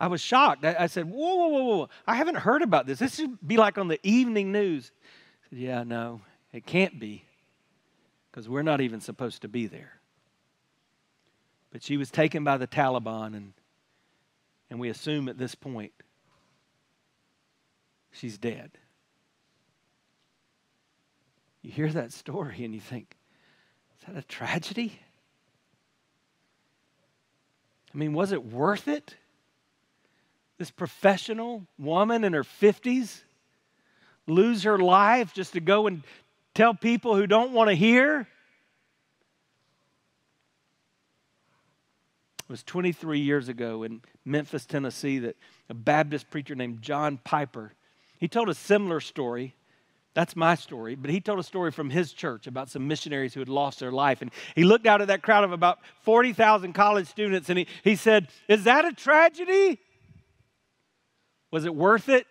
I 0.00 0.08
was 0.08 0.20
shocked. 0.20 0.64
I, 0.64 0.86
said, 0.88 1.06
whoa, 1.06 1.36
whoa, 1.36 1.48
whoa, 1.48 1.62
whoa. 1.62 1.88
I 2.06 2.16
haven't 2.16 2.36
heard 2.36 2.62
about 2.62 2.86
this. 2.86 2.98
This 2.98 3.14
should 3.14 3.38
be 3.46 3.56
like 3.56 3.78
on 3.78 3.88
the 3.88 4.00
evening 4.02 4.52
news. 4.52 4.90
Said, 5.48 5.58
yeah, 5.58 5.82
no, 5.84 6.20
it 6.52 6.66
can't 6.66 6.98
be 6.98 7.24
because 8.30 8.48
we're 8.48 8.62
not 8.62 8.80
even 8.80 9.00
supposed 9.00 9.42
to 9.42 9.48
be 9.48 9.66
there. 9.66 10.00
But 11.70 11.82
she 11.82 11.96
was 11.96 12.10
taken 12.10 12.44
by 12.44 12.56
the 12.56 12.66
Taliban, 12.66 13.36
and, 13.36 13.52
and 14.70 14.80
we 14.80 14.88
assume 14.88 15.28
at 15.28 15.38
this 15.38 15.54
point 15.54 15.92
she's 18.12 18.38
dead. 18.38 18.72
You 21.62 21.70
hear 21.70 21.90
that 21.92 22.12
story 22.12 22.64
and 22.64 22.74
you 22.74 22.80
think, 22.80 23.16
is 23.98 24.06
that 24.06 24.16
a 24.16 24.22
tragedy? 24.26 25.00
I 27.94 27.96
mean, 27.96 28.12
was 28.12 28.32
it 28.32 28.44
worth 28.44 28.86
it? 28.86 29.16
This 30.58 30.70
professional 30.70 31.66
woman 31.78 32.24
in 32.24 32.32
her 32.32 32.44
50s 32.44 33.22
lose 34.26 34.62
her 34.62 34.78
life 34.78 35.34
just 35.34 35.52
to 35.54 35.60
go 35.60 35.86
and 35.86 36.02
tell 36.54 36.74
people 36.74 37.16
who 37.16 37.26
don't 37.26 37.52
want 37.52 37.70
to 37.70 37.74
hear? 37.74 38.28
It 42.44 42.50
was 42.50 42.62
23 42.62 43.20
years 43.20 43.48
ago 43.48 43.84
in 43.84 44.02
Memphis, 44.24 44.66
Tennessee, 44.66 45.18
that 45.20 45.36
a 45.70 45.74
Baptist 45.74 46.30
preacher 46.30 46.54
named 46.54 46.82
John 46.82 47.18
Piper, 47.24 47.72
he 48.18 48.28
told 48.28 48.48
a 48.48 48.54
similar 48.54 49.00
story. 49.00 49.54
That's 50.12 50.36
my 50.36 50.54
story, 50.54 50.94
but 50.94 51.10
he 51.10 51.20
told 51.20 51.40
a 51.40 51.42
story 51.42 51.72
from 51.72 51.90
his 51.90 52.12
church 52.12 52.46
about 52.46 52.70
some 52.70 52.86
missionaries 52.86 53.34
who 53.34 53.40
had 53.40 53.48
lost 53.48 53.80
their 53.80 53.90
life. 53.90 54.22
And 54.22 54.30
he 54.54 54.62
looked 54.62 54.86
out 54.86 55.00
at 55.00 55.08
that 55.08 55.22
crowd 55.22 55.42
of 55.42 55.52
about 55.52 55.80
40,000 56.02 56.72
college 56.72 57.08
students 57.08 57.48
and 57.48 57.58
he, 57.58 57.66
he 57.82 57.96
said, 57.96 58.28
Is 58.46 58.64
that 58.64 58.84
a 58.84 58.92
tragedy? 58.92 59.80
Was 61.54 61.66
it 61.66 61.74
worth 61.76 62.08
it? 62.08 62.26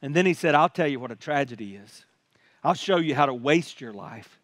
And 0.00 0.16
then 0.16 0.24
he 0.24 0.32
said, 0.32 0.54
I'll 0.54 0.70
tell 0.70 0.86
you 0.86 0.98
what 0.98 1.10
a 1.10 1.14
tragedy 1.14 1.76
is. 1.76 2.06
I'll 2.64 2.72
show 2.72 2.96
you 2.96 3.14
how 3.14 3.26
to 3.26 3.34
waste 3.34 3.78
your 3.78 3.92
life. 3.92 4.40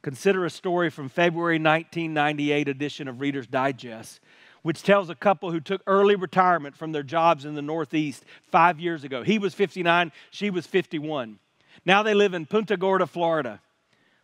Consider 0.00 0.46
a 0.46 0.48
story 0.48 0.88
from 0.88 1.10
February 1.10 1.56
1998 1.58 2.66
edition 2.66 3.08
of 3.08 3.20
Reader's 3.20 3.46
Digest, 3.46 4.20
which 4.62 4.82
tells 4.82 5.10
a 5.10 5.14
couple 5.14 5.50
who 5.50 5.60
took 5.60 5.82
early 5.86 6.16
retirement 6.16 6.78
from 6.78 6.92
their 6.92 7.02
jobs 7.02 7.44
in 7.44 7.56
the 7.56 7.60
Northeast 7.60 8.24
five 8.50 8.80
years 8.80 9.04
ago. 9.04 9.22
He 9.22 9.38
was 9.38 9.52
59, 9.52 10.12
she 10.30 10.48
was 10.48 10.66
51. 10.66 11.38
Now 11.84 12.02
they 12.02 12.14
live 12.14 12.32
in 12.32 12.46
Punta 12.46 12.78
Gorda, 12.78 13.06
Florida, 13.06 13.60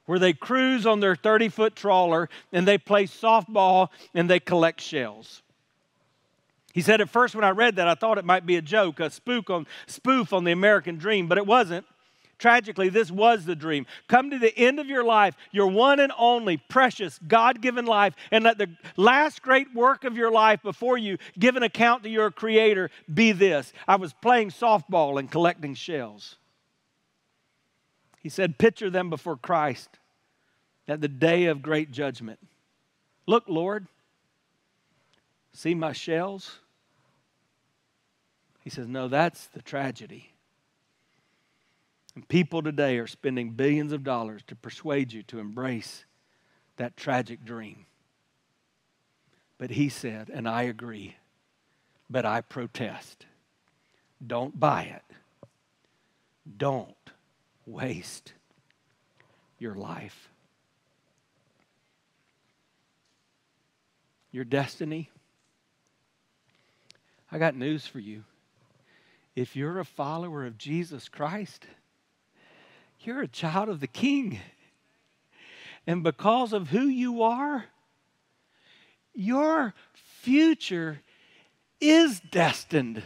where 0.07 0.19
they 0.19 0.33
cruise 0.33 0.87
on 0.87 1.01
their 1.01 1.17
30 1.17 1.51
foot 1.51 1.77
trawler 1.77 2.31
and 2.51 2.67
they 2.67 2.79
play 2.79 3.05
softball 3.05 3.89
and 4.15 4.31
they 4.31 4.41
collect 4.41 4.81
shells. 4.81 5.43
He 6.79 6.83
said 6.83 7.01
at 7.01 7.11
first 7.11 7.35
when 7.35 7.43
I 7.43 7.51
read 7.51 7.75
that, 7.75 7.89
I 7.89 7.97
thought 7.97 8.19
it 8.19 8.25
might 8.25 8.47
be 8.47 8.55
a 8.55 8.63
joke, 8.63 9.01
a 9.01 9.11
spook 9.11 9.51
on, 9.51 9.67
spoof 9.89 10.33
on 10.33 10.45
the 10.45 10.53
American 10.53 10.97
dream, 10.97 11.27
but 11.27 11.37
it 11.37 11.45
wasn't. 11.45 11.85
Tragically, 12.39 12.89
this 12.89 13.11
was 13.11 13.45
the 13.45 13.57
dream. 13.57 13.85
Come 14.07 14.31
to 14.31 14.39
the 14.39 14.57
end 14.57 14.79
of 14.79 14.87
your 14.87 15.03
life, 15.03 15.35
your 15.51 15.67
one 15.67 15.99
and 15.99 16.13
only 16.17 16.57
precious 16.57 17.19
God 17.27 17.61
given 17.61 17.85
life, 17.85 18.15
and 18.31 18.45
let 18.45 18.59
the 18.59 18.69
last 18.97 19.43
great 19.43 19.75
work 19.75 20.05
of 20.05 20.17
your 20.17 20.31
life 20.31 20.63
before 20.63 20.97
you 20.97 21.19
give 21.37 21.57
an 21.57 21.65
account 21.65 22.05
to 22.05 22.09
your 22.09 22.31
Creator 22.31 22.91
be 23.13 23.33
this 23.33 23.73
I 23.89 23.97
was 23.97 24.13
playing 24.13 24.51
softball 24.51 25.19
and 25.19 25.29
collecting 25.29 25.75
shells. 25.75 26.37
He 28.21 28.29
said, 28.29 28.57
Picture 28.57 28.89
them 28.89 29.11
before 29.11 29.37
Christ 29.37 29.89
at 30.87 31.01
the 31.01 31.09
day 31.09 31.47
of 31.47 31.61
great 31.61 31.91
judgment. 31.91 32.39
Look, 33.27 33.49
Lord, 33.49 33.89
see 35.53 35.75
my 35.75 35.93
shells? 35.93 36.61
He 38.69 38.75
says, 38.75 38.87
No, 38.87 39.09
that's 39.09 39.47
the 39.47 39.63
tragedy. 39.63 40.35
And 42.15 42.29
people 42.29 42.63
today 42.63 42.99
are 42.99 43.07
spending 43.07 43.53
billions 43.53 43.93
of 43.95 44.05
dollars 44.05 44.43
to 44.47 44.55
persuade 44.55 45.11
you 45.11 45.23
to 45.23 45.39
embrace 45.39 46.05
that 46.77 46.95
tragic 46.95 47.47
dream. 47.47 47.87
But 49.57 49.71
he 49.71 49.89
said, 49.89 50.31
and 50.31 50.47
I 50.47 50.65
agree, 50.65 51.17
but 52.11 52.27
I 52.27 52.43
protest. 52.43 53.25
Don't 54.27 54.61
buy 54.61 54.83
it. 54.83 55.17
Don't 56.59 57.11
waste 57.65 58.35
your 59.59 59.77
life. 59.77 60.29
Your 64.31 64.45
destiny. 64.45 65.09
I 67.33 67.39
got 67.39 67.57
news 67.57 67.87
for 67.87 67.99
you 67.99 68.25
if 69.39 69.55
you're 69.55 69.79
a 69.79 69.85
follower 69.85 70.45
of 70.45 70.59
Jesus 70.59 71.09
Christ, 71.09 71.65
you're 73.01 73.23
a 73.23 73.29
child 73.29 73.69
of 73.69 73.79
the 73.79 73.87
King. 73.87 74.41
And 75.87 76.03
because 76.03 76.53
of 76.53 76.69
who 76.69 76.89
you 76.89 77.23
are, 77.23 77.65
your 79.15 79.75
future 80.23 81.01
is 81.81 82.19
destined. 82.19 83.03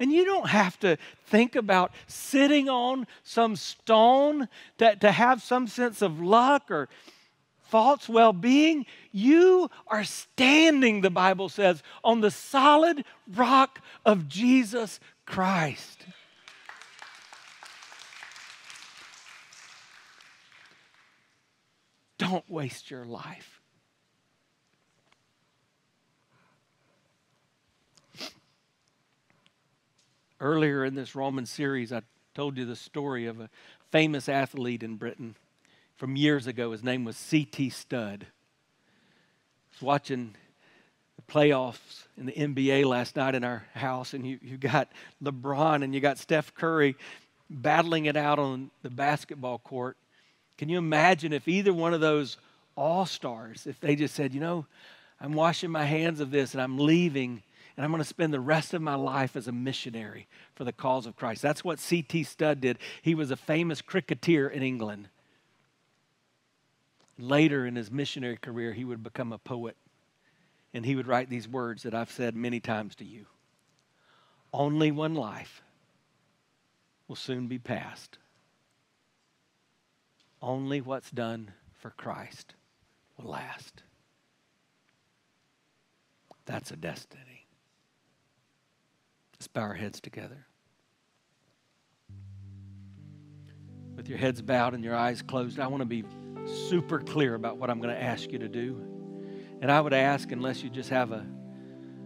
And 0.00 0.10
you 0.10 0.24
don't 0.24 0.48
have 0.48 0.80
to 0.80 0.98
think 1.26 1.54
about 1.54 1.92
sitting 2.08 2.68
on 2.68 3.06
some 3.22 3.54
stone 3.54 4.48
to, 4.78 4.96
to 4.96 5.12
have 5.12 5.42
some 5.42 5.68
sense 5.68 6.02
of 6.02 6.20
luck 6.20 6.72
or 6.72 6.88
false 7.68 8.08
well 8.08 8.32
being. 8.32 8.84
You 9.12 9.70
are 9.86 10.02
standing, 10.02 11.02
the 11.02 11.10
Bible 11.10 11.48
says, 11.48 11.84
on 12.02 12.20
the 12.20 12.32
solid 12.32 13.04
rock 13.32 13.78
of 14.04 14.28
Jesus 14.28 14.98
Christ. 15.26 16.04
Don't 22.18 22.48
waste 22.48 22.90
your 22.90 23.04
life. 23.04 23.60
Earlier 30.40 30.84
in 30.84 30.94
this 30.94 31.14
Roman 31.14 31.46
series, 31.46 31.92
I 31.92 32.02
told 32.34 32.58
you 32.58 32.64
the 32.64 32.76
story 32.76 33.26
of 33.26 33.40
a 33.40 33.50
famous 33.90 34.28
athlete 34.28 34.82
in 34.82 34.96
Britain 34.96 35.36
from 35.96 36.16
years 36.16 36.46
ago. 36.46 36.72
His 36.72 36.82
name 36.82 37.04
was 37.04 37.16
C.T. 37.16 37.70
Studd. 37.70 38.26
I 38.28 39.74
was 39.74 39.82
watching 39.82 40.34
the 41.26 41.32
playoffs 41.32 42.04
in 42.16 42.26
the 42.26 42.32
NBA 42.32 42.84
last 42.84 43.16
night 43.16 43.34
in 43.34 43.44
our 43.44 43.64
house, 43.74 44.14
and 44.14 44.26
you, 44.26 44.38
you 44.42 44.56
got 44.56 44.90
LeBron 45.22 45.82
and 45.82 45.94
you 45.94 46.00
got 46.00 46.18
Steph 46.18 46.54
Curry 46.54 46.96
battling 47.50 48.06
it 48.06 48.16
out 48.16 48.38
on 48.38 48.70
the 48.82 48.90
basketball 48.90 49.58
court. 49.58 49.96
Can 50.58 50.68
you 50.68 50.78
imagine 50.78 51.32
if 51.32 51.48
either 51.48 51.72
one 51.72 51.94
of 51.94 52.00
those 52.00 52.36
all 52.76 53.04
stars, 53.04 53.66
if 53.66 53.78
they 53.80 53.96
just 53.96 54.14
said, 54.14 54.32
you 54.32 54.40
know, 54.40 54.66
I'm 55.20 55.32
washing 55.32 55.70
my 55.70 55.84
hands 55.84 56.20
of 56.20 56.30
this 56.30 56.54
and 56.54 56.62
I'm 56.62 56.78
leaving 56.78 57.42
and 57.76 57.84
I'm 57.84 57.90
going 57.90 58.02
to 58.02 58.08
spend 58.08 58.32
the 58.32 58.40
rest 58.40 58.74
of 58.74 58.82
my 58.82 58.94
life 58.94 59.34
as 59.34 59.48
a 59.48 59.52
missionary 59.52 60.26
for 60.54 60.64
the 60.64 60.72
cause 60.72 61.06
of 61.06 61.16
Christ. 61.16 61.40
That's 61.40 61.64
what 61.64 61.78
C.T. 61.78 62.24
Studd 62.24 62.60
did. 62.60 62.78
He 63.00 63.14
was 63.14 63.30
a 63.30 63.36
famous 63.36 63.80
cricketer 63.80 64.48
in 64.48 64.62
England. 64.62 65.08
Later 67.18 67.66
in 67.66 67.76
his 67.76 67.90
missionary 67.90 68.36
career, 68.36 68.72
he 68.72 68.84
would 68.84 69.02
become 69.02 69.32
a 69.32 69.38
poet 69.38 69.76
and 70.74 70.84
he 70.84 70.96
would 70.96 71.06
write 71.06 71.28
these 71.28 71.48
words 71.48 71.82
that 71.82 71.94
I've 71.94 72.10
said 72.10 72.34
many 72.34 72.60
times 72.60 72.94
to 72.96 73.04
you 73.04 73.26
Only 74.52 74.90
one 74.90 75.14
life 75.14 75.62
will 77.08 77.16
soon 77.16 77.46
be 77.46 77.58
past. 77.58 78.18
Only 80.40 80.80
what's 80.80 81.10
done 81.10 81.52
for 81.78 81.90
Christ 81.90 82.54
will 83.16 83.30
last. 83.30 83.82
That's 86.46 86.70
a 86.70 86.76
destiny. 86.76 87.46
Let's 89.34 89.46
bow 89.46 89.62
our 89.62 89.74
heads 89.74 90.00
together. 90.00 90.46
With 93.94 94.08
your 94.08 94.18
heads 94.18 94.42
bowed 94.42 94.74
and 94.74 94.82
your 94.82 94.96
eyes 94.96 95.22
closed, 95.22 95.60
I 95.60 95.66
want 95.66 95.82
to 95.82 95.86
be 95.86 96.04
super 96.68 96.98
clear 96.98 97.34
about 97.34 97.58
what 97.58 97.70
I'm 97.70 97.80
going 97.80 97.94
to 97.94 98.02
ask 98.02 98.32
you 98.32 98.38
to 98.38 98.48
do. 98.48 98.91
And 99.62 99.70
I 99.70 99.80
would 99.80 99.92
ask, 99.92 100.32
unless 100.32 100.64
you 100.64 100.70
just 100.70 100.90
have 100.90 101.12
a, 101.12 101.24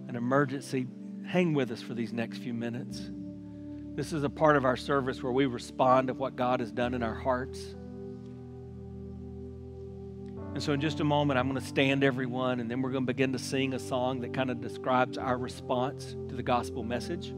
an 0.09 0.15
emergency, 0.15 0.87
hang 1.27 1.55
with 1.55 1.71
us 1.71 1.81
for 1.81 1.95
these 1.95 2.13
next 2.13 2.37
few 2.39 2.53
minutes. 2.53 3.11
This 3.95 4.13
is 4.13 4.25
a 4.25 4.29
part 4.29 4.57
of 4.57 4.67
our 4.67 4.77
service 4.77 5.23
where 5.23 5.33
we 5.33 5.47
respond 5.47 6.09
to 6.09 6.15
what 6.15 6.37
God 6.37 6.61
has 6.61 6.71
done 6.71 6.93
in 6.93 7.03
our 7.03 7.15
hearts. 7.15 7.75
And 10.53 10.63
so, 10.63 10.75
in 10.75 10.83
just 10.83 11.01
a 11.01 11.05
moment, 11.05 11.39
I'm 11.39 11.49
going 11.49 11.59
to 11.59 11.67
stand 11.67 12.05
everyone, 12.05 12.61
and 12.61 12.71
then 12.71 12.83
we're 12.83 12.91
going 12.91 13.05
to 13.05 13.13
begin 13.13 13.33
to 13.33 13.39
sing 13.39 13.73
a 13.73 13.79
song 13.79 14.21
that 14.21 14.35
kind 14.35 14.51
of 14.51 14.61
describes 14.61 15.17
our 15.17 15.39
response 15.39 16.15
to 16.29 16.35
the 16.35 16.43
gospel 16.43 16.83
message. 16.83 17.33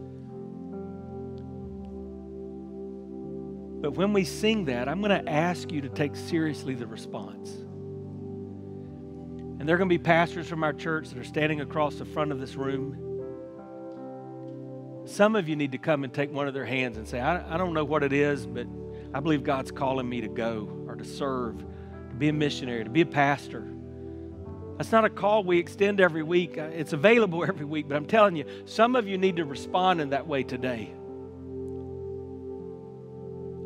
But 3.81 3.93
when 3.93 4.13
we 4.13 4.25
sing 4.25 4.65
that, 4.65 4.89
I'm 4.89 5.01
going 5.01 5.25
to 5.25 5.31
ask 5.31 5.71
you 5.71 5.81
to 5.81 5.89
take 5.89 6.17
seriously 6.17 6.75
the 6.75 6.89
response. 6.89 7.68
There 9.69 9.75
are 9.75 9.79
going 9.79 9.91
to 9.91 9.99
be 9.99 10.03
pastors 10.03 10.49
from 10.49 10.65
our 10.65 10.73
church 10.73 11.11
that 11.11 11.19
are 11.19 11.25
standing 11.25 11.61
across 11.61 11.97
the 11.97 12.07
front 12.07 12.33
of 12.33 12.41
this 12.41 12.55
room. 12.55 12.97
Some 15.05 15.37
of 15.37 15.47
you 15.47 15.57
need 15.57 15.73
to 15.73 15.79
come 15.79 16.05
and 16.05 16.15
take 16.15 16.33
one 16.33 16.49
of 16.49 16.55
their 16.55 16.65
hands 16.65 16.97
and 16.97 17.07
say, 17.07 17.21
I, 17.21 17.55
I 17.55 17.59
don't 17.59 17.75
know 17.75 17.85
what 17.85 18.03
it 18.03 18.15
is, 18.15 18.47
but 18.47 18.67
I 19.13 19.21
believe 19.21 19.45
God's 19.45 19.71
calling 19.71 20.09
me 20.09 20.23
to 20.23 20.29
go 20.29 20.87
or 20.87 20.97
to 20.97 21.05
serve 21.05 21.59
to 21.59 22.15
be 22.17 22.31
a 22.31 22.33
missionary, 22.33 22.83
to 22.83 22.89
be 22.89 23.03
a 23.03 23.07
pastor. 23.07 23.69
That's 24.79 24.91
not 24.91 25.05
a 25.05 25.11
call 25.11 25.45
we 25.45 25.59
extend 25.59 26.01
every 26.01 26.23
week. 26.23 26.57
Uh, 26.57 26.71
it's 26.73 26.95
available 26.95 27.45
every 27.47 27.67
week, 27.67 27.89
but 27.91 27.97
I'm 27.97 28.07
telling 28.07 28.37
you, 28.37 28.47
some 28.65 28.97
of 28.97 29.07
you 29.07 29.19
need 29.19 29.37
to 29.37 29.45
respond 29.45 30.01
in 30.01 30.09
that 30.09 30.27
way 30.27 30.45
today. 30.45 30.95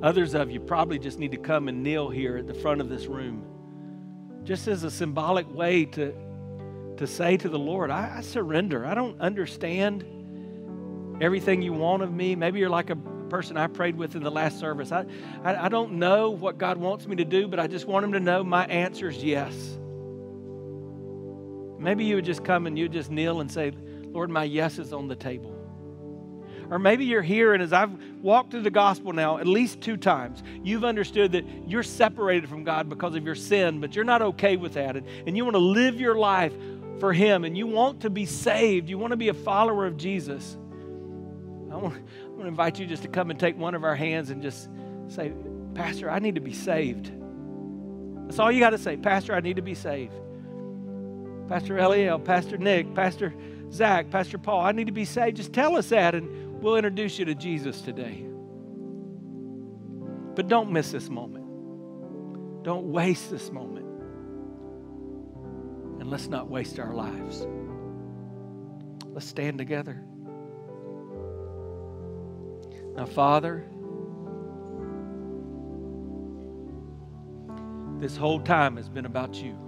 Others 0.03 0.35
of 0.35 0.51
you 0.51 0.59
probably 0.59 0.99
just 0.99 1.21
need 1.21 1.31
to 1.31 1.37
come 1.37 1.69
and 1.69 1.81
kneel 1.81 2.11
here 2.11 2.39
at 2.39 2.49
the 2.49 2.55
front 2.55 2.81
of 2.81 2.89
this 2.89 3.07
room, 3.07 3.47
just 4.45 4.69
as 4.69 4.85
a 4.85 4.91
symbolic 4.91 5.53
way 5.55 5.85
to, 5.85 6.15
to 6.97 7.07
say 7.07 7.37
to 7.37 7.49
the 7.49 7.59
Lord, 7.59 7.91
I, 7.91 8.17
I 8.19 8.21
surrender. 8.23 8.85
I 8.85 8.95
don't 8.95 9.21
understand 9.21 10.05
everything 11.21 11.63
you 11.63 11.73
want 11.73 12.03
of 12.03 12.13
me. 12.13 12.35
Maybe 12.35 12.59
you're 12.59 12.71
like 12.71 12.91
a 12.91 12.97
person 12.97 13.57
I 13.57 13.67
prayed 13.67 13.97
with 13.97 14.15
in 14.15 14.23
the 14.23 14.31
last 14.31 14.59
service. 14.59 14.93
I, 14.93 15.07
I, 15.45 15.67
I 15.67 15.69
don't 15.69 15.93
know 15.95 16.31
what 16.31 16.59
God 16.59 16.77
wants 16.77 17.07
me 17.07 17.17
to 17.17 17.25
do, 17.25 17.49
but 17.49 17.59
I 17.59 17.67
just 17.67 17.87
want 17.87 18.05
Him 18.05 18.13
to 18.13 18.21
know 18.21 18.45
my 18.45 18.67
answer 18.67 19.09
is 19.09 19.23
yes. 19.23 19.55
Maybe 21.79 22.05
you 22.05 22.17
would 22.17 22.25
just 22.25 22.45
come 22.45 22.67
and 22.67 22.79
you'd 22.79 22.93
just 22.93 23.11
kneel 23.11 23.41
and 23.41 23.51
say, 23.51 23.73
Lord, 24.05 24.31
my 24.31 24.45
yes 24.45 24.79
is 24.79 24.93
on 24.93 25.09
the 25.09 25.17
table. 25.17 25.62
Or 26.73 26.79
maybe 26.79 27.05
you're 27.05 27.21
here, 27.21 27.53
and 27.53 27.63
as 27.63 27.75
I've 27.75 27.93
walked 28.23 28.51
through 28.51 28.63
the 28.63 28.71
gospel 28.71 29.13
now 29.13 29.37
at 29.37 29.47
least 29.47 29.83
two 29.83 29.99
times, 29.99 30.43
you've 30.65 30.85
understood 30.85 31.33
that 31.33 31.45
you're 31.67 31.83
separated 31.83 32.49
from 32.49 32.65
God 32.65 32.89
because 32.89 33.15
of 33.15 33.27
your 33.27 33.35
sin, 33.35 33.79
but 33.79 33.95
you're 33.95 34.07
not 34.07 34.23
okay 34.23 34.57
with 34.57 34.73
that. 34.73 34.97
And, 34.97 35.07
and 35.27 35.37
you 35.37 35.45
want 35.45 35.55
to 35.55 35.61
live 35.61 36.01
your 36.01 36.15
life 36.15 36.55
for 36.99 37.13
Him, 37.13 37.45
and 37.45 37.59
you 37.59 37.67
want 37.67 38.01
to 38.01 38.09
be 38.09 38.25
saved. 38.25 38.89
You 38.89 38.97
want 38.97 39.11
to 39.11 39.19
be 39.19 39.29
a 39.29 39.35
follower 39.35 39.87
of 39.87 39.99
Jesus. 39.99 40.57
I 41.71 41.77
want, 41.77 41.95
to 42.39 42.47
invite 42.47 42.79
you 42.79 42.87
just 42.87 43.03
to 43.03 43.09
come 43.09 43.31
and 43.31 43.39
take 43.39 43.59
one 43.59 43.75
of 43.75 43.85
our 43.85 43.95
hands 43.95 44.31
and 44.31 44.41
just 44.41 44.71
say, 45.09 45.31
Pastor, 45.75 46.11
I 46.11 46.21
need 46.21 46.37
to 46.37 46.41
be 46.41 46.55
saved. 46.55 47.13
That's 48.25 48.39
all 48.39 48.51
you 48.51 48.61
got 48.61 48.71
to 48.71 48.79
say. 48.79 48.97
Pastor, 48.97 49.35
I 49.35 49.41
need 49.41 49.57
to 49.57 49.63
be 49.63 49.75
saved. 49.75 50.15
Pastor 51.51 51.75
Eliel, 51.75 52.25
Pastor 52.25 52.57
Nick, 52.57 52.95
Pastor 52.95 53.35
Zach, 53.71 54.11
Pastor 54.11 54.39
Paul, 54.39 54.63
I 54.63 54.73
need 54.73 54.87
to 54.87 54.93
be 54.93 55.05
saved. 55.05 55.37
Just 55.37 55.53
tell 55.53 55.77
us 55.77 55.91
that 55.91 56.15
and 56.15 56.42
we'll 56.63 56.77
introduce 56.77 57.19
you 57.19 57.25
to 57.27 57.35
Jesus 57.35 57.83
today. 57.83 58.25
But 60.35 60.49
don't 60.49 60.71
miss 60.73 60.93
this 60.93 61.11
moment. 61.11 61.45
Don't 62.65 62.91
waste 62.93 63.31
this 63.31 63.51
moment. 63.51 63.87
And 66.01 66.09
let's 66.09 66.29
not 66.29 66.49
waste 66.49 66.79
our 66.79 66.95
lives. 66.95 67.47
Let's 69.07 69.27
stand 69.27 69.59
together. 69.59 70.03
Now, 72.95 73.07
Father, 73.07 73.67
this 77.99 78.17
whole 78.17 78.41
time 78.41 78.77
has 78.77 78.89
been 78.89 79.07
about 79.07 79.35
you. 79.35 79.59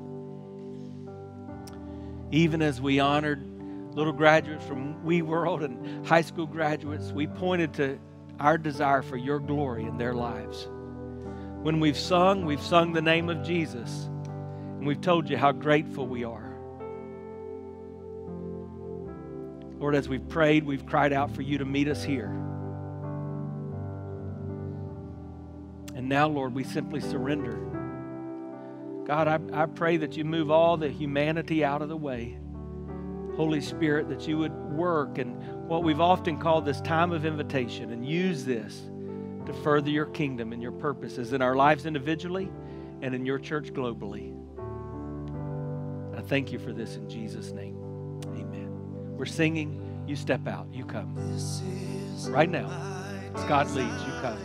Even 2.30 2.62
as 2.62 2.80
we 2.80 3.00
honored 3.00 3.53
little 3.94 4.12
graduates 4.12 4.64
from 4.64 5.02
We 5.04 5.22
World 5.22 5.62
and 5.62 6.06
high 6.06 6.22
school 6.22 6.46
graduates, 6.46 7.12
we 7.12 7.26
pointed 7.26 7.72
to 7.74 7.98
our 8.40 8.58
desire 8.58 9.02
for 9.02 9.16
your 9.16 9.38
glory 9.38 9.84
in 9.84 9.96
their 9.96 10.14
lives. 10.14 10.68
When 11.62 11.80
we've 11.80 11.96
sung, 11.96 12.44
we've 12.44 12.60
sung 12.60 12.92
the 12.92 13.02
name 13.02 13.30
of 13.30 13.42
Jesus, 13.42 14.10
and 14.26 14.86
we've 14.86 15.00
told 15.00 15.30
you 15.30 15.36
how 15.36 15.52
grateful 15.52 16.06
we 16.06 16.24
are. 16.24 16.58
Lord, 19.78 19.94
as 19.94 20.08
we've 20.08 20.28
prayed, 20.28 20.64
we've 20.64 20.86
cried 20.86 21.12
out 21.12 21.30
for 21.30 21.42
you 21.42 21.58
to 21.58 21.64
meet 21.64 21.88
us 21.88 22.02
here. 22.02 22.30
And 25.94 26.08
now, 26.08 26.26
Lord, 26.26 26.54
we 26.54 26.64
simply 26.64 27.00
surrender. 27.00 27.56
God, 29.06 29.28
I, 29.28 29.62
I 29.62 29.66
pray 29.66 29.98
that 29.98 30.16
you 30.16 30.24
move 30.24 30.50
all 30.50 30.76
the 30.76 30.88
humanity 30.88 31.64
out 31.64 31.82
of 31.82 31.88
the 31.88 31.96
way. 31.96 32.38
Holy 33.36 33.60
Spirit, 33.60 34.08
that 34.08 34.28
you 34.28 34.38
would 34.38 34.54
work 34.72 35.18
in 35.18 35.32
what 35.66 35.82
we've 35.82 36.00
often 36.00 36.38
called 36.38 36.64
this 36.64 36.80
time 36.80 37.12
of 37.12 37.24
invitation 37.24 37.92
and 37.92 38.06
use 38.06 38.44
this 38.44 38.82
to 39.46 39.52
further 39.52 39.90
your 39.90 40.06
kingdom 40.06 40.52
and 40.52 40.62
your 40.62 40.72
purposes 40.72 41.32
in 41.32 41.42
our 41.42 41.56
lives 41.56 41.86
individually 41.86 42.50
and 43.02 43.14
in 43.14 43.26
your 43.26 43.38
church 43.38 43.72
globally. 43.72 44.32
I 46.16 46.22
thank 46.22 46.52
you 46.52 46.58
for 46.58 46.72
this 46.72 46.96
in 46.96 47.08
Jesus' 47.08 47.50
name. 47.50 47.76
Amen. 48.26 48.70
We're 49.16 49.26
singing. 49.26 49.80
You 50.06 50.16
step 50.16 50.46
out. 50.46 50.68
You 50.72 50.84
come. 50.84 51.14
Right 52.28 52.48
now. 52.48 52.68
God 53.48 53.68
leads, 53.72 54.02
you 54.06 54.12
come 54.20 54.38